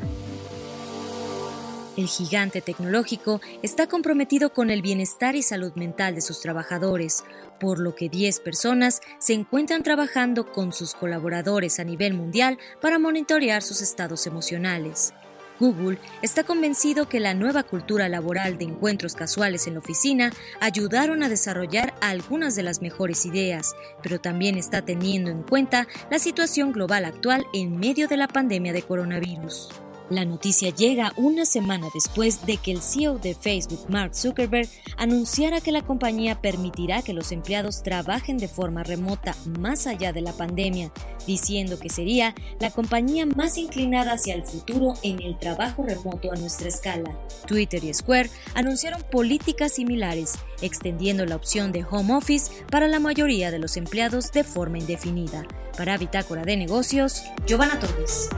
El 1.97 2.07
gigante 2.07 2.59
tecnológico 2.59 3.39
está 3.63 3.87
comprometido 3.87 4.51
con 4.51 4.69
el 4.69 4.81
bienestar 4.81 5.37
y 5.37 5.41
salud 5.41 5.71
mental 5.75 6.13
de 6.15 6.21
sus 6.21 6.41
trabajadores, 6.41 7.23
por 7.57 7.79
lo 7.79 7.95
que 7.95 8.09
10 8.09 8.41
personas 8.41 8.99
se 9.17 9.33
encuentran 9.33 9.81
trabajando 9.81 10.51
con 10.51 10.73
sus 10.73 10.93
colaboradores 10.93 11.79
a 11.79 11.85
nivel 11.85 12.13
mundial 12.13 12.57
para 12.81 12.99
monitorear 12.99 13.61
sus 13.61 13.81
estados 13.81 14.27
emocionales. 14.27 15.13
Google 15.59 15.97
está 16.21 16.43
convencido 16.43 17.07
que 17.07 17.19
la 17.19 17.33
nueva 17.33 17.63
cultura 17.63 18.09
laboral 18.09 18.57
de 18.57 18.65
encuentros 18.65 19.15
casuales 19.15 19.67
en 19.67 19.73
la 19.73 19.79
oficina 19.79 20.31
ayudaron 20.59 21.23
a 21.23 21.29
desarrollar 21.29 21.93
algunas 22.01 22.55
de 22.55 22.63
las 22.63 22.81
mejores 22.81 23.25
ideas, 23.25 23.75
pero 24.01 24.19
también 24.19 24.57
está 24.57 24.83
teniendo 24.83 25.31
en 25.31 25.43
cuenta 25.43 25.87
la 26.09 26.19
situación 26.19 26.71
global 26.71 27.05
actual 27.05 27.45
en 27.53 27.77
medio 27.77 28.07
de 28.07 28.17
la 28.17 28.27
pandemia 28.27 28.73
de 28.73 28.83
coronavirus. 28.83 29.84
La 30.11 30.23
noticia 30.23 30.69
llega 30.69 31.13
una 31.15 31.45
semana 31.45 31.87
después 31.91 32.45
de 32.45 32.57
que 32.57 32.71
el 32.71 32.83
CEO 32.83 33.17
de 33.17 33.33
Facebook, 33.33 33.89
Mark 33.89 34.15
Zuckerberg, 34.15 34.69
anunciara 34.97 35.61
que 35.61 35.71
la 35.71 35.81
compañía 35.81 36.41
permitirá 36.41 37.01
que 37.01 37.13
los 37.13 37.31
empleados 37.31 37.81
trabajen 37.81 38.37
de 38.37 38.47
forma 38.47 38.83
remota 38.83 39.35
más 39.59 39.87
allá 39.87 40.13
de 40.13 40.21
la 40.21 40.33
pandemia, 40.33 40.91
diciendo 41.25 41.79
que 41.79 41.89
sería 41.89 42.35
la 42.59 42.69
compañía 42.69 43.25
más 43.25 43.57
inclinada 43.57 44.13
hacia 44.13 44.35
el 44.35 44.43
futuro 44.43 44.93
en 45.01 45.23
el 45.23 45.39
trabajo 45.39 45.81
remoto 45.81 46.31
a 46.31 46.35
nuestra 46.35 46.67
escala. 46.67 47.17
Twitter 47.47 47.83
y 47.83 47.91
Square 47.91 48.29
anunciaron 48.53 49.01
políticas 49.11 49.71
similares, 49.73 50.33
extendiendo 50.61 51.25
la 51.25 51.35
opción 51.35 51.71
de 51.71 51.83
home 51.83 52.13
office 52.13 52.51
para 52.69 52.87
la 52.87 52.99
mayoría 52.99 53.49
de 53.49 53.57
los 53.57 53.75
empleados 53.75 54.31
de 54.31 54.43
forma 54.43 54.77
indefinida. 54.77 55.47
Para 55.75 55.97
Bitácora 55.97 56.43
de 56.43 56.57
Negocios, 56.57 57.23
Giovanna 57.47 57.79
Torres. 57.79 58.29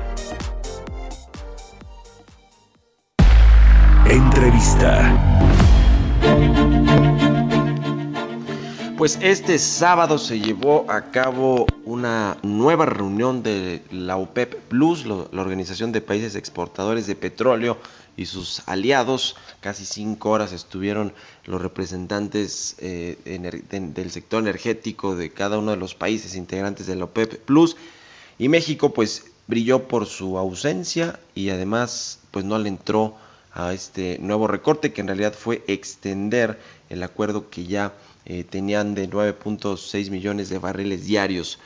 Entrevista. 4.10 5.14
Pues 8.98 9.20
este 9.22 9.60
sábado 9.60 10.18
se 10.18 10.40
llevó 10.40 10.90
a 10.90 11.12
cabo 11.12 11.66
una 11.84 12.38
nueva 12.42 12.86
reunión 12.86 13.44
de 13.44 13.84
la 13.92 14.16
OPEP 14.16 14.56
Plus, 14.70 15.06
la 15.06 15.42
Organización 15.42 15.92
de 15.92 16.00
Países 16.00 16.36
Exportadores 16.36 17.06
de 17.06 17.16
Petróleo 17.16 17.78
y 18.16 18.28
sus 18.28 18.62
aliados. 18.66 19.36
Casi 19.60 19.84
cinco 19.84 20.30
horas 20.30 20.54
estuvieron 20.54 21.14
los 21.46 21.62
representantes 21.62 22.76
eh, 22.80 23.18
del 23.94 24.12
sector 24.12 24.42
energético 24.42 25.18
de 25.18 25.32
cada 25.32 25.60
uno 25.60 25.72
de 25.72 25.78
los 25.78 25.96
países 25.96 26.36
integrantes 26.36 26.88
de 26.88 26.96
la 26.96 27.04
OPEP 27.04 27.42
Plus. 27.42 27.76
Y 28.40 28.48
México 28.48 28.94
pues 28.94 29.26
brilló 29.48 29.88
por 29.90 30.06
su 30.06 30.38
ausencia 30.38 31.20
y 31.36 31.50
además 31.50 32.20
pues 32.32 32.46
no 32.46 32.58
le 32.58 32.70
entró 32.70 33.16
a 33.58 33.74
este 33.74 34.20
nuevo 34.20 34.48
recorte 34.48 34.94
que 34.94 35.02
en 35.02 35.08
realidad 35.08 35.34
fue 35.34 35.64
extender 35.68 36.60
el 36.90 37.02
acuerdo 37.02 37.50
que 37.50 37.66
ya 37.66 37.94
eh, 38.26 38.44
tenían 38.44 38.94
de 38.94 39.10
9.6 39.10 40.12
millones 40.12 40.50
de 40.50 40.60
barriles 40.60 41.06
diarios 41.06 41.60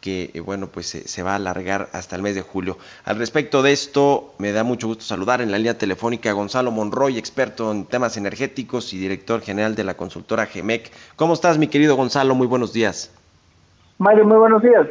que 0.00 0.30
eh, 0.34 0.40
bueno 0.40 0.68
pues 0.68 0.86
se 0.86 1.22
va 1.22 1.32
a 1.32 1.36
alargar 1.36 1.88
hasta 1.92 2.14
el 2.14 2.22
mes 2.22 2.36
de 2.36 2.42
julio. 2.42 2.78
Al 3.04 3.18
respecto 3.18 3.62
de 3.62 3.72
esto 3.72 4.34
me 4.38 4.52
da 4.52 4.62
mucho 4.62 4.86
gusto 4.86 5.02
saludar 5.04 5.40
en 5.40 5.50
la 5.50 5.58
línea 5.58 5.76
telefónica 5.76 6.30
a 6.30 6.34
Gonzalo 6.34 6.70
Monroy, 6.70 7.18
experto 7.18 7.72
en 7.72 7.86
temas 7.86 8.16
energéticos 8.16 8.92
y 8.94 8.98
director 8.98 9.40
general 9.40 9.74
de 9.74 9.82
la 9.82 9.94
consultora 9.94 10.46
GEMEC. 10.46 10.92
¿Cómo 11.16 11.34
estás 11.34 11.58
mi 11.58 11.66
querido 11.66 11.96
Gonzalo? 11.96 12.36
Muy 12.36 12.46
buenos 12.46 12.72
días. 12.72 13.10
Mario, 13.98 14.24
muy 14.24 14.38
buenos 14.38 14.62
días. 14.62 14.86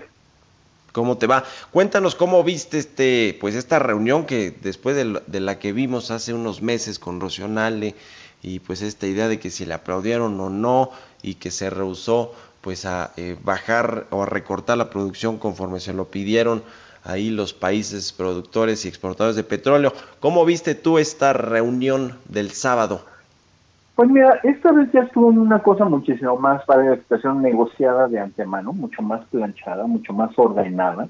¿Cómo 0.91 1.17
te 1.17 1.27
va? 1.27 1.45
Cuéntanos 1.71 2.15
cómo 2.15 2.43
viste 2.43 2.77
este, 2.77 3.37
pues 3.39 3.55
esta 3.55 3.79
reunión 3.79 4.25
que 4.25 4.51
después 4.51 4.95
de, 4.95 5.39
la 5.39 5.59
que 5.59 5.71
vimos 5.71 6.11
hace 6.11 6.33
unos 6.33 6.61
meses 6.61 6.99
con 6.99 7.21
Rocionale 7.21 7.95
y 8.41 8.59
pues 8.59 8.81
esta 8.81 9.07
idea 9.07 9.29
de 9.29 9.39
que 9.39 9.51
si 9.51 9.65
le 9.65 9.73
aplaudieron 9.73 10.39
o 10.39 10.49
no 10.49 10.91
y 11.21 11.35
que 11.35 11.49
se 11.49 11.69
rehusó 11.69 12.33
pues 12.59 12.85
a 12.85 13.13
eh, 13.15 13.37
bajar 13.41 14.07
o 14.09 14.23
a 14.23 14.25
recortar 14.25 14.77
la 14.77 14.89
producción 14.89 15.37
conforme 15.37 15.79
se 15.79 15.93
lo 15.93 16.11
pidieron 16.11 16.63
ahí 17.03 17.29
los 17.29 17.53
países 17.53 18.11
productores 18.11 18.83
y 18.85 18.87
exportadores 18.87 19.35
de 19.35 19.43
petróleo. 19.43 19.93
¿Cómo 20.19 20.45
viste 20.45 20.75
tú 20.75 20.97
esta 20.97 21.33
reunión 21.33 22.19
del 22.25 22.51
sábado? 22.51 23.05
Pues 23.95 24.09
mira, 24.09 24.39
esta 24.43 24.71
vez 24.71 24.91
ya 24.91 25.01
estuvo 25.01 25.27
una 25.27 25.59
cosa 25.59 25.85
muchísimo 25.85 26.37
más 26.37 26.63
para 26.65 26.83
la 26.83 26.95
situación 26.95 27.41
negociada 27.41 28.07
de 28.07 28.19
antemano, 28.19 28.73
mucho 28.73 29.01
más 29.01 29.23
planchada, 29.25 29.85
mucho 29.85 30.13
más 30.13 30.31
ordenada. 30.37 31.07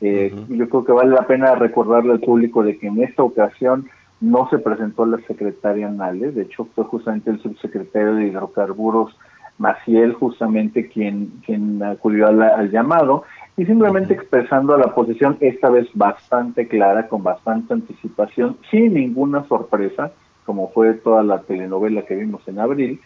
Eh, 0.00 0.34
yo 0.48 0.68
creo 0.68 0.84
que 0.84 0.92
vale 0.92 1.10
la 1.10 1.26
pena 1.26 1.54
recordarle 1.54 2.12
al 2.12 2.20
público 2.20 2.62
de 2.62 2.78
que 2.78 2.88
en 2.88 3.02
esta 3.02 3.22
ocasión 3.22 3.88
no 4.20 4.48
se 4.50 4.58
presentó 4.58 5.06
la 5.06 5.18
secretaria 5.26 5.88
Nale, 5.88 6.32
de 6.32 6.42
hecho 6.42 6.66
fue 6.74 6.84
justamente 6.84 7.30
el 7.30 7.40
subsecretario 7.40 8.14
de 8.14 8.26
Hidrocarburos 8.26 9.16
Maciel 9.58 10.12
justamente 10.14 10.88
quien, 10.88 11.40
quien 11.44 11.82
acudió 11.82 12.26
al 12.26 12.70
llamado 12.70 13.24
y 13.56 13.64
simplemente 13.64 14.12
expresando 14.12 14.76
la 14.76 14.94
posición 14.94 15.38
esta 15.40 15.70
vez 15.70 15.88
bastante 15.94 16.68
clara, 16.68 17.08
con 17.08 17.22
bastante 17.22 17.72
anticipación, 17.72 18.58
sin 18.70 18.94
ninguna 18.94 19.44
sorpresa, 19.44 20.12
como 20.46 20.70
fue 20.70 20.94
toda 20.94 21.22
la 21.22 21.42
telenovela 21.42 22.06
que 22.06 22.14
vimos 22.14 22.46
en 22.48 22.60
abril, 22.60 23.00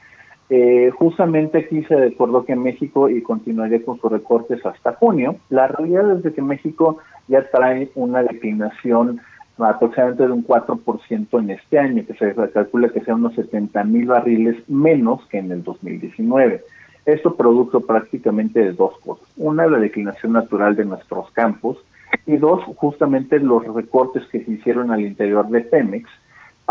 eh, 0.51 0.91
justamente 0.91 1.59
aquí 1.59 1.84
se 1.84 1.95
acordó 1.95 2.45
que 2.45 2.57
México 2.57 3.09
y 3.09 3.22
continuaría 3.22 3.84
con 3.84 4.01
sus 4.01 4.11
recortes 4.11 4.64
hasta 4.66 4.95
junio. 4.95 5.36
La 5.49 5.68
realidad 5.68 6.24
es 6.24 6.34
que 6.34 6.43
México 6.43 6.99
ya 7.28 7.49
trae 7.51 7.91
una 7.95 8.22
declinación 8.22 9.20
aproximadamente 9.59 10.26
de 10.26 10.32
un 10.32 10.45
4% 10.45 11.38
en 11.38 11.51
este 11.51 11.78
año, 11.78 12.05
que 12.07 12.14
se 12.14 12.34
calcula 12.53 12.88
que 12.88 13.01
sean 13.01 13.18
unos 13.18 13.34
70 13.34 13.84
mil 13.84 14.07
barriles 14.07 14.57
menos 14.68 15.24
que 15.26 15.38
en 15.38 15.53
el 15.53 15.62
2019. 15.62 16.64
Esto 17.07 17.36
producto 17.36 17.80
prácticamente 17.80 18.61
de 18.61 18.72
dos 18.72 18.99
cosas. 19.01 19.26
Una, 19.36 19.66
la 19.66 19.78
declinación 19.78 20.32
natural 20.32 20.76
de 20.76 20.84
nuestros 20.84 21.30
campos 21.30 21.78
y 22.26 22.36
dos, 22.36 22.62
justamente 22.76 23.38
los 23.38 23.64
recortes 23.72 24.24
que 24.32 24.45
se 24.45 24.53
hicieron 24.53 24.91
al 24.91 25.03
interior 25.03 25.49
de 25.49 25.61
Pemex 25.61 26.09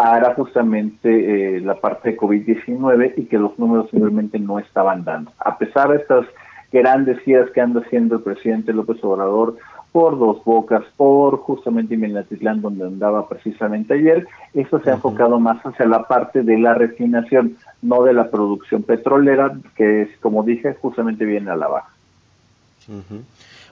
para 0.01 0.33
justamente 0.33 1.57
eh, 1.57 1.59
la 1.59 1.75
parte 1.75 2.11
de 2.11 2.17
COVID-19 2.17 3.15
y 3.17 3.25
que 3.25 3.37
los 3.37 3.59
números 3.59 3.89
simplemente 3.91 4.39
no 4.39 4.57
estaban 4.57 5.03
dando. 5.03 5.33
A 5.39 5.57
pesar 5.57 5.89
de 5.89 5.97
estas 5.97 6.25
grandes 6.71 7.19
giras 7.23 7.51
que 7.51 7.59
anda 7.59 7.81
haciendo 7.81 8.15
el 8.15 8.21
presidente 8.21 8.71
López 8.71 9.03
Obrador 9.03 9.57
por 9.91 10.17
Dos 10.17 10.41
Bocas, 10.45 10.85
por 10.95 11.39
justamente 11.39 11.97
Minatitlán, 11.97 12.61
donde 12.61 12.85
andaba 12.85 13.27
precisamente 13.27 13.95
ayer, 13.95 14.25
eso 14.53 14.79
se 14.79 14.89
ha 14.89 14.93
enfocado 14.93 15.37
más 15.37 15.61
hacia 15.65 15.85
la 15.85 16.07
parte 16.07 16.43
de 16.43 16.57
la 16.57 16.75
refinación, 16.75 17.57
no 17.81 18.03
de 18.03 18.13
la 18.13 18.31
producción 18.31 18.83
petrolera, 18.83 19.51
que 19.75 20.03
es, 20.03 20.09
como 20.21 20.43
dije, 20.43 20.75
justamente 20.75 21.25
viene 21.25 21.51
a 21.51 21.57
la 21.57 21.67
baja. 21.67 21.89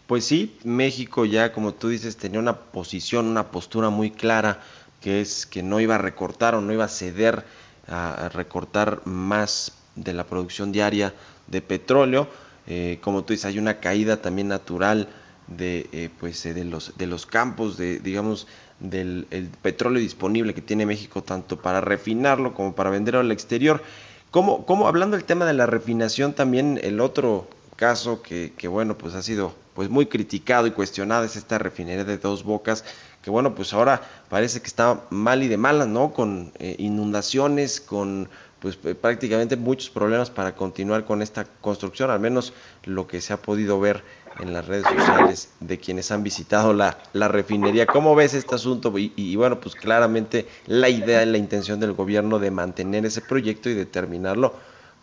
Pues 0.07 0.25
sí, 0.25 0.57
México 0.65 1.23
ya, 1.23 1.53
como 1.53 1.73
tú 1.73 1.87
dices, 1.87 2.17
tenía 2.17 2.41
una 2.41 2.57
posición, 2.57 3.27
una 3.27 3.45
postura 3.45 3.89
muy 3.89 4.11
clara, 4.11 4.59
que 5.01 5.21
es 5.21 5.45
que 5.45 5.63
no 5.63 5.79
iba 5.79 5.95
a 5.95 5.99
recortar 5.99 6.55
o 6.55 6.61
no 6.61 6.73
iba 6.73 6.85
a 6.85 6.89
ceder 6.89 7.45
a, 7.87 8.29
recortar 8.29 9.01
más 9.05 9.73
de 9.95 10.13
la 10.13 10.25
producción 10.25 10.71
diaria 10.71 11.13
de 11.47 11.61
petróleo. 11.61 12.27
Eh, 12.67 12.99
como 13.01 13.23
tú 13.23 13.33
dices, 13.33 13.45
hay 13.45 13.59
una 13.59 13.79
caída 13.79 14.21
también 14.21 14.49
natural 14.49 15.07
de 15.47 15.87
eh, 15.91 16.09
pues 16.19 16.45
eh, 16.45 16.53
de 16.53 16.65
los 16.65 16.97
de 16.97 17.07
los 17.07 17.25
campos 17.25 17.77
de 17.77 17.99
digamos 17.99 18.47
del 18.79 19.25
petróleo 19.61 20.01
disponible 20.01 20.53
que 20.53 20.61
tiene 20.61 20.85
México 20.85 21.23
tanto 21.23 21.57
para 21.61 21.81
refinarlo 21.81 22.53
como 22.53 22.75
para 22.75 22.89
venderlo 22.89 23.21
al 23.21 23.31
exterior 23.31 23.81
como 24.29 24.65
como 24.65 24.87
hablando 24.87 25.15
del 25.15 25.25
tema 25.25 25.45
de 25.45 25.53
la 25.53 25.65
refinación 25.65 26.33
también 26.33 26.79
el 26.83 26.99
otro 26.99 27.47
caso 27.75 28.21
que, 28.21 28.53
que, 28.57 28.67
bueno 28.67 28.97
pues 28.97 29.15
ha 29.15 29.23
sido 29.23 29.55
pues 29.73 29.89
muy 29.89 30.07
criticado 30.07 30.67
y 30.67 30.71
cuestionado 30.71 31.23
es 31.23 31.35
esta 31.35 31.57
refinería 31.57 32.03
de 32.03 32.17
dos 32.17 32.43
bocas 32.43 32.83
que 33.27 33.31
bueno 33.31 33.55
pues 33.55 33.73
ahora 33.73 34.01
parece 34.29 34.61
que 34.61 34.67
está 34.67 35.01
mal 35.09 35.43
y 35.43 35.49
de 35.49 35.57
malas 35.57 35.89
no 35.89 36.13
con 36.13 36.53
eh, 36.59 36.77
inundaciones 36.79 37.81
con 37.81 38.29
pues 38.61 38.77
prácticamente 38.77 39.57
muchos 39.57 39.89
problemas 39.89 40.29
para 40.29 40.55
continuar 40.55 41.03
con 41.03 41.21
esta 41.21 41.43
construcción 41.43 42.09
al 42.09 42.21
menos 42.21 42.53
lo 42.85 43.05
que 43.05 43.19
se 43.19 43.33
ha 43.33 43.41
podido 43.41 43.81
ver 43.81 44.01
en 44.39 44.53
las 44.53 44.65
redes 44.65 44.85
sociales 44.87 45.49
de 45.59 45.77
quienes 45.77 46.09
han 46.11 46.23
visitado 46.23 46.71
la, 46.71 46.99
la 47.11 47.27
refinería. 47.27 47.85
¿Cómo 47.85 48.15
ves 48.15 48.33
este 48.33 48.55
asunto? 48.55 48.93
Y, 48.97 49.35
bueno, 49.35 49.59
pues 49.59 49.75
claramente 49.75 50.47
la 50.67 50.87
idea 50.87 51.23
y 51.23 51.25
la 51.25 51.37
intención 51.37 51.79
del 51.81 51.93
gobierno 51.93 52.39
de 52.39 52.51
mantener 52.51 53.05
ese 53.05 53.21
proyecto 53.21 53.69
y 53.69 53.73
de 53.73 53.85
terminarlo 53.85 54.53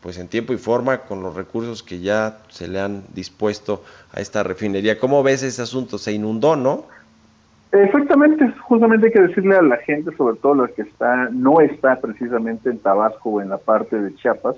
pues 0.00 0.18
en 0.18 0.28
tiempo 0.28 0.52
y 0.52 0.58
forma 0.58 1.02
con 1.02 1.22
los 1.22 1.34
recursos 1.34 1.82
que 1.82 2.00
ya 2.00 2.38
se 2.48 2.68
le 2.68 2.80
han 2.80 3.04
dispuesto 3.12 3.82
a 4.12 4.20
esta 4.20 4.42
refinería. 4.42 4.98
¿Cómo 4.98 5.22
ves 5.22 5.42
ese 5.42 5.62
asunto? 5.62 5.98
Se 5.98 6.12
inundó, 6.12 6.56
¿no? 6.56 6.86
Exactamente, 7.74 8.48
justamente 8.60 9.06
hay 9.06 9.12
que 9.12 9.22
decirle 9.22 9.56
a 9.56 9.62
la 9.62 9.78
gente, 9.78 10.14
sobre 10.16 10.36
todo 10.36 10.54
la 10.54 10.68
que 10.68 10.82
está, 10.82 11.28
no 11.32 11.60
está 11.60 12.00
precisamente 12.00 12.70
en 12.70 12.78
Tabasco 12.78 13.30
o 13.30 13.40
en 13.40 13.48
la 13.48 13.58
parte 13.58 14.00
de 14.00 14.14
Chiapas, 14.14 14.54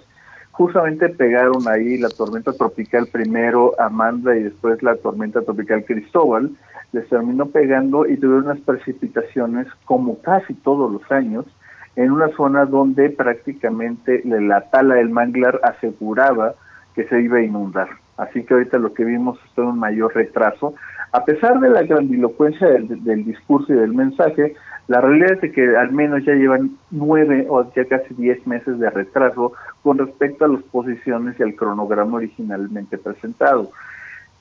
justamente 0.51 1.09
pegaron 1.09 1.67
ahí 1.67 1.97
la 1.97 2.11
tormenta 2.11 2.53
tropical 2.53 3.07
primero 3.11 3.73
Amanda 3.81 4.37
y 4.37 4.43
después 4.43 4.83
la 4.83 4.97
tormenta 4.97 5.41
tropical 5.41 5.87
Cristóbal, 5.87 6.51
les 6.93 7.09
terminó 7.09 7.47
pegando 7.47 8.07
y 8.07 8.19
tuvieron 8.19 8.51
unas 8.51 8.61
precipitaciones 8.61 9.67
como 9.87 10.21
casi 10.21 10.53
todos 10.53 10.93
los 10.93 11.11
años 11.11 11.47
en 11.97 12.11
una 12.13 12.29
zona 12.37 12.67
donde 12.67 13.09
prácticamente 13.09 14.21
la 14.27 14.69
tala 14.69 14.97
del 14.97 15.09
manglar 15.09 15.59
aseguraba 15.63 16.55
que 16.95 17.05
se 17.05 17.23
iba 17.23 17.39
a 17.39 17.43
inundar. 17.43 17.89
Así 18.17 18.45
que 18.45 18.55
ahorita 18.55 18.79
lo 18.79 18.95
que 18.95 19.05
vimos 19.05 19.39
es 19.45 19.59
un 19.59 19.79
mayor 19.79 20.15
retraso. 20.15 20.75
A 21.13 21.25
pesar 21.25 21.61
de 21.61 21.69
la 21.69 21.83
grandilocuencia 21.83 22.69
del, 22.69 23.03
del 23.05 23.25
discurso 23.25 23.73
y 23.73 23.77
del 23.77 23.95
mensaje, 23.95 24.55
la 24.89 25.01
realidad 25.01 25.45
es 25.45 25.53
que 25.53 25.77
al 25.77 25.91
menos 25.93 26.25
ya 26.25 26.35
llevan 26.35 26.77
nueve 26.91 27.47
o 27.49 27.73
ya 27.75 27.85
casi 27.87 28.15
diez 28.15 28.47
meses 28.47 28.79
de 28.79 28.89
retraso 28.89 29.53
con 29.83 29.99
respecto 29.99 30.45
a 30.45 30.49
las 30.49 30.63
posiciones 30.63 31.39
y 31.39 31.43
al 31.43 31.55
cronograma 31.55 32.17
originalmente 32.17 32.97
presentado. 32.97 33.71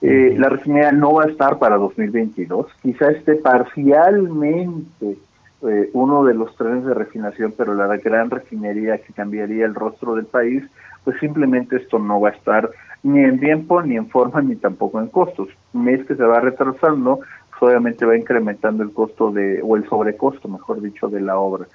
Eh, 0.01 0.36
la 0.38 0.49
refinería 0.49 0.91
no 0.91 1.13
va 1.13 1.23
a 1.23 1.28
estar 1.28 1.57
para 1.57 1.78
2022, 1.78 2.67
quizá 2.82 3.09
esté 3.09 3.36
parcialmente 3.36 5.17
eh, 5.63 5.89
uno 5.93 6.26
de 6.26 6.34
los 6.36 6.55
trenes 6.55 6.86
de 6.86 6.93
refinación, 6.93 7.53
pero 7.57 7.73
la 7.73 7.97
gran 7.97 8.30
refinería 8.30 8.99
que 8.99 9.13
cambiaría 9.13 9.65
el 9.65 9.73
rostro 9.73 10.15
del 10.15 10.26
país, 10.26 10.63
pues 11.03 11.17
simplemente 11.19 11.78
esto 11.78 11.97
no 11.97 12.21
va 12.21 12.30
a 12.30 12.34
estar 12.34 12.69
ni 13.06 13.24
en 13.24 13.39
tiempo, 13.39 13.84
ni 13.84 13.97
en 13.97 14.10
forma, 14.10 14.41
ni 14.41 14.56
tampoco 14.56 14.99
en 14.99 15.08
costos. 15.10 15.49
Mes 15.74 16.03
que 16.08 16.16
se 16.16 16.24
va 16.24 16.39
retrasando, 16.39 17.20
obviamente 17.60 18.03
va 18.03 18.18
incrementando 18.18 18.82
el 18.82 18.91
costo 18.91 19.32
de, 19.32 19.62
o 19.62 19.76
el 19.76 19.88
sobrecosto, 19.88 20.47
mejor 20.47 20.82
dicho, 20.82 21.08
de 21.08 21.22
la 21.22 21.38
obra. 21.38 21.68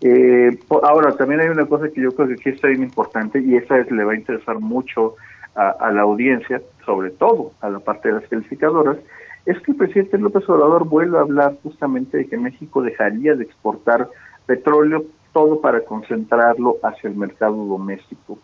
Eh, 0.00 0.56
ahora, 0.84 1.10
también 1.16 1.40
hay 1.40 1.48
una 1.48 1.66
cosa 1.66 1.88
que 1.88 2.00
yo 2.00 2.12
creo 2.12 2.28
que 2.28 2.34
aquí 2.34 2.50
está 2.50 2.68
bien 2.68 2.84
importante 2.84 3.40
y 3.40 3.56
esa 3.56 3.78
es, 3.78 3.90
le 3.90 4.04
va 4.04 4.12
a 4.12 4.16
interesar 4.16 4.60
mucho 4.60 5.16
a, 5.56 5.90
la 5.90 6.02
audiencia, 6.02 6.62
sobre 6.84 7.10
todo 7.10 7.50
a 7.62 7.68
la 7.68 7.80
parte 7.80 8.08
de 8.08 8.20
las 8.20 8.28
calificadoras, 8.28 8.98
es 9.44 9.58
que 9.62 9.72
el 9.72 9.78
presidente 9.78 10.18
López 10.18 10.48
Obrador 10.48 10.86
vuelve 10.86 11.18
a 11.18 11.22
hablar 11.22 11.56
justamente 11.64 12.18
de 12.18 12.26
que 12.26 12.36
México 12.36 12.82
dejaría 12.82 13.34
de 13.34 13.44
exportar 13.44 14.08
petróleo 14.44 15.04
todo 15.32 15.60
para 15.60 15.80
concentrarlo 15.80 16.76
hacia 16.82 17.08
el 17.08 17.16
mercado 17.16 17.56
doméstico. 17.56 18.38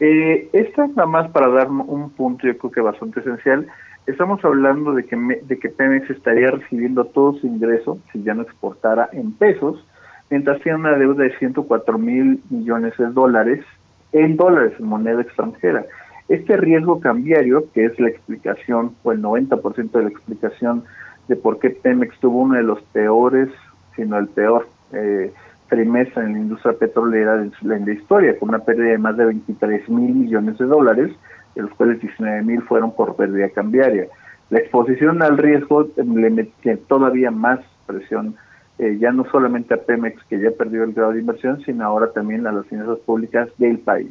Eh, 0.00 0.48
esta 0.52 0.84
es 0.84 0.96
nada 0.96 1.08
más 1.08 1.30
para 1.30 1.48
dar 1.48 1.70
un 1.70 2.10
punto 2.10 2.46
yo 2.46 2.58
creo 2.58 2.72
que 2.72 2.80
bastante 2.80 3.20
esencial 3.20 3.68
Estamos 4.06 4.44
hablando 4.44 4.94
de 4.94 5.04
que, 5.04 5.16
de 5.16 5.58
que 5.60 5.68
Pemex 5.68 6.10
estaría 6.10 6.50
recibiendo 6.50 7.04
todo 7.04 7.34
su 7.34 7.46
ingreso, 7.46 8.00
si 8.12 8.20
ya 8.24 8.34
no 8.34 8.42
exportara, 8.42 9.08
en 9.12 9.32
pesos, 9.32 9.86
mientras 10.28 10.60
tiene 10.60 10.78
una 10.78 10.96
deuda 10.96 11.22
de 11.22 11.38
104 11.38 11.98
mil 11.98 12.40
millones 12.50 12.94
de 12.98 13.06
dólares, 13.06 13.64
en 14.10 14.36
dólares, 14.36 14.72
en 14.80 14.86
moneda 14.86 15.22
extranjera. 15.22 15.84
Este 16.28 16.56
riesgo 16.56 16.98
cambiario, 16.98 17.70
que 17.72 17.84
es 17.84 18.00
la 18.00 18.08
explicación, 18.08 18.96
o 19.04 19.12
el 19.12 19.22
90% 19.22 19.92
de 19.92 20.02
la 20.02 20.08
explicación 20.08 20.82
de 21.28 21.36
por 21.36 21.60
qué 21.60 21.70
Pemex 21.70 22.18
tuvo 22.18 22.40
uno 22.40 22.56
de 22.56 22.64
los 22.64 22.82
peores, 22.92 23.50
sino 23.94 24.18
el 24.18 24.26
peor 24.26 24.66
eh, 24.92 25.32
trimestre 25.72 26.22
en 26.22 26.34
la 26.34 26.38
industria 26.38 26.74
petrolera 26.74 27.38
de 27.38 27.50
la 27.62 27.92
historia, 27.92 28.38
con 28.38 28.50
una 28.50 28.58
pérdida 28.58 28.90
de 28.90 28.98
más 28.98 29.16
de 29.16 29.24
23 29.24 29.88
mil 29.88 30.14
millones 30.14 30.58
de 30.58 30.66
dólares, 30.66 31.10
de 31.54 31.62
los 31.62 31.70
cuales 31.72 31.98
19 31.98 32.42
mil 32.42 32.60
fueron 32.64 32.94
por 32.94 33.16
pérdida 33.16 33.48
cambiaria. 33.48 34.06
La 34.50 34.58
exposición 34.58 35.22
al 35.22 35.38
riesgo 35.38 35.84
eh, 35.96 36.04
le 36.04 36.28
mete 36.28 36.76
todavía 36.76 37.30
más 37.30 37.60
presión, 37.86 38.36
eh, 38.78 38.98
ya 39.00 39.12
no 39.12 39.24
solamente 39.32 39.72
a 39.72 39.78
Pemex, 39.78 40.22
que 40.24 40.38
ya 40.38 40.50
perdió 40.50 40.84
el 40.84 40.92
grado 40.92 41.12
de 41.12 41.20
inversión, 41.20 41.62
sino 41.64 41.86
ahora 41.86 42.12
también 42.12 42.46
a 42.46 42.52
las 42.52 42.66
finanzas 42.66 42.98
públicas 42.98 43.48
del 43.56 43.78
país. 43.78 44.10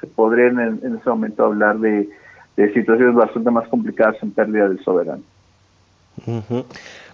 Se 0.00 0.06
podrían 0.06 0.58
en, 0.60 0.80
en 0.82 0.96
ese 0.96 1.10
momento 1.10 1.44
hablar 1.44 1.78
de, 1.78 2.08
situaciones 2.72 3.14
bastante 3.14 3.50
más 3.50 3.68
complicadas 3.68 4.16
en 4.22 4.30
pérdida 4.30 4.66
del 4.66 4.82
soberano. 4.82 5.22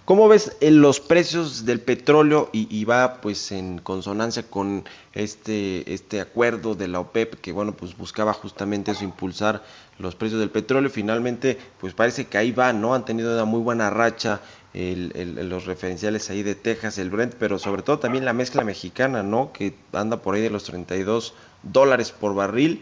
¿Cómo 0.09 0.27
ves 0.27 0.57
eh, 0.59 0.71
los 0.71 0.99
precios 0.99 1.65
del 1.65 1.81
petróleo 1.81 2.49
y, 2.51 2.83
va 2.83 3.21
pues 3.21 3.51
en 3.51 3.77
consonancia 3.77 4.41
con 4.41 4.83
este, 5.13 5.93
este 5.93 6.19
acuerdo 6.19 6.73
de 6.73 6.87
la 6.87 6.99
OPEP 6.99 7.35
que 7.35 7.51
bueno 7.51 7.73
pues 7.73 7.95
buscaba 7.95 8.33
justamente 8.33 8.89
eso, 8.89 9.03
impulsar 9.03 9.63
los 9.99 10.15
precios 10.15 10.39
del 10.39 10.49
petróleo? 10.49 10.89
Finalmente 10.89 11.59
pues 11.79 11.93
parece 11.93 12.25
que 12.25 12.39
ahí 12.39 12.51
va, 12.51 12.73
¿no? 12.73 12.95
Han 12.95 13.05
tenido 13.05 13.31
una 13.35 13.45
muy 13.45 13.59
buena 13.59 13.91
racha 13.91 14.41
los 14.73 15.65
referenciales 15.67 16.31
ahí 16.31 16.41
de 16.41 16.55
Texas, 16.55 16.97
el 16.97 17.11
Brent, 17.11 17.35
pero 17.35 17.59
sobre 17.59 17.83
todo 17.83 17.99
también 17.99 18.25
la 18.25 18.33
mezcla 18.33 18.63
mexicana, 18.63 19.21
¿no? 19.21 19.53
Que 19.53 19.75
anda 19.93 20.23
por 20.23 20.33
ahí 20.33 20.41
de 20.41 20.49
los 20.49 20.63
32 20.63 21.35
dólares 21.61 22.11
por 22.11 22.33
barril. 22.33 22.81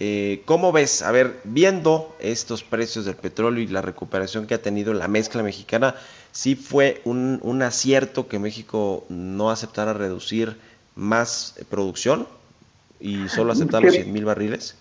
Eh, 0.00 0.42
¿Cómo 0.46 0.72
ves? 0.72 1.02
A 1.02 1.12
ver, 1.12 1.40
viendo 1.44 2.16
estos 2.18 2.64
precios 2.64 3.04
del 3.04 3.14
petróleo 3.14 3.62
y 3.62 3.68
la 3.68 3.82
recuperación 3.82 4.46
que 4.46 4.54
ha 4.54 4.62
tenido 4.62 4.94
la 4.94 5.06
mezcla 5.06 5.42
mexicana, 5.42 5.94
sí 6.32 6.56
fue 6.56 7.00
un, 7.04 7.38
un 7.42 7.62
acierto 7.62 8.26
que 8.26 8.38
México 8.38 9.04
no 9.08 9.50
aceptara 9.50 9.92
reducir 9.92 10.56
más 10.96 11.54
producción 11.70 12.26
y 12.98 13.28
solo 13.28 13.52
aceptar 13.52 13.82
los 13.82 13.94
100 13.94 14.12
mil 14.12 14.24
barriles. 14.24 14.78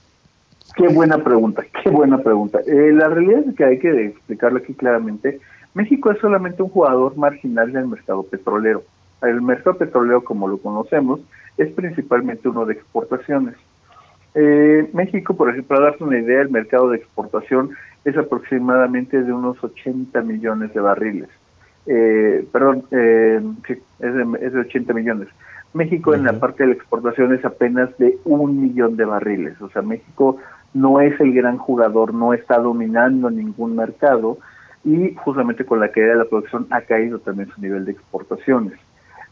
Qué 0.76 0.88
buena 0.88 1.18
pregunta, 1.24 1.64
qué 1.84 1.90
buena 1.90 2.20
pregunta. 2.20 2.60
Eh, 2.66 2.94
la 2.94 3.10
realidad 3.10 3.44
es 3.48 3.56
que 3.56 3.66
hay 3.66 3.80
que 3.80 4.06
explicarlo 4.06 4.60
aquí 4.60 4.74
claramente. 4.74 5.40
México 5.74 6.12
es 6.12 6.20
solamente 6.20 6.64
un 6.64 6.70
jugador 6.70 7.18
marginal 7.18 7.72
del 7.72 7.88
mercado 7.88 8.24
petrolero. 8.24 8.84
El 9.22 9.42
mercado 9.42 9.78
petrolero, 9.78 10.24
como 10.24 10.48
lo 10.48 10.58
conocemos, 10.58 11.20
es 11.58 11.72
principalmente 11.74 12.48
uno 12.48 12.66
de 12.66 12.74
exportaciones. 12.74 13.56
Eh, 14.34 14.90
México, 14.94 15.36
por 15.36 15.50
ejemplo, 15.50 15.76
para 15.76 15.90
darte 15.90 16.04
una 16.04 16.20
idea, 16.20 16.42
el 16.42 16.50
mercado 16.50 16.90
de 16.90 16.98
exportación 16.98 17.72
es 18.06 18.18
aproximadamente 18.18 19.22
de 19.22 19.34
unos 19.34 19.62
80 19.64 20.22
millones 20.22 20.74
de 20.74 20.80
barriles. 20.80 21.30
Eh, 21.86 22.46
perdón, 22.52 22.84
eh, 22.92 23.42
sí, 23.68 23.74
es 24.00 24.14
de, 24.14 24.38
es 24.42 24.54
de 24.54 24.60
80 24.60 24.94
millones. 24.94 25.28
México 25.74 26.14
en 26.14 26.26
la 26.26 26.34
parte 26.34 26.64
de 26.64 26.70
la 26.70 26.76
exportación 26.76 27.34
es 27.34 27.46
apenas 27.46 27.98
de 27.98 28.18
un 28.26 28.62
millón 28.62 28.98
de 28.98 29.06
barriles. 29.06 29.60
O 29.62 29.70
sea, 29.70 29.82
México 29.82 30.38
no 30.74 31.00
es 31.00 31.20
el 31.20 31.34
gran 31.34 31.58
jugador, 31.58 32.14
no 32.14 32.34
está 32.34 32.58
dominando 32.58 33.30
ningún 33.30 33.76
mercado 33.76 34.38
y 34.84 35.14
justamente 35.16 35.66
con 35.66 35.80
la 35.80 35.90
caída 35.90 36.10
de 36.10 36.16
la 36.16 36.26
producción 36.26 36.68
ha 36.72 36.82
caído 36.82 37.20
también 37.20 37.50
su 37.50 37.62
nivel 37.62 37.86
de 37.86 37.94
exportaciones. 37.94 38.74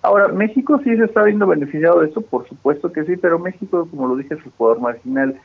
Ahora, 0.02 0.30
México 0.30 0.80
sí 0.84 0.96
se 0.96 1.06
está 1.06 1.24
viendo 1.24 1.46
beneficiado 1.46 2.00
de 2.00 2.08
eso, 2.08 2.22
por 2.22 2.48
supuesto 2.48 2.92
que 2.92 3.04
sí, 3.04 3.18
pero 3.18 3.38
México, 3.38 3.88
como 3.90 4.08
lo 4.08 4.16
dije, 4.16 4.36
es 4.36 4.46
el 4.46 4.52
jugador 4.58 4.80
marginal. 4.80 5.36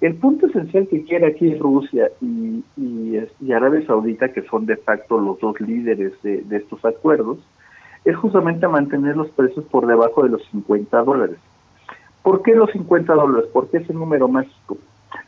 El 0.00 0.16
punto 0.16 0.46
esencial 0.46 0.86
que 0.88 1.04
quiere 1.04 1.28
aquí 1.28 1.54
Rusia 1.54 2.10
y, 2.20 2.64
y, 2.76 3.52
Arabia 3.52 3.86
Saudita, 3.86 4.32
que 4.32 4.42
son 4.42 4.66
de 4.66 4.76
facto 4.76 5.18
los 5.18 5.38
dos 5.40 5.60
líderes 5.60 6.12
de, 6.22 6.42
de 6.42 6.56
estos 6.56 6.84
acuerdos, 6.84 7.38
es 8.04 8.16
justamente 8.16 8.68
mantener 8.68 9.16
los 9.16 9.30
precios 9.30 9.64
por 9.66 9.86
debajo 9.86 10.22
de 10.24 10.30
los 10.30 10.44
50 10.50 11.02
dólares. 11.02 11.38
¿Por 12.22 12.42
qué 12.42 12.54
los 12.54 12.70
50 12.72 13.14
dólares? 13.14 13.50
¿Por 13.52 13.68
qué 13.70 13.78
ese 13.78 13.94
número 13.94 14.28
mágico? 14.28 14.78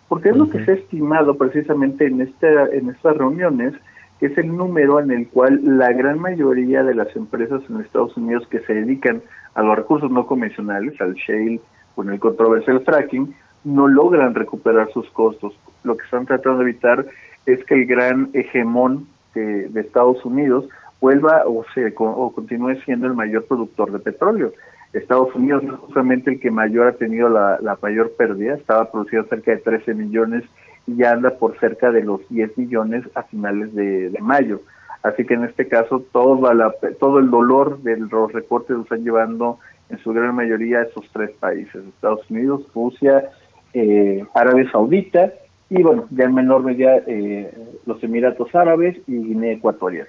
Porque 0.09 0.31
es 0.31 0.37
lo 0.37 0.49
que 0.49 0.65
se 0.65 0.73
ha 0.73 0.75
estimado 0.75 1.37
precisamente 1.37 2.07
en, 2.07 2.21
este, 2.21 2.49
en 2.77 2.91
estas 2.91 3.17
reuniones, 3.17 3.75
que 4.19 4.27
es 4.27 4.39
el 4.39 4.55
número 4.57 5.01
en 5.01 5.11
el 5.11 5.29
cual 5.29 5.61
la 5.63 5.93
gran 5.93 6.19
mayoría 6.19 6.83
de 6.83 6.95
las 6.95 7.15
empresas 7.17 7.63
en 7.69 7.81
Estados 7.81 8.17
Unidos 8.17 8.47
que 8.49 8.61
se 8.61 8.75
dedican 8.75 9.23
a 9.55 9.63
los 9.63 9.77
recursos 9.77 10.11
no 10.11 10.27
convencionales, 10.27 10.99
al 11.01 11.15
shale 11.15 11.61
o 11.97 12.03
en 12.03 12.11
el 12.11 12.21
controversial 12.21 12.81
fracking, 12.81 13.35
no 13.67 13.89
logran 13.89 14.35
recuperar 14.35 14.91
sus 14.93 15.11
costos. 15.11 15.59
Lo 15.83 15.97
que 15.97 16.05
están 16.05 16.25
tratando 16.25 16.59
de 16.59 16.71
evitar 16.71 17.07
es 17.45 17.63
que 17.65 17.75
el 17.75 17.87
gran 17.87 18.31
hegemón 18.33 19.09
de, 19.35 19.69
de 19.69 19.81
Estados 19.81 20.25
Unidos 20.25 20.69
vuelva 21.01 21.43
o, 21.47 21.65
o 21.99 22.33
continúe 22.33 22.77
siendo 22.85 23.07
el 23.07 23.15
mayor 23.15 23.45
productor 23.45 23.93
de 23.93 23.99
petróleo. 23.99 24.53
Estados 24.93 25.35
Unidos 25.35 25.65
es 25.65 25.73
justamente 25.73 26.31
el 26.31 26.41
que 26.41 26.51
mayor 26.51 26.87
ha 26.87 26.93
tenido 26.93 27.29
la, 27.29 27.79
mayor 27.83 28.13
pérdida, 28.17 28.55
estaba 28.55 28.91
produciendo 28.91 29.29
cerca 29.29 29.51
de 29.51 29.59
13 29.59 29.95
millones 29.95 30.45
y 30.87 30.97
ya 30.97 31.13
anda 31.13 31.31
por 31.31 31.59
cerca 31.59 31.91
de 31.91 32.03
los 32.03 32.27
10 32.29 32.57
millones 32.57 33.05
a 33.15 33.25
finales 33.25 33.75
de, 33.75 34.17
mayo. 34.21 34.61
Así 35.03 35.25
que 35.25 35.35
en 35.35 35.45
este 35.45 35.69
caso 35.69 36.05
todo, 36.13 36.53
la, 36.55 36.73
todo 36.99 37.19
el 37.19 37.31
dolor 37.31 37.83
de 37.83 37.97
los 37.99 38.33
recortes 38.33 38.77
lo 38.77 38.83
están 38.83 39.05
llevando 39.05 39.59
en 39.91 39.99
su 39.99 40.13
gran 40.13 40.35
mayoría 40.35 40.79
a 40.79 40.85
esos 40.85 41.09
tres 41.13 41.31
países, 41.39 41.85
Estados 41.85 42.29
Unidos, 42.31 42.67
Rusia, 42.75 43.31
eh, 43.75 44.25
Arabia 44.35 44.71
Saudita 44.71 45.33
y 45.69 45.83
bueno, 45.83 46.07
ya 46.11 46.25
en 46.25 46.35
menor 46.35 46.63
medida 46.63 46.97
eh, 47.07 47.53
los 47.87 48.03
Emiratos 48.03 48.55
Árabes 48.55 48.97
y 49.07 49.17
Guinea 49.17 49.53
Ecuatorial. 49.53 50.07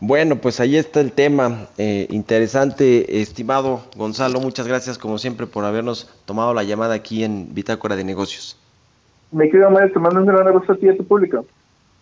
Bueno, 0.00 0.36
pues 0.36 0.60
ahí 0.60 0.76
está 0.76 1.00
el 1.00 1.12
tema. 1.12 1.68
Eh, 1.76 2.06
interesante, 2.10 3.20
estimado 3.20 3.82
Gonzalo. 3.96 4.40
Muchas 4.40 4.66
gracias, 4.66 4.98
como 4.98 5.18
siempre, 5.18 5.46
por 5.46 5.64
habernos 5.64 6.10
tomado 6.24 6.54
la 6.54 6.62
llamada 6.62 6.94
aquí 6.94 7.24
en 7.24 7.54
Bitácora 7.54 7.96
de 7.96 8.04
Negocios. 8.04 8.58
Me 9.30 9.48
quedo 9.48 9.70
mal, 9.70 9.92
te 9.92 9.98
mando 9.98 10.20
un 10.20 10.26
gran 10.26 10.46
abrazo 10.46 10.72
a 10.72 10.76
ti 10.76 10.86
y 10.86 10.88
a 10.88 10.96
tu 10.96 11.04
público. 11.04 11.46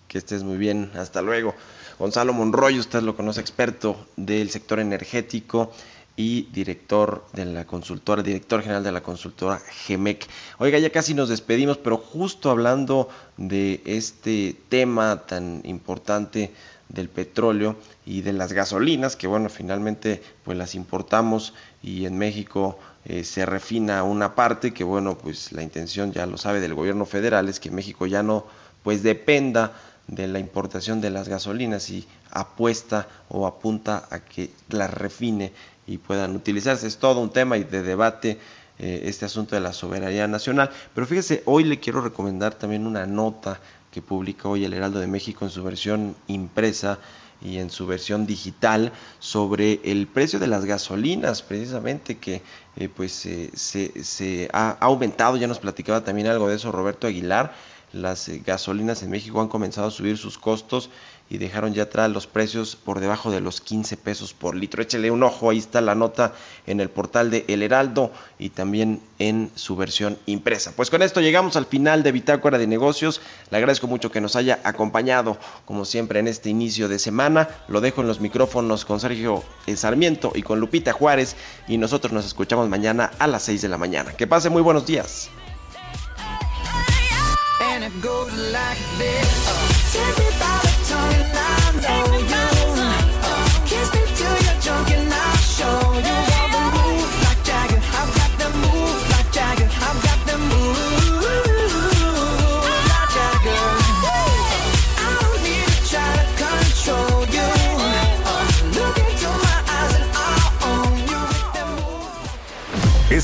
Que 0.07 0.19
estés 0.19 0.43
muy 0.43 0.57
bien. 0.57 0.91
Hasta 0.95 1.23
luego. 1.23 1.55
Gonzalo 1.99 2.33
Monroy, 2.33 2.79
usted 2.79 3.03
lo 3.03 3.17
conoce, 3.17 3.41
experto 3.41 3.97
del 4.17 4.51
sector 4.51 4.79
energético 4.79 5.73
y 6.19 6.49
director 6.53 7.25
de 7.33 7.45
la 7.45 7.65
consultora, 7.65 8.25
director 8.25 8.61
general 8.61 8.83
de 8.83 8.91
la 8.91 9.05
consultora 9.05 9.61
GEMEC. 9.61 10.27
Oiga, 10.59 10.77
ya 10.81 10.91
casi 10.91 11.15
nos 11.15 11.29
despedimos, 11.29 11.79
pero 11.79 11.97
justo 11.97 12.51
hablando 12.51 13.09
de 13.37 13.81
este 13.85 14.57
tema 14.69 15.23
tan 15.27 15.63
importante 15.63 16.53
del 16.89 17.09
petróleo 17.09 17.77
y 18.05 18.23
de 18.23 18.33
las 18.33 18.53
gasolinas, 18.53 19.15
que 19.15 19.29
bueno, 19.29 19.49
finalmente 19.49 20.21
pues 20.43 20.59
las 20.59 20.75
importamos 20.75 21.55
y 21.85 22.05
en 22.05 22.19
México 22.19 22.81
eh, 23.05 23.23
se 23.23 23.47
refina 23.47 24.03
una 24.03 24.35
parte, 24.35 24.75
que 24.75 24.83
bueno, 24.83 25.17
pues 25.17 25.53
la 25.53 25.63
intención 25.63 26.13
ya 26.13 26.27
lo 26.27 26.37
sabe 26.37 26.59
del 26.59 26.75
gobierno 26.75 27.07
federal 27.07 27.49
es 27.49 27.61
que 27.61 27.71
México 27.71 28.07
ya 28.07 28.25
no 28.25 28.45
pues 28.83 29.05
dependa 29.05 29.73
de 30.09 30.27
la 30.27 30.41
importación 30.41 31.01
de 31.01 31.11
las 31.11 31.29
gasolinas 31.29 31.91
y 31.91 32.09
apuesta 32.33 33.07
o 33.29 33.47
apunta 33.47 34.09
a 34.11 34.19
que 34.19 34.51
las 34.69 34.93
refine 34.93 35.53
y 35.89 35.99
puedan 35.99 36.37
utilizarse. 36.37 36.87
Es 36.87 36.99
todo 36.99 37.21
un 37.21 37.31
tema 37.31 37.57
y 37.57 37.65
de 37.65 37.83
debate 37.83 38.39
eh, 38.79 39.03
este 39.07 39.25
asunto 39.25 39.57
de 39.57 39.61
la 39.61 39.73
soberanía 39.73 40.29
nacional. 40.29 40.71
Pero 40.95 41.07
fíjese, 41.07 41.43
hoy 41.47 41.65
le 41.65 41.81
quiero 41.81 42.01
recomendar 42.01 42.55
también 42.55 42.87
una 42.87 43.07
nota 43.07 43.59
que 43.91 44.03
publica 44.03 44.49
hoy 44.49 44.65
el 44.65 44.75
Heraldo 44.75 45.01
de 45.01 45.07
México 45.07 45.45
en 45.45 45.51
su 45.51 45.65
versión 45.65 46.15
impresa 46.29 46.99
y 47.41 47.59
en 47.59 47.71
su 47.71 47.87
versión 47.87 48.27
digital 48.27 48.93
sobre 49.19 49.81
el 49.85 50.07
precio 50.09 50.39
de 50.39 50.49
las 50.49 50.65
gasolinas 50.65 51.43
precisamente 51.43 52.19
que 52.19 52.43
eh, 52.77 52.89
pues 52.89 53.25
eh, 53.27 53.51
se, 53.55 54.03
se 54.03 54.49
ha, 54.53 54.71
aumentado 54.81 55.37
ya 55.37 55.47
nos 55.47 55.61
platicaba 55.61 56.03
también 56.03 56.27
algo 56.27 56.49
de 56.49 56.57
eso 56.57 56.73
Roberto 56.73 57.07
Aguilar 57.07 57.55
las 57.93 58.29
gasolinas 58.45 59.03
en 59.03 59.11
México 59.11 59.41
han 59.41 59.49
comenzado 59.49 59.87
a 59.87 59.91
subir 59.93 60.19
sus 60.19 60.37
costos 60.37 60.91
y 61.31 61.39
dejaron 61.39 61.75
ya 61.75 61.85
atrás 61.85 62.11
los 62.11 62.27
precios 62.27 62.77
por 62.77 63.01
debajo 63.01 63.31
de 63.31 63.41
los 63.41 63.61
15 63.61 63.97
pesos 63.97 64.33
por 64.33 64.55
litro. 64.55 64.83
Échele 64.83 65.11
un 65.11 65.23
ojo, 65.23 65.51
ahí 65.51 65.59
está 65.59 65.81
la 65.81 65.95
nota 65.95 66.33
en 66.67 66.81
el 66.81 66.89
portal 66.89 67.31
de 67.31 67.45
El 67.49 67.63
Heraldo 67.63 68.11
y 68.39 68.51
también 68.51 69.01
en 69.19 69.51
su 69.55 69.77
versión 69.77 70.19
impresa. 70.27 70.73
Pues 70.75 70.91
con 70.91 71.03
esto 71.03 71.21
llegamos 71.21 71.57
al 71.57 71.67
final 71.67 72.03
de 72.03 72.13
Bitácora 72.13 72.59
de 72.59 72.67
Negocios. 72.67 73.21
Le 73.51 73.59
agradezco 73.59 73.87
mucho 73.87 74.11
que 74.11 74.21
nos 74.21 74.37
haya 74.37 74.61
acompañado, 74.65 75.39
como 75.67 75.85
siempre, 75.85 76.21
en 76.21 76.29
este 76.29 76.51
inicio 76.51 76.89
de 76.89 76.99
semana. 76.99 77.49
Lo 77.69 77.81
dejo 77.81 78.01
en 78.01 78.09
los 78.09 78.21
micrófonos 78.21 78.85
con 78.85 79.01
Sergio 79.01 79.43
Sarmiento 79.75 80.33
y 80.35 80.43
con 80.43 80.61
Lupita 80.61 80.93
Juárez 80.93 81.37
y 81.67 81.79
nosotros 81.79 82.13
nos 82.13 82.25
escuchamos 82.25 82.69
mañana 82.69 83.11
a 83.19 83.27
las 83.27 83.43
6 83.43 83.63
de 83.63 83.69
la 83.69 83.79
mañana. 83.79 84.13
Que 84.13 84.27
pase 84.27 84.51
muy 84.51 84.63
buenos 84.63 84.87
días. 84.87 85.31